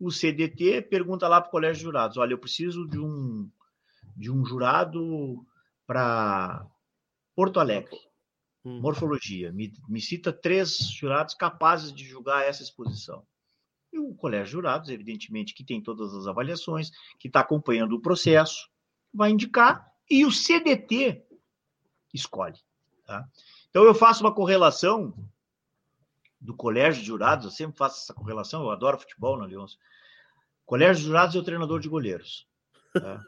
[0.00, 3.50] o CDT pergunta lá para o colégio de jurados: olha, eu preciso de um
[4.16, 5.44] de um jurado
[5.86, 6.66] para
[7.34, 7.96] Porto Alegre,
[8.64, 8.80] hum.
[8.80, 9.52] morfologia.
[9.52, 13.26] Me, me cita três jurados capazes de julgar essa exposição.
[13.92, 18.00] E o colégio de jurados, evidentemente, que tem todas as avaliações, que está acompanhando o
[18.02, 18.68] processo,
[19.12, 21.24] vai indicar e o CDT
[22.12, 22.58] escolhe.
[23.06, 23.28] Tá?
[23.70, 25.14] Então, eu faço uma correlação
[26.40, 29.78] do colégio de jurados, eu sempre faço essa correlação, eu adoro futebol, não, Leôncio?
[30.66, 32.46] Colégio de jurados é o treinador de goleiros.
[32.94, 33.20] Tá?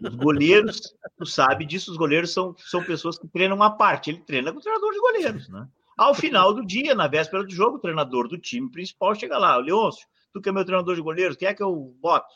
[0.00, 4.20] Os goleiros, tu sabe disso, os goleiros são, são pessoas que treinam à parte, ele
[4.20, 5.68] treina com o treinador de goleiros, né?
[5.96, 9.56] Ao final do dia, na véspera do jogo, o treinador do time principal chega lá,
[9.56, 12.34] Leôncio, tu que é meu treinador de goleiros, quem é que eu boto?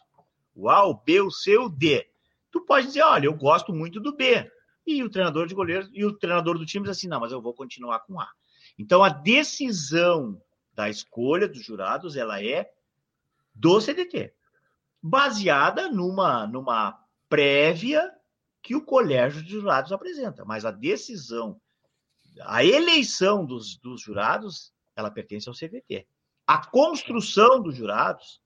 [0.54, 2.06] O A, o B, o C, o D.
[2.52, 4.50] Tu pode dizer, olha, eu gosto muito do B.
[4.86, 7.40] E o treinador de goleiros, e o treinador do time diz assim, não, mas eu
[7.40, 8.28] vou continuar com A.
[8.78, 10.40] Então, a decisão
[10.74, 12.70] da escolha dos jurados, ela é
[13.54, 14.34] do CDT,
[15.02, 16.98] baseada numa, numa
[17.28, 18.12] prévia
[18.62, 20.44] que o colégio de jurados apresenta.
[20.44, 21.60] Mas a decisão
[22.42, 26.06] a eleição dos, dos jurados, ela pertence ao CVT.
[26.46, 28.40] A construção dos jurados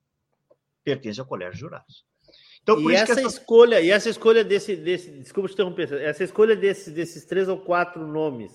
[0.84, 2.04] pertence ao Colégio de Jurados.
[2.62, 6.54] Então, e essa, essa, escolha, e essa escolha desse, desse, desculpa te interromper, essa escolha
[6.54, 8.52] desse, desses três ou quatro nomes,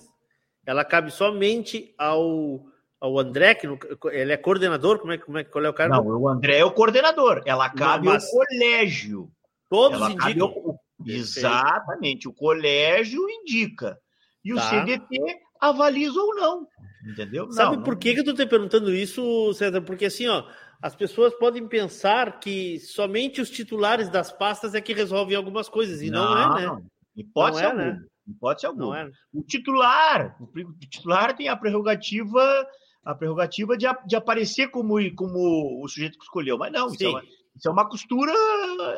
[0.65, 2.65] ela cabe somente ao,
[2.99, 3.67] ao André, que
[4.11, 5.89] ele é coordenador, como é, como é, qual é o cara?
[5.89, 9.31] Não, o André é o coordenador, ela cabe Mas, ao colégio.
[9.69, 10.47] Todos ela indicam.
[10.47, 13.97] Ao, exatamente, o colégio indica
[14.43, 14.69] e o tá.
[14.69, 15.17] CDT
[15.59, 16.67] avaliza ou não.
[17.05, 17.51] Entendeu?
[17.51, 19.81] Sabe não, por que, que eu estou te perguntando isso, César?
[19.81, 20.47] Porque assim, ó,
[20.81, 26.01] as pessoas podem pensar que somente os titulares das pastas é que resolvem algumas coisas,
[26.01, 26.83] e não, não é, né?
[27.15, 27.85] Hipótese não é, alguma.
[27.85, 28.05] Né?
[28.27, 28.99] Hipótese alguma.
[28.99, 29.09] É.
[29.33, 32.67] O titular, o titular tem a prerrogativa,
[33.05, 37.09] a prerrogativa de, de aparecer como, como o sujeito que escolheu, mas não, isso é,
[37.09, 37.23] uma,
[37.55, 38.33] isso é, uma, costura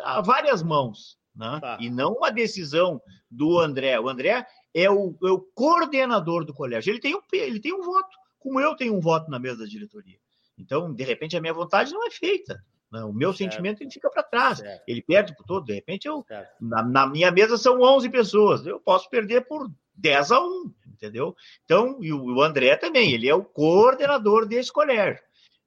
[0.03, 1.17] a várias mãos.
[1.35, 1.59] Né?
[1.61, 1.77] Tá.
[1.79, 3.99] E não uma decisão do André.
[3.99, 6.91] O André é o, é o coordenador do colégio.
[6.91, 8.09] Ele tem, um, ele tem um voto,
[8.39, 10.17] como eu tenho um voto na mesa da diretoria.
[10.57, 12.59] Então, de repente, a minha vontade não é feita.
[12.91, 13.03] Né?
[13.03, 13.51] O meu certo.
[13.51, 14.59] sentimento ele fica para trás.
[14.59, 14.83] Certo.
[14.87, 15.65] Ele perde por todo.
[15.65, 16.25] De repente, eu,
[16.59, 18.65] na, na, minha mesa são 11 pessoas.
[18.65, 21.35] Eu posso perder por 10 a 1, entendeu?
[21.63, 25.23] Então, e o, André também, ele é o coordenador desse colégio.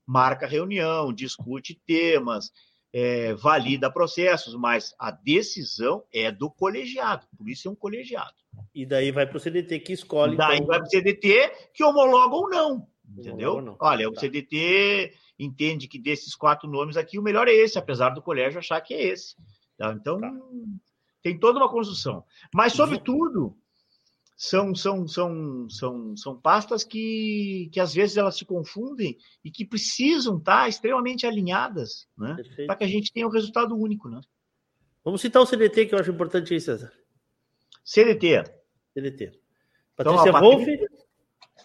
[0.07, 2.51] Marca reunião, discute temas,
[2.93, 8.35] é, valida processos, mas a decisão é do colegiado, por isso é um colegiado.
[8.75, 10.37] E daí vai para o CDT que escolhe.
[10.37, 10.67] Daí então...
[10.67, 12.87] vai para o CDT que homologa ou não.
[13.17, 13.61] Entendeu?
[13.61, 13.77] Não.
[13.81, 14.11] Olha, tá.
[14.11, 18.59] o CDT entende que desses quatro nomes aqui, o melhor é esse, apesar do colégio
[18.59, 19.35] achar que é esse.
[19.77, 19.93] Tá?
[19.93, 20.33] Então, tá.
[21.23, 22.25] tem toda uma construção.
[22.55, 23.57] Mas, sobretudo,
[24.43, 29.67] são, são, são, são, são pastas que, que às vezes elas se confundem e que
[29.67, 32.39] precisam estar extremamente alinhadas, né?
[32.67, 34.19] Para que a gente tenha um resultado único, né?
[35.05, 36.91] Vamos citar o CDT, que eu acho importante aí, César.
[37.85, 38.45] CDT.
[38.95, 39.39] CDT.
[39.99, 40.65] Então, Patrícia a Wolff.
[40.65, 40.89] Patrícia,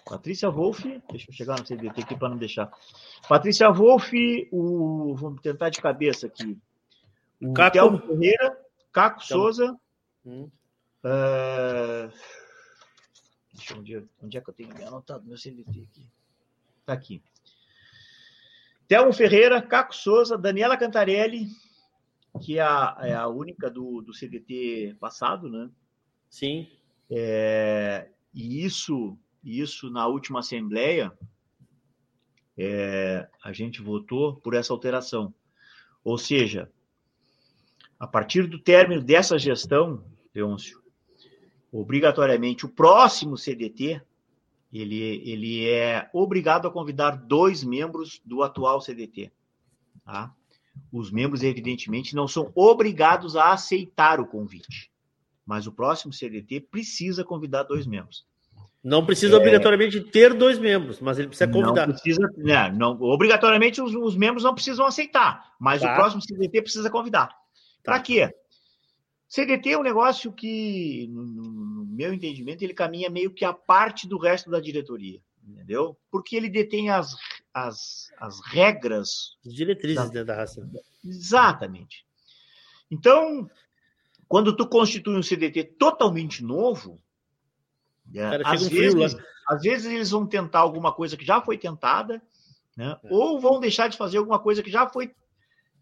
[0.03, 2.69] Patrícia Wolff, deixa eu chegar no CDT aqui para não deixar.
[3.29, 6.57] Patrícia Wolff, o, vamos tentar de cabeça aqui.
[7.41, 7.99] O Caco.
[7.99, 8.57] Ferreira,
[8.91, 9.43] Caco Telmo.
[9.43, 9.79] Souza.
[10.25, 10.49] Hum.
[11.05, 12.09] ah,
[13.65, 16.07] deixa eu ver onde é que eu tenho anotado meu CDT aqui.
[16.81, 17.23] Está aqui.
[18.87, 21.47] Telmo Ferreira, Caco Souza, Daniela Cantarelli,
[22.41, 25.69] que é a, é a única do, do CDT passado, né?
[26.29, 26.67] Sim.
[27.09, 31.11] É, e isso, isso na última assembleia,
[32.55, 35.33] é, a gente votou por essa alteração.
[36.03, 36.71] Ou seja,
[37.99, 40.84] a partir do término dessa gestão, Leôncio,
[41.79, 44.01] obrigatoriamente o próximo CDT,
[44.71, 49.31] ele, ele é obrigado a convidar dois membros do atual CDT.
[50.05, 50.33] Tá?
[50.91, 54.89] Os membros, evidentemente, não são obrigados a aceitar o convite,
[55.45, 58.25] mas o próximo CDT precisa convidar dois membros.
[58.81, 61.87] Não precisa obrigatoriamente ter dois membros, mas ele precisa convidar.
[61.87, 65.91] Não precisa, né, não, obrigatoriamente os, os membros não precisam aceitar, mas Tá.
[65.91, 67.35] o próximo CDT precisa convidar.
[67.83, 68.31] Para quê?
[69.27, 74.17] CDT é um negócio que, no, meu entendimento, ele caminha meio que a parte do
[74.17, 75.97] resto da diretoria, entendeu?
[76.11, 77.15] Porque ele detém as,
[77.53, 79.37] as, as regras.
[79.45, 80.69] As diretrizes dentro da raça.
[81.03, 82.05] Exatamente.
[82.89, 83.49] Então,
[84.27, 87.01] quando tu constitui um CDT totalmente novo,
[88.05, 92.21] né, Cara, às, vezes, às vezes eles vão tentar alguma coisa que já foi tentada,
[92.77, 92.97] né?
[93.09, 95.13] ou vão deixar de fazer alguma coisa que já foi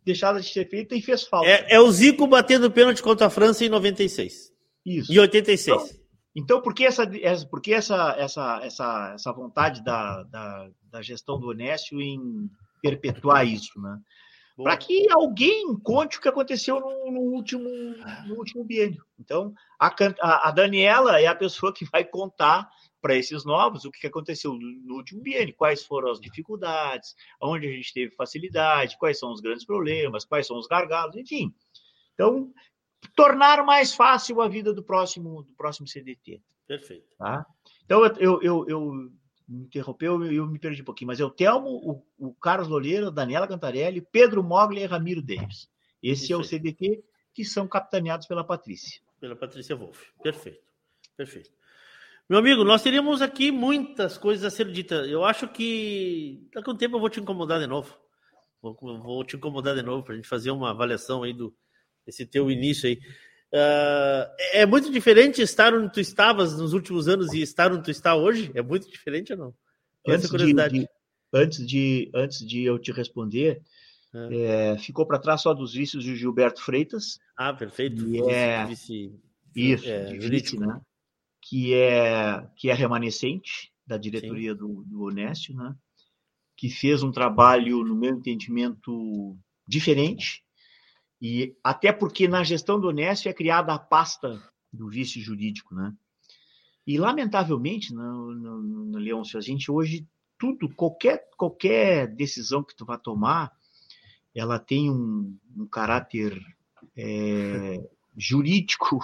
[0.06, 1.48] deixada de ser feita e fez falta.
[1.48, 4.52] É, é o Zico batendo pênalti contra a França em 96.
[4.86, 5.12] Isso.
[5.12, 6.02] E 86.
[6.36, 11.02] Então, por que essa, essa- por que essa, essa, essa, essa vontade da, da, da
[11.02, 12.50] gestão do Onésio em
[12.82, 13.98] perpetuar isso, né?
[14.56, 17.68] Para que alguém conte o que aconteceu no, no último,
[18.28, 19.04] no último biênio.
[19.20, 22.70] Então, a, a Daniela é a pessoa que vai contar
[23.04, 27.70] para esses novos o que aconteceu no, último biênio, quais foram as dificuldades, onde a
[27.70, 31.54] gente teve facilidade, quais são os grandes problemas, quais são os gargalos, enfim.
[32.14, 32.54] Então,
[33.14, 36.42] tornar mais fácil a vida do próximo, do próximo CDT.
[36.66, 37.14] Perfeito.
[37.18, 37.46] Tá?
[37.84, 38.92] Então, eu, eu, eu,
[39.50, 43.12] me interrompeu eu me perdi um pouquinho, mas é o Telmo, o, o Carlos Loleiro,
[43.12, 45.70] Daniela Cantarelli, Pedro Mogli e Ramiro Davis.
[46.02, 46.44] Esse Isso é o.
[46.44, 47.04] CDT
[47.34, 49.02] que são capitaneados pela Patrícia.
[49.20, 50.14] Pela Patrícia Wolff.
[50.22, 50.64] Perfeito.
[51.18, 51.52] Perfeito.
[52.30, 55.08] Meu amigo, nós teríamos aqui muitas coisas a ser ditas.
[55.10, 57.96] Eu acho que daqui a um tempo eu vou te incomodar de novo.
[58.62, 61.54] Vou, vou te incomodar de novo para a gente fazer uma avaliação aí do
[62.06, 63.00] desse teu início aí.
[63.54, 67.92] Ah, é muito diferente estar onde tu estavas nos últimos anos e estar onde tu
[67.92, 68.52] está hoje?
[68.56, 69.54] É muito diferente ou não?
[70.08, 70.80] Antes de, curiosidade.
[70.80, 70.88] de-
[71.34, 73.62] antes, de, antes de eu te responder,
[74.32, 77.20] é, ficou para trás só dos vícios de Gilberto Freitas.
[77.38, 78.06] Ah, perfeito.
[78.08, 79.14] E é, Vice-
[79.56, 80.66] isso, é, de jurídico.
[80.66, 80.80] né?
[81.46, 85.76] Que é, que é remanescente da diretoria do, do Onésio, né?
[86.56, 89.38] Que fez um trabalho, no meu entendimento,
[89.68, 90.44] diferente.
[91.22, 94.42] E até porque na gestão do Onésio é criada a pasta
[94.72, 95.94] do vice jurídico, né?
[96.86, 100.06] E, lamentavelmente, no, no, no Leôncio, a gente hoje,
[100.38, 103.54] tudo, qualquer, qualquer decisão que tu vá tomar,
[104.36, 106.42] ela tem um, um caráter
[106.98, 109.00] é, jurídico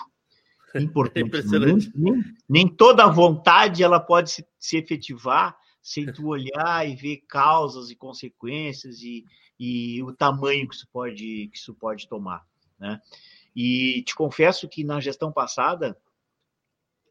[0.76, 1.26] importante.
[1.28, 1.92] Impressionante.
[1.96, 7.24] Nem, nem- nem toda vontade ela pode se, se efetivar sem tu olhar e ver
[7.28, 9.26] causas e consequências e,
[9.60, 12.46] e o tamanho que isso pode, que isso pode tomar.
[12.78, 13.02] Né?
[13.56, 15.98] E te confesso que na gestão passada,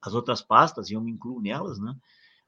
[0.01, 1.97] as outras pastas, e eu me incluo nelas, né?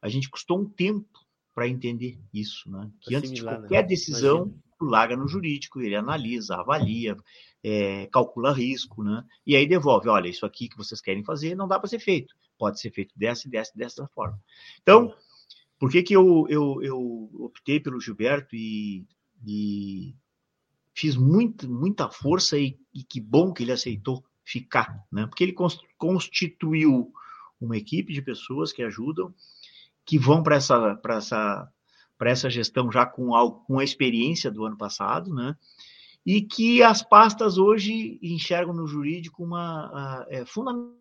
[0.01, 1.19] a gente custou um tempo
[1.55, 2.91] para entender isso, né?
[3.01, 3.69] Que antes de Assimilar, né?
[3.69, 4.63] qualquer decisão, Imagino.
[4.85, 7.17] Larga no jurídico, ele analisa, avalia,
[7.63, 9.25] é, calcula risco, né?
[9.47, 12.35] E aí devolve, olha, isso aqui que vocês querem fazer não dá para ser feito,
[12.59, 14.39] pode ser feito dessa e dessa, dessa forma.
[14.83, 15.15] Então,
[15.79, 19.07] por que que eu, eu, eu optei pelo Gilberto e,
[19.47, 20.15] e
[20.95, 25.27] fiz muito, muita força e, e que bom que ele aceitou ficar, né?
[25.27, 27.13] Porque ele cons- constituiu
[27.61, 29.33] uma equipe de pessoas que ajudam,
[30.05, 31.69] que vão para essa, para essa,
[32.21, 35.57] para essa gestão já com, algo, com a experiência do ano passado, né?
[36.25, 40.93] E que as pastas hoje enxergam no jurídico uma a- é, fundamental.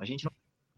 [0.00, 0.32] A gente não,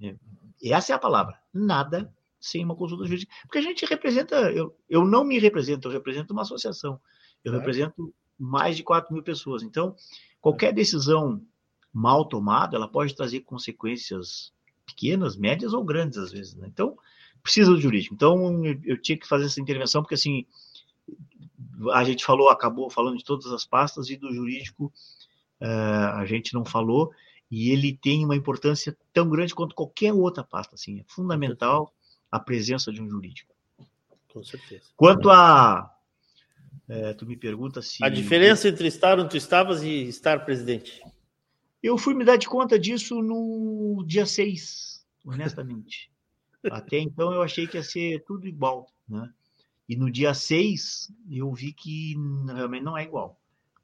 [0.07, 0.15] é,
[0.63, 1.41] essa é a palavra.
[1.53, 3.33] Nada sem uma consulta jurídica.
[3.43, 7.01] Porque a gente representa, eu, eu não me represento, eu represento uma associação.
[7.43, 7.59] Eu Claro.
[7.61, 9.63] represento mais de 4 mil pessoas.
[9.63, 9.97] Então,
[10.43, 11.43] qualquer decisão
[11.91, 14.53] mal tomada, ela pode trazer consequências
[14.85, 16.55] pequenas, médias ou grandes às vezes.
[16.55, 16.69] Né?
[16.69, 16.97] Então,
[17.43, 18.15] precisa do jurídico.
[18.15, 20.47] Então, eu, tinha que fazer essa intervenção, porque assim,
[21.93, 24.93] a gente falou, acabou falando de todas as pastas e do jurídico
[25.61, 27.13] uh, a gente não falou,
[27.51, 30.75] e ele tem uma importância tão grande quanto qualquer outra pasta.
[30.75, 31.93] Assim, é fundamental
[32.31, 33.55] a presença de um jurídico.
[34.33, 34.85] Com certeza.
[34.97, 35.95] Quanto a.
[36.87, 38.05] É, tu me pergunta se.
[38.05, 41.03] A diferença entre estar onde tu estavas e estar presidente.
[41.83, 46.11] Eu fui me dar de conta disso no dia 6, honestamente.
[46.71, 49.33] Até então eu achei que ia ser tudo igual, né?
[49.89, 52.15] E no dia 6 eu vi que
[52.47, 53.39] realmente não é igual.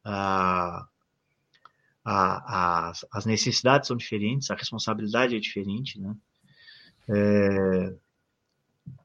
[0.05, 0.87] Ah,
[2.05, 6.15] a, a, as necessidades são diferentes, a responsabilidade é diferente, né?
[7.09, 7.95] É,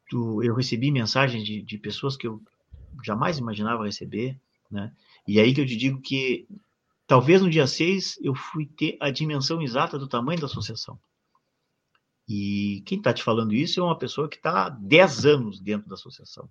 [0.09, 2.41] tu, eu recebi mensagens de, de pessoas que eu
[3.03, 4.37] jamais imaginava receber,
[4.69, 4.91] né?
[5.27, 6.47] E aí que eu te digo que
[7.07, 10.99] talvez no dia 6 eu fui ter a dimensão exata do tamanho da associação.
[12.29, 15.89] E quem está te falando isso é uma pessoa que está há 10 anos dentro
[15.89, 16.47] da associação.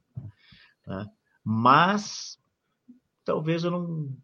[0.85, 1.09] Né?
[1.45, 2.37] Mas
[3.25, 4.17] talvez eu não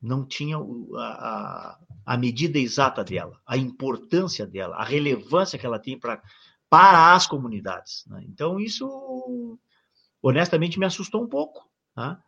[0.00, 5.96] não tinha a, a, medida exata dela, a importância dela, a relevância que ela tem
[5.96, 6.20] pra,
[6.68, 8.04] para as comunidades.
[8.08, 8.24] Né?
[8.26, 9.56] Então, isso,
[10.20, 11.70] honestamente, me assustou um pouco.
[11.96, 12.18] Né?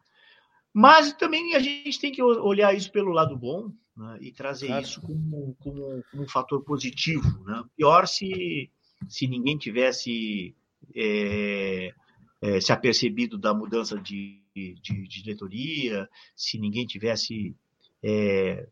[0.75, 4.19] Mas também a gente tem que olhar isso pelo lado bom né?
[4.21, 4.83] e trazer claro.
[4.83, 7.45] isso como, como, um fator positivo.
[7.45, 7.63] Né?
[7.77, 8.69] Pior se,
[9.09, 10.57] se ninguém tivesse
[10.97, 11.95] é,
[12.43, 17.55] é, se apercebido da mudança de, de, de diretoria, se ninguém tivesse
[18.03, 18.67] é,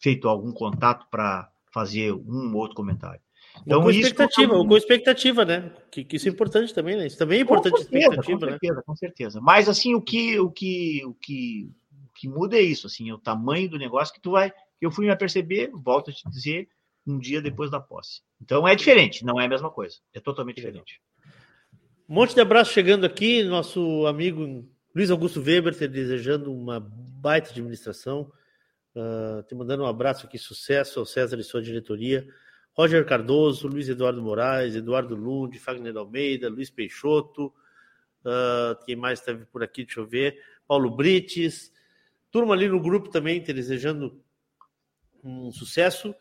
[0.00, 3.20] feito algum contato para fazer um ou outro comentário.
[3.62, 4.66] Então, com expectativa, isso...
[4.66, 5.72] com expectativa, né?
[5.90, 7.06] Que, que, isso é importante também, né?
[7.06, 8.50] Isso também é importante certeza, expectativa, com né?
[8.50, 8.82] certeza, né?
[8.86, 9.40] Com certeza.
[9.40, 13.14] Mas assim, o que, o que, o que, o que muda é isso, assim, é
[13.14, 14.52] o tamanho do negócio que tu vai.
[14.80, 16.68] Eu fui me aperceber, volto a te dizer,
[17.06, 18.22] um dia depois da posse.
[18.40, 19.96] Então é diferente, não é a mesma coisa.
[20.12, 21.00] É totalmente diferente.
[22.08, 27.50] Um monte de abraço chegando aqui, nosso amigo Luiz Augusto Weber, te desejando uma baita
[27.50, 28.30] administração
[28.94, 32.24] Uh, te mandando um abraço aqui, sucesso ao César e sua diretoria.
[32.76, 37.46] Roger Cardoso, Luiz Eduardo Moraes, Eduardo Lund, Fagner Almeida, Luiz Peixoto,
[38.24, 41.72] uh, quem mais esteve por aqui, deixa eu ver, Paulo Brites,
[42.30, 44.20] turma ali no grupo também, te desejando
[45.22, 46.14] um sucesso.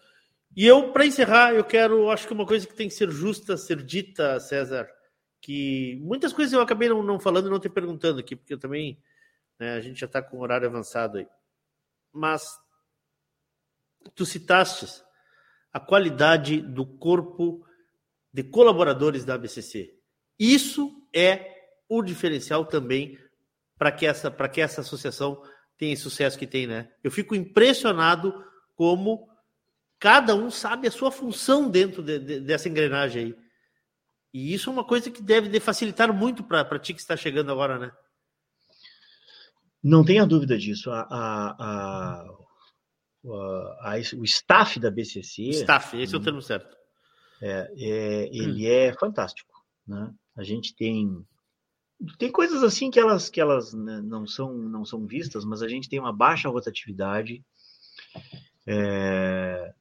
[0.55, 3.57] E eu, para encerrar, eu quero, acho que uma coisa que tem que ser justa,
[3.57, 4.87] ser dita, César,
[5.41, 8.59] que muitas coisas eu acabei não, não falando e não te perguntando aqui, porque eu
[8.59, 9.01] também,
[9.59, 11.27] né, a gente já está com o horário avançado aí.
[12.13, 12.59] Mas
[14.13, 14.85] tu citaste
[15.73, 17.65] a qualidade do corpo
[18.31, 19.93] de colaboradores da ABCC.
[20.39, 21.51] Isso é
[21.89, 23.17] o diferencial também
[23.77, 25.41] para que essa para que essa associação
[25.77, 26.91] tenha esse sucesso que tem, né?
[27.03, 28.33] Eu fico impressionado
[28.75, 29.27] como
[29.99, 33.35] cada um sabe a sua função dentro de, de, dessa engrenagem aí.
[34.33, 37.77] E isso é uma coisa que deve facilitar muito para ti que está chegando agora,
[37.77, 37.91] né?
[39.83, 40.89] Não tenha dúvida disso.
[40.89, 42.25] A, a, a,
[43.25, 45.49] a, o staff da BCC.
[45.49, 46.75] Staff, esse é o termo certo.
[47.41, 48.69] É, é ele hum.
[48.69, 49.53] é fantástico.
[49.87, 50.13] Né?
[50.35, 51.25] A gente tem.
[52.17, 55.69] Tem coisas assim que elas, que elas né, não, são, não são vistas, mas a
[55.69, 57.41] gente tem uma baixa rotatividade.
[58.67, 59.73] É,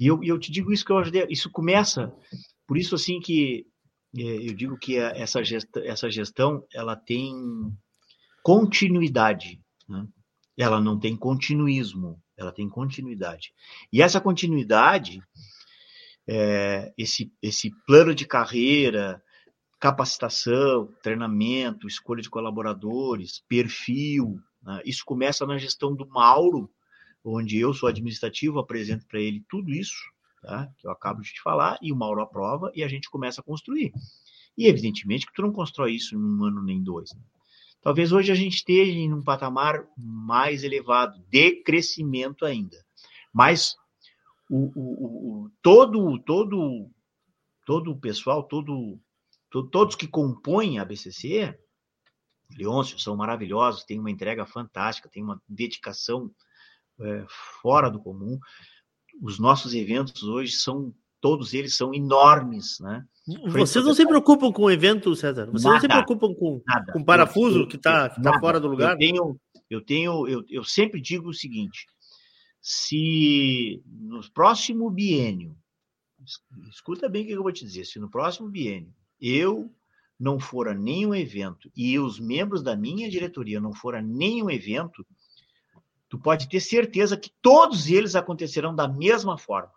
[0.00, 1.26] e eu, eu te digo isso que eu ajudei.
[1.28, 2.14] Isso começa.
[2.66, 3.66] Por isso, assim, que
[4.16, 7.34] é, eu digo que essa gestão, essa gestão ela tem
[8.42, 9.60] continuidade.
[9.86, 10.06] Né?
[10.56, 13.52] Ela não tem continuismo ela tem continuidade.
[13.92, 15.22] E essa continuidade,
[16.26, 19.22] é, esse, esse plano de carreira,
[19.80, 24.80] capacitação, treinamento, escolha de colaboradores, perfil, né?
[24.84, 26.70] isso começa na gestão do Mauro,
[27.24, 29.96] onde eu sou administrativo, apresento para ele tudo isso,
[30.42, 30.68] tá?
[30.78, 33.44] que eu acabo de te falar, e o Mauro aprova, e a gente começa a
[33.44, 33.92] construir.
[34.56, 37.12] E evidentemente que tu não constrói isso em um ano nem dois.
[37.14, 37.20] Né?
[37.84, 42.82] Talvez hoje a gente esteja em um patamar mais elevado, de crescimento ainda.
[43.30, 43.76] Mas
[44.48, 46.90] o, o, o todo, todo,
[47.66, 48.98] todo o pessoal, todo,
[49.50, 51.54] to, todos que compõem a BCC,
[52.56, 56.30] Leôncio, são maravilhosos, têm uma entrega fantástica, têm uma dedicação
[56.98, 57.26] é,
[57.60, 58.40] fora do comum.
[59.20, 63.06] Os nossos eventos hoje são, todos eles são enormes, né?
[63.26, 65.46] Vocês não se preocupam com o evento, César?
[65.46, 66.92] Vocês nada, não se preocupam com, nada.
[66.92, 68.92] com parafuso eu, que está tá fora do lugar?
[68.92, 69.40] Eu tenho,
[69.70, 71.86] eu, tenho eu, eu sempre digo o seguinte:
[72.60, 75.56] se no próximo biênio,
[76.70, 79.70] escuta bem o que eu vou te dizer, se no próximo biênio eu
[80.20, 84.50] não for a nenhum evento e os membros da minha diretoria não for a nenhum
[84.50, 85.06] evento,
[86.08, 89.72] tu pode ter certeza que todos eles acontecerão da mesma forma.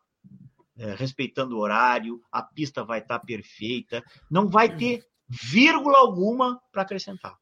[0.78, 6.60] É, respeitando o horário, a pista vai estar tá perfeita, não vai ter vírgula alguma
[6.72, 7.38] para acrescentar,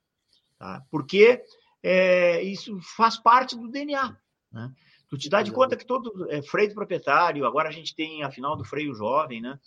[0.57, 0.81] tá?
[0.89, 1.43] porque
[1.83, 4.17] é, isso faz parte do DNA.
[4.51, 4.71] Né?
[5.07, 8.31] Tu te dá de conta que todo é, freio proprietário, agora a gente tem a
[8.31, 9.59] final do freio jovem, né?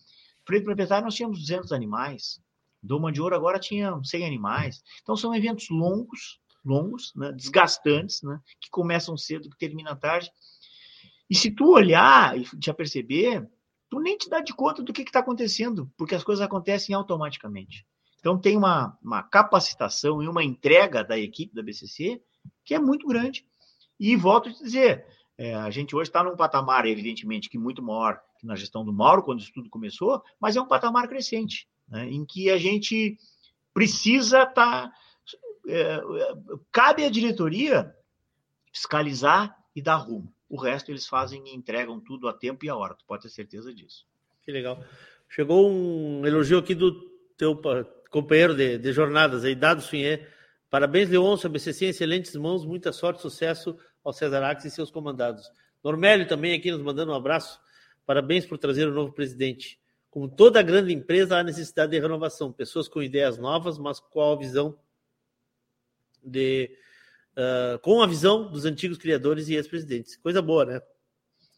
[0.44, 2.40] Freio proprietário nós tínhamos 200 animais,
[2.82, 4.82] Doma de Ouro agora tinha 100 animais.
[5.02, 7.32] Então são eventos longos, longos, né?
[7.32, 8.40] desgastantes, né?
[8.60, 10.30] que começam cedo, que terminam tarde.
[11.28, 13.46] E se tu olhar e já perceber,
[13.90, 17.86] tu nem te dá de conta do que está acontecendo, porque as coisas acontecem automaticamente.
[18.18, 22.20] Então tem uma, uma capacitação e uma entrega da equipe da BCC
[22.64, 23.46] que é muito grande.
[23.98, 25.06] E volto a te dizer,
[25.36, 28.92] é, a gente hoje está num patamar, evidentemente, que muito maior que na gestão do
[28.92, 33.18] Mauro, quando isso tudo começou, mas é um patamar crescente, né, em que a gente
[33.72, 34.88] precisa estar.
[34.88, 34.92] Tá,
[35.66, 36.00] é,
[36.72, 37.94] cabe à diretoria
[38.72, 40.32] fiscalizar e dar rumo.
[40.48, 43.28] O resto eles fazem e entregam tudo a tempo e a hora, tu pode ter
[43.28, 44.06] certeza disso.
[44.42, 44.82] Que legal.
[45.28, 46.92] Chegou um elogio aqui do
[47.36, 47.60] teu
[48.10, 50.26] companheiro de, de jornadas aí, Dado Sunhê.
[50.70, 55.50] Parabéns, Leôncio, BCC excelentes mãos, muita sorte, sucesso ao César Ax e seus comandados.
[55.82, 57.60] Normélio também aqui nos mandando um abraço.
[58.06, 59.78] Parabéns por trazer o novo presidente.
[60.10, 62.52] Como toda grande empresa, há necessidade de renovação.
[62.52, 64.78] Pessoas com ideias novas, mas com a visão
[66.24, 66.70] de
[67.38, 70.16] uh, com a visão dos antigos criadores e ex-presidentes.
[70.16, 70.82] Coisa boa, né?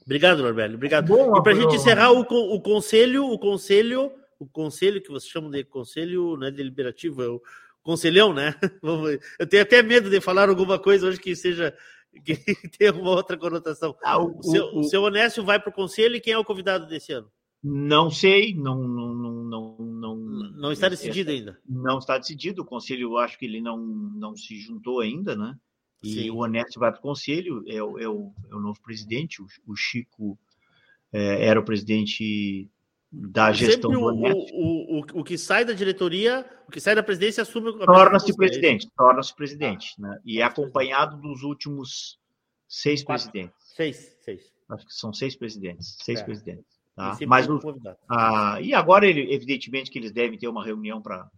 [0.05, 0.77] Obrigado, Normélio.
[0.77, 1.07] Obrigado.
[1.07, 5.31] Boa, e para a gente encerrar o, o conselho, o conselho, o conselho que vocês
[5.31, 7.41] chamam de conselho né, deliberativo, é o
[7.83, 8.55] conselhão, né?
[9.39, 11.75] Eu tenho até medo de falar alguma coisa hoje que seja
[12.25, 12.37] que
[12.79, 13.97] tem uma outra conotação.
[14.03, 16.45] Ah, o, o, seu, o, seu Onésio vai para o conselho e quem é o
[16.45, 17.31] convidado desse ano?
[17.63, 21.61] Não sei, não, não, não, não, não está decidido ainda.
[21.69, 22.63] Não está decidido.
[22.63, 25.55] O conselho, eu acho que ele não, não se juntou ainda, né?
[26.03, 26.31] E Sim.
[26.31, 29.43] o Onésio vai para o conselho, é, o, é, o, é o novo presidente.
[29.43, 30.39] O, o Chico
[31.13, 32.71] é, era o presidente
[33.13, 36.95] da gestão Sempre do o, o, o, o, que sai da diretoria, o que sai
[36.95, 40.21] da presidência assume torna-se presidente, torna-se presidente, ah, né?
[40.25, 42.21] E é acompanhado dos últimos
[42.69, 43.31] seis Quatro.
[43.31, 43.57] presidentes.
[43.75, 44.53] Seis, seis.
[44.69, 46.25] Acho que são seis presidentes, seis é.
[46.25, 46.81] presidentes.
[46.95, 47.19] Tá?
[47.27, 47.59] Mas o,
[48.09, 51.29] ah, e agora ele, evidentemente que eles devem ter uma reunião para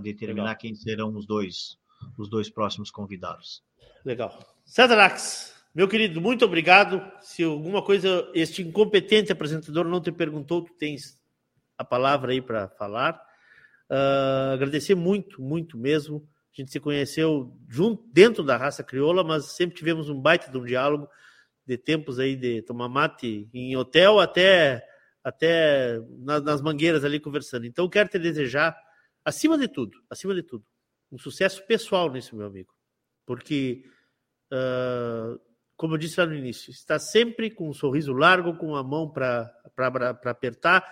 [0.00, 0.58] determinar Legal.
[0.58, 1.78] quem serão os dois
[2.18, 3.62] os dois próximos convidados.
[4.04, 4.38] Legal.
[4.64, 4.96] César
[5.74, 7.02] meu querido, muito obrigado.
[7.22, 11.18] Se alguma coisa este incompetente apresentador não te perguntou, tu tens
[11.78, 13.14] a palavra aí para falar.
[13.90, 16.28] Uh, agradecer muito, muito mesmo.
[16.52, 20.58] A gente se conheceu junto dentro da raça crioula, mas sempre tivemos um baita de
[20.58, 21.08] um diálogo
[21.66, 24.84] de tempos aí de tomar mate em hotel até
[25.24, 27.64] até nas mangueiras ali conversando.
[27.64, 28.76] Então quero te desejar
[29.24, 30.64] acima de tudo, acima de tudo,
[31.12, 32.72] um sucesso pessoal nisso, meu amigo,
[33.24, 33.84] porque
[34.50, 35.38] uh,
[35.82, 39.10] como eu disse lá no início, está sempre com um sorriso largo, com a mão
[39.10, 39.52] para
[40.26, 40.86] apertar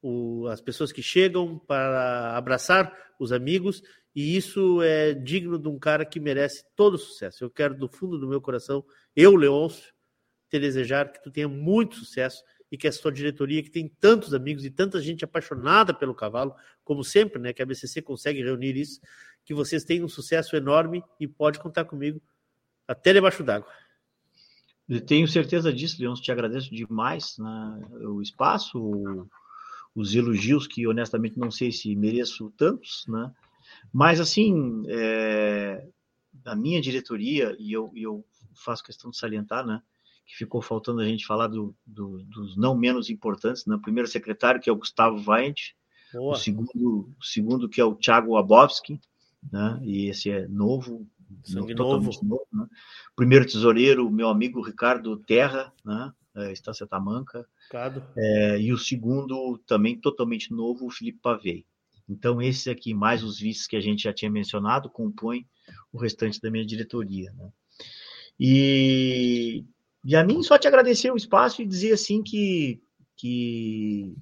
[0.00, 2.90] o, as pessoas que chegam, para abraçar
[3.20, 3.82] os amigos,
[4.14, 7.44] e isso é digno de um cara que merece todo o sucesso.
[7.44, 8.82] Eu quero, do fundo do meu coração,
[9.14, 9.92] eu, Leôncio,
[10.48, 14.32] te desejar que tu tenha muito sucesso e que a sua diretoria, que tem tantos
[14.32, 18.74] amigos e tanta gente apaixonada pelo cavalo, como sempre, né, que a BCC consegue reunir
[18.76, 19.00] isso,
[19.44, 22.20] que vocês tenham um sucesso enorme e pode contar comigo
[22.88, 23.70] até debaixo d'água.
[25.06, 26.14] Tenho certeza disso, Leão.
[26.14, 29.28] Te agradeço demais né, o espaço, o,
[29.94, 33.32] os elogios que honestamente não sei se mereço tantos, né?
[33.92, 35.86] Mas assim, é,
[36.44, 39.82] a minha diretoria e eu, eu faço questão de salientar, né?
[40.26, 43.76] Que ficou faltando a gente falar do, do, dos não menos importantes, né?
[43.76, 45.72] O primeiro secretário que é o Gustavo Weint,
[46.14, 49.00] o segundo, o segundo que é o Thiago Abovski,
[49.52, 49.78] né?
[49.82, 51.06] E esse é novo,
[51.44, 52.46] Sangue totalmente novo.
[52.52, 52.76] novo né?
[53.16, 56.12] Primeiro tesoureiro, meu amigo Ricardo Terra, né?
[56.36, 57.46] É, Estância Tamanca.
[58.16, 61.64] É, e o segundo, também totalmente novo, o Felipe Pavei.
[62.08, 65.46] Então, esses aqui, mais os vices que a gente já tinha mencionado, compõem
[65.92, 67.32] o restante da minha diretoria.
[67.32, 67.50] Né?
[68.38, 69.64] E,
[70.04, 72.82] e a mim, só te agradecer o espaço e dizer assim que,
[73.16, 74.14] que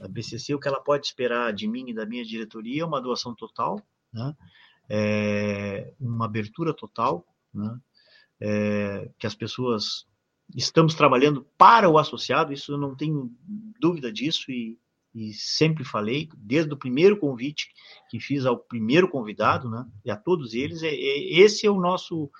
[0.00, 3.00] a BCC, o que ela pode esperar de mim e da minha diretoria é uma
[3.00, 3.80] doação total,
[4.16, 4.34] né?
[4.88, 7.78] é, uma abertura total, né?
[8.40, 10.06] é, que as pessoas
[10.54, 13.30] estamos trabalhando para o associado, isso eu não tenho
[13.80, 14.78] dúvida disso e,
[15.14, 17.68] e sempre falei, desde o primeiro convite
[18.08, 21.80] que fiz ao primeiro convidado, né, e a todos eles, é, é esse é o
[21.80, 22.30] nosso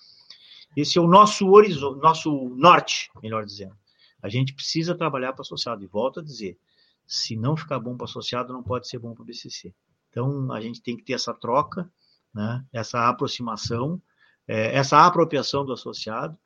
[0.76, 3.74] esse é o nosso horizonte, nosso norte, melhor dizendo.
[4.22, 6.58] A gente precisa trabalhar para o associado e volto a dizer,
[7.06, 9.74] se não ficar bom para o associado, não pode ser bom para o BCC.
[10.16, 11.90] Então a gente tem que ter essa troca
[12.36, 14.00] né, essa aproximação,
[14.46, 16.38] é, essa apropriação do associado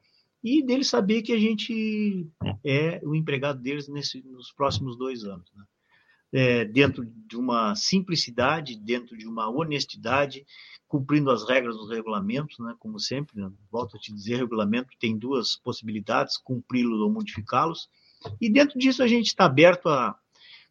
[0.42, 2.28] e dele saber que a gente
[2.64, 5.51] é o empregado deles nesse, nos próximos dois anos.
[5.55, 5.64] Né?
[6.32, 10.47] É, dentro de uma simplicidade, dentro de uma honestidade,
[10.86, 12.74] cumprindo as regras dos regulamentos, né?
[12.78, 13.51] como sempre, né?
[13.70, 17.88] volto a te dizer, regulamento tem duas possibilidades, cumpri-los ou modificá-los,
[18.40, 20.16] e dentro disso a gente está aberto a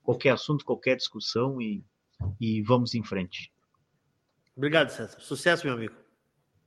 [0.01, 1.83] qualquer assunto, qualquer discussão e,
[2.39, 3.51] e vamos em frente.
[4.55, 5.19] Obrigado, César.
[5.19, 5.95] Sucesso, meu amigo.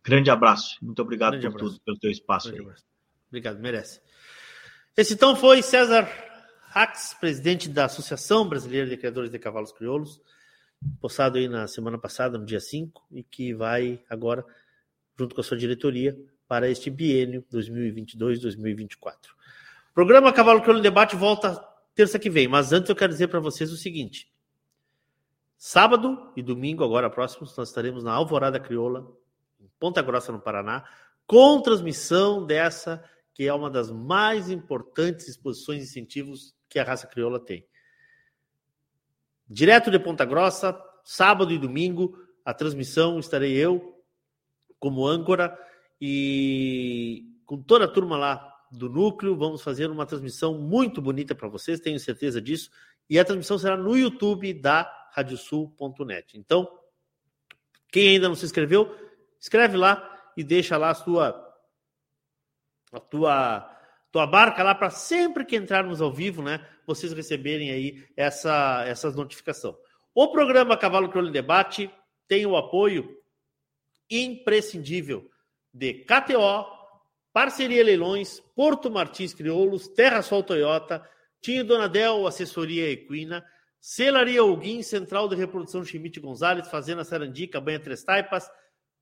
[0.03, 0.77] Grande abraço.
[0.83, 1.75] Muito obrigado Grande por abraço.
[1.75, 2.53] tudo, pelo teu espaço.
[3.29, 4.01] Obrigado, merece.
[4.97, 6.09] Esse então foi César
[6.75, 10.21] Hax, presidente da Associação Brasileira de Criadores de Cavalos Crioulos,
[11.01, 14.45] postado aí na semana passada, no dia 5, e que vai agora,
[15.19, 16.19] junto com a sua diretoria,
[16.49, 19.15] para este biênio 2022-2024.
[19.91, 21.63] O programa Cavalo Crioulo Debate volta
[21.95, 24.32] terça que vem, mas antes eu quero dizer para vocês o seguinte:
[25.65, 29.09] sábado e domingo, agora próximos, nós estaremos na Alvorada Crioula,
[29.61, 30.85] em Ponta Grossa, no Paraná,
[31.25, 33.01] com transmissão dessa
[33.33, 37.65] que é uma das mais importantes exposições e incentivos que a raça crioula tem.
[39.49, 44.03] Direto de Ponta Grossa, sábado e domingo, a transmissão estarei eu
[44.81, 45.57] como âncora
[46.01, 51.47] e com toda a turma lá do núcleo, vamos fazer uma transmissão muito bonita para
[51.47, 52.69] vocês, tenho certeza disso,
[53.13, 56.39] e a transmissão será no YouTube da radiosul.net.
[56.39, 56.67] Então,
[57.89, 58.91] quem ainda não se inscreveu,
[59.39, 61.55] escreve lá e deixa lá a sua
[62.91, 63.69] a tua
[64.11, 69.15] tua barca lá para sempre que entrarmos ao vivo, né, vocês receberem aí essa essas
[69.15, 69.77] notificação.
[70.15, 71.91] O programa Cavalo Crioulo Debate
[72.27, 73.15] tem o apoio
[74.09, 75.31] imprescindível
[75.71, 76.65] de KTO,
[77.31, 81.07] Parceria Leilões, Porto Martins Crioulos, Terra Sol Toyota,
[81.43, 83.45] Tinho Donadel, Assessoria Equina,
[83.81, 88.49] Celaria Alguim, Central de Reprodução Chimite Gonzalez, Fazenda Sarandica, Banha Três Taipas,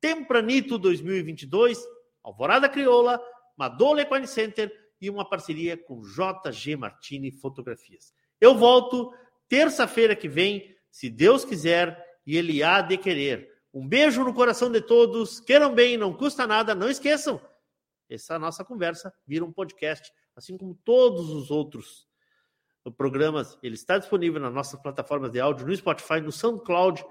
[0.00, 1.78] Tempranito 2022,
[2.24, 3.20] Alvorada Crioula,
[3.58, 8.14] Madola Equine Center e uma parceria com JG Martini Fotografias.
[8.40, 9.12] Eu volto
[9.46, 13.50] terça-feira que vem, se Deus quiser e Ele há de querer.
[13.72, 17.38] Um beijo no coração de todos, queiram bem, não custa nada, não esqueçam.
[18.08, 22.09] Essa nossa conversa vira um podcast, assim como todos os outros
[22.92, 23.58] programas.
[23.62, 27.04] Ele está disponível nas nossas plataformas de áudio, no Spotify, no SoundCloud,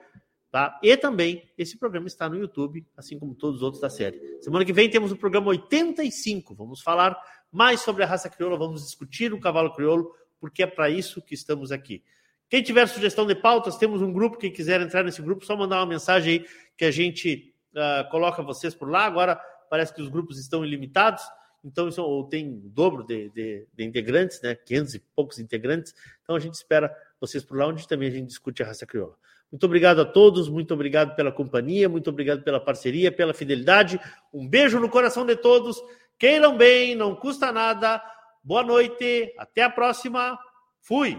[0.52, 0.80] Tá?
[0.82, 4.20] E também esse programa está no YouTube, assim como todos os outros da série.
[4.42, 6.56] Semana que vem temos o programa 85.
[6.56, 7.16] Vamos falar
[7.52, 11.36] mais sobre a raça crioula, vamos discutir o cavalo crioulo, porque é para isso que
[11.36, 12.04] estamos aqui.
[12.50, 14.40] Quem tiver sugestão de pautas, temos um grupo.
[14.40, 16.46] Quem quiser entrar nesse grupo, só mandar uma mensagem aí
[16.76, 19.06] que a gente uh, coloca vocês por lá.
[19.06, 19.40] Agora
[19.70, 21.22] parece que os grupos estão ilimitados,
[21.64, 24.56] então isso, ou tem o dobro de, de, de integrantes, né?
[24.56, 25.94] 500 e poucos integrantes.
[26.24, 29.16] Então a gente espera vocês por lá, onde também a gente discute a raça crioula.
[29.52, 34.00] Muito obrigado a todos, muito obrigado pela companhia, muito obrigado pela parceria, pela fidelidade.
[34.34, 35.82] Um beijo no coração de todos.
[36.18, 38.02] Queiram bem, não custa nada.
[38.44, 40.38] Boa noite, até a próxima.
[40.82, 41.18] Fui.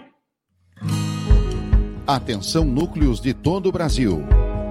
[2.07, 4.25] Atenção núcleos de todo o Brasil.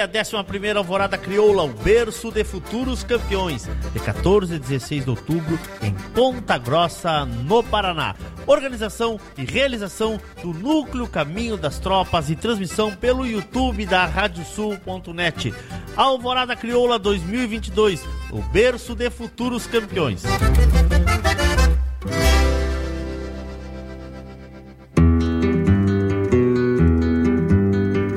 [0.00, 5.58] A 11 Alvorada Crioula, o berço de futuros campeões, de 14 a 16 de outubro,
[5.82, 8.14] em Ponta Grossa, no Paraná.
[8.46, 15.54] Organização e realização do Núcleo Caminho das Tropas e transmissão pelo YouTube da Radiosul.net.
[15.94, 20.22] Alvorada Crioula 2022, o berço de futuros campeões.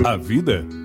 [0.06, 0.66] A vida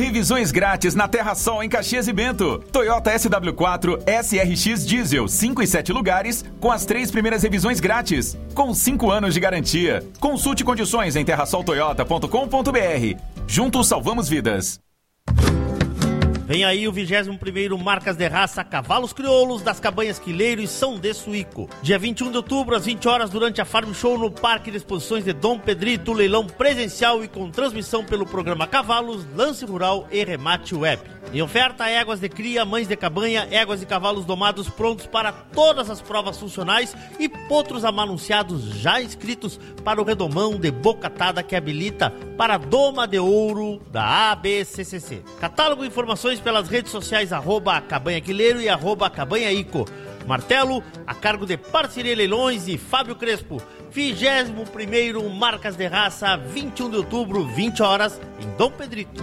[0.00, 2.58] Revisões grátis na Terra Sol em Caxias e Bento.
[2.72, 8.72] Toyota SW4 SRX Diesel 5 e 7 lugares com as três primeiras revisões grátis, com
[8.72, 10.02] 5 anos de garantia.
[10.18, 13.20] Consulte condições em terrasoltoyota.com.br.
[13.46, 14.80] Juntos salvamos vidas.
[16.50, 21.14] Vem aí o 21º Marcas de Raça Cavalos Crioulos das Cabanhas Quileiro e São de
[21.14, 21.70] Suíco.
[21.80, 25.24] Dia 21 de outubro, às 20 horas, durante a Farm Show no Parque de Exposições
[25.24, 30.74] de Dom Pedrito, leilão presencial e com transmissão pelo programa Cavalos, Lance Rural e Remate
[30.74, 31.19] Web.
[31.32, 35.88] Em oferta, éguas de cria, mães de cabanha, éguas e cavalos domados prontos para todas
[35.88, 42.10] as provas funcionais e potros amanunciados já inscritos para o redomão de bocatada que habilita
[42.36, 45.22] para a doma de ouro da ABCCC.
[45.40, 49.86] Catálogo e informações pelas redes sociais arroba cabanhaquileiro e arroba cabanhaico.
[50.26, 53.62] Martelo, a cargo de Parceria Leilões e Fábio Crespo.
[53.92, 59.22] 21º Marcas de Raça, 21 de outubro, 20 horas, em Dom Pedrito.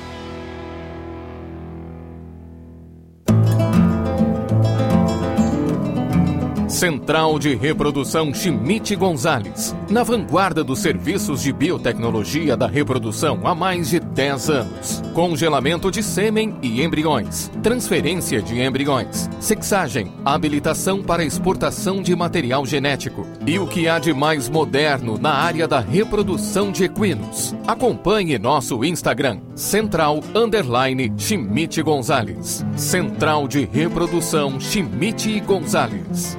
[6.81, 13.91] Central de Reprodução Chimite Gonzales, na vanguarda dos serviços de biotecnologia da reprodução há mais
[13.91, 15.03] de 10 anos.
[15.13, 23.27] Congelamento de sêmen e embriões, transferência de embriões, sexagem, habilitação para exportação de material genético
[23.45, 27.53] e o que há de mais moderno na área da reprodução de equinos.
[27.67, 32.65] Acompanhe nosso Instagram, Central Underline Chimite Gonzales.
[32.77, 36.37] Central de Reprodução Chimite Gonzales.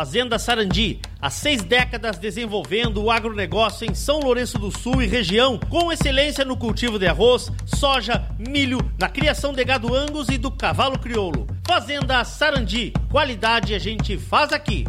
[0.00, 5.60] Fazenda Sarandi, há seis décadas desenvolvendo o agronegócio em São Lourenço do Sul e região,
[5.68, 10.50] com excelência no cultivo de arroz, soja, milho, na criação de gado angus e do
[10.50, 11.46] cavalo crioulo.
[11.66, 14.86] Fazenda Sarandi, qualidade a gente faz aqui.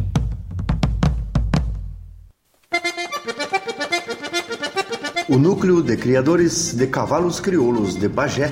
[5.28, 8.50] O Núcleo de Criadores de Cavalos Crioulos de Bagé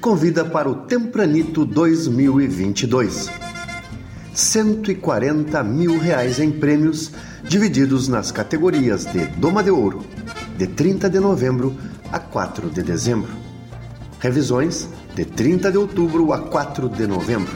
[0.00, 3.49] convida para o Tempranito 2022.
[4.34, 7.10] 140 mil reais em prêmios,
[7.42, 10.04] divididos nas categorias de Doma de Ouro,
[10.56, 11.76] de 30 de novembro
[12.12, 13.30] a 4 de dezembro.
[14.20, 17.52] Revisões, de 30 de outubro a 4 de novembro.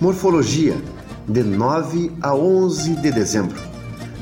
[0.00, 0.76] Morfologia,
[1.26, 3.60] de 9 a 11 de dezembro.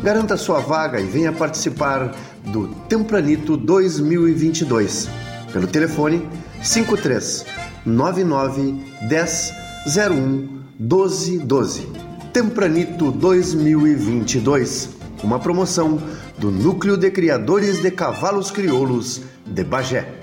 [0.03, 2.15] Garanta sua vaga e venha participar
[2.45, 5.09] do Tempranito 2022
[5.53, 6.29] pelo telefone
[6.63, 7.47] 53
[7.85, 8.75] 99
[9.09, 9.53] 10
[9.87, 11.89] 01 1212.
[12.33, 14.91] Tempranito 2022.
[15.23, 15.99] Uma promoção
[16.39, 20.21] do Núcleo de Criadores de Cavalos Crioulos de Bagé.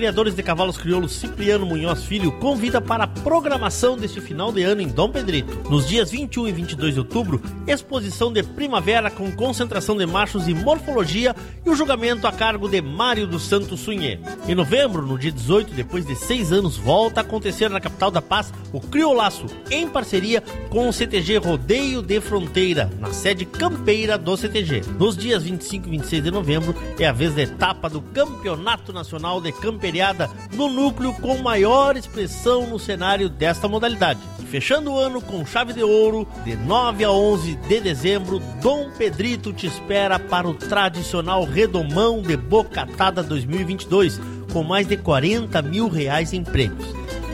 [0.00, 4.80] Criadores de Cavalos Crioulos Cipriano Munhoz Filho convida para a programação deste final de ano
[4.80, 5.68] em Dom Pedrito.
[5.68, 10.54] Nos dias 21 e 22 de outubro, exposição de primavera com concentração de machos e
[10.54, 11.36] morfologia
[11.66, 14.18] e o julgamento a cargo de Mário dos Santos Sunhê.
[14.48, 18.22] Em novembro, no dia 18, depois de seis anos, volta a acontecer na capital da
[18.22, 24.34] paz o Criolaço, em parceria com o CTG Rodeio de Fronteira, na sede campeira do
[24.34, 24.80] CTG.
[24.98, 29.42] Nos dias 25 e 26 de novembro é a vez da etapa do Campeonato Nacional
[29.42, 29.52] de
[29.90, 34.20] Camperiada no núcleo com maior expressão no cenário desta modalidade.
[34.48, 39.52] Fechando o ano com chave de ouro, de 9 a 11 de dezembro, Dom Pedrito
[39.52, 44.20] te espera para o tradicional Redomão de Bocatada 2022,
[44.52, 46.86] com mais de 40 mil reais em prêmios.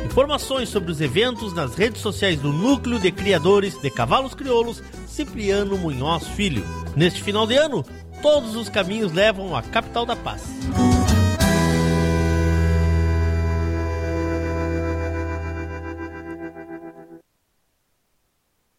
[0.06, 5.76] Informações sobre os eventos nas redes sociais do Núcleo de Criadores de Cavalos Crioulos, Cipriano
[5.76, 6.64] Munhoz Filho.
[6.96, 7.84] Neste final de ano,
[8.22, 10.42] todos os caminhos levam à capital da paz.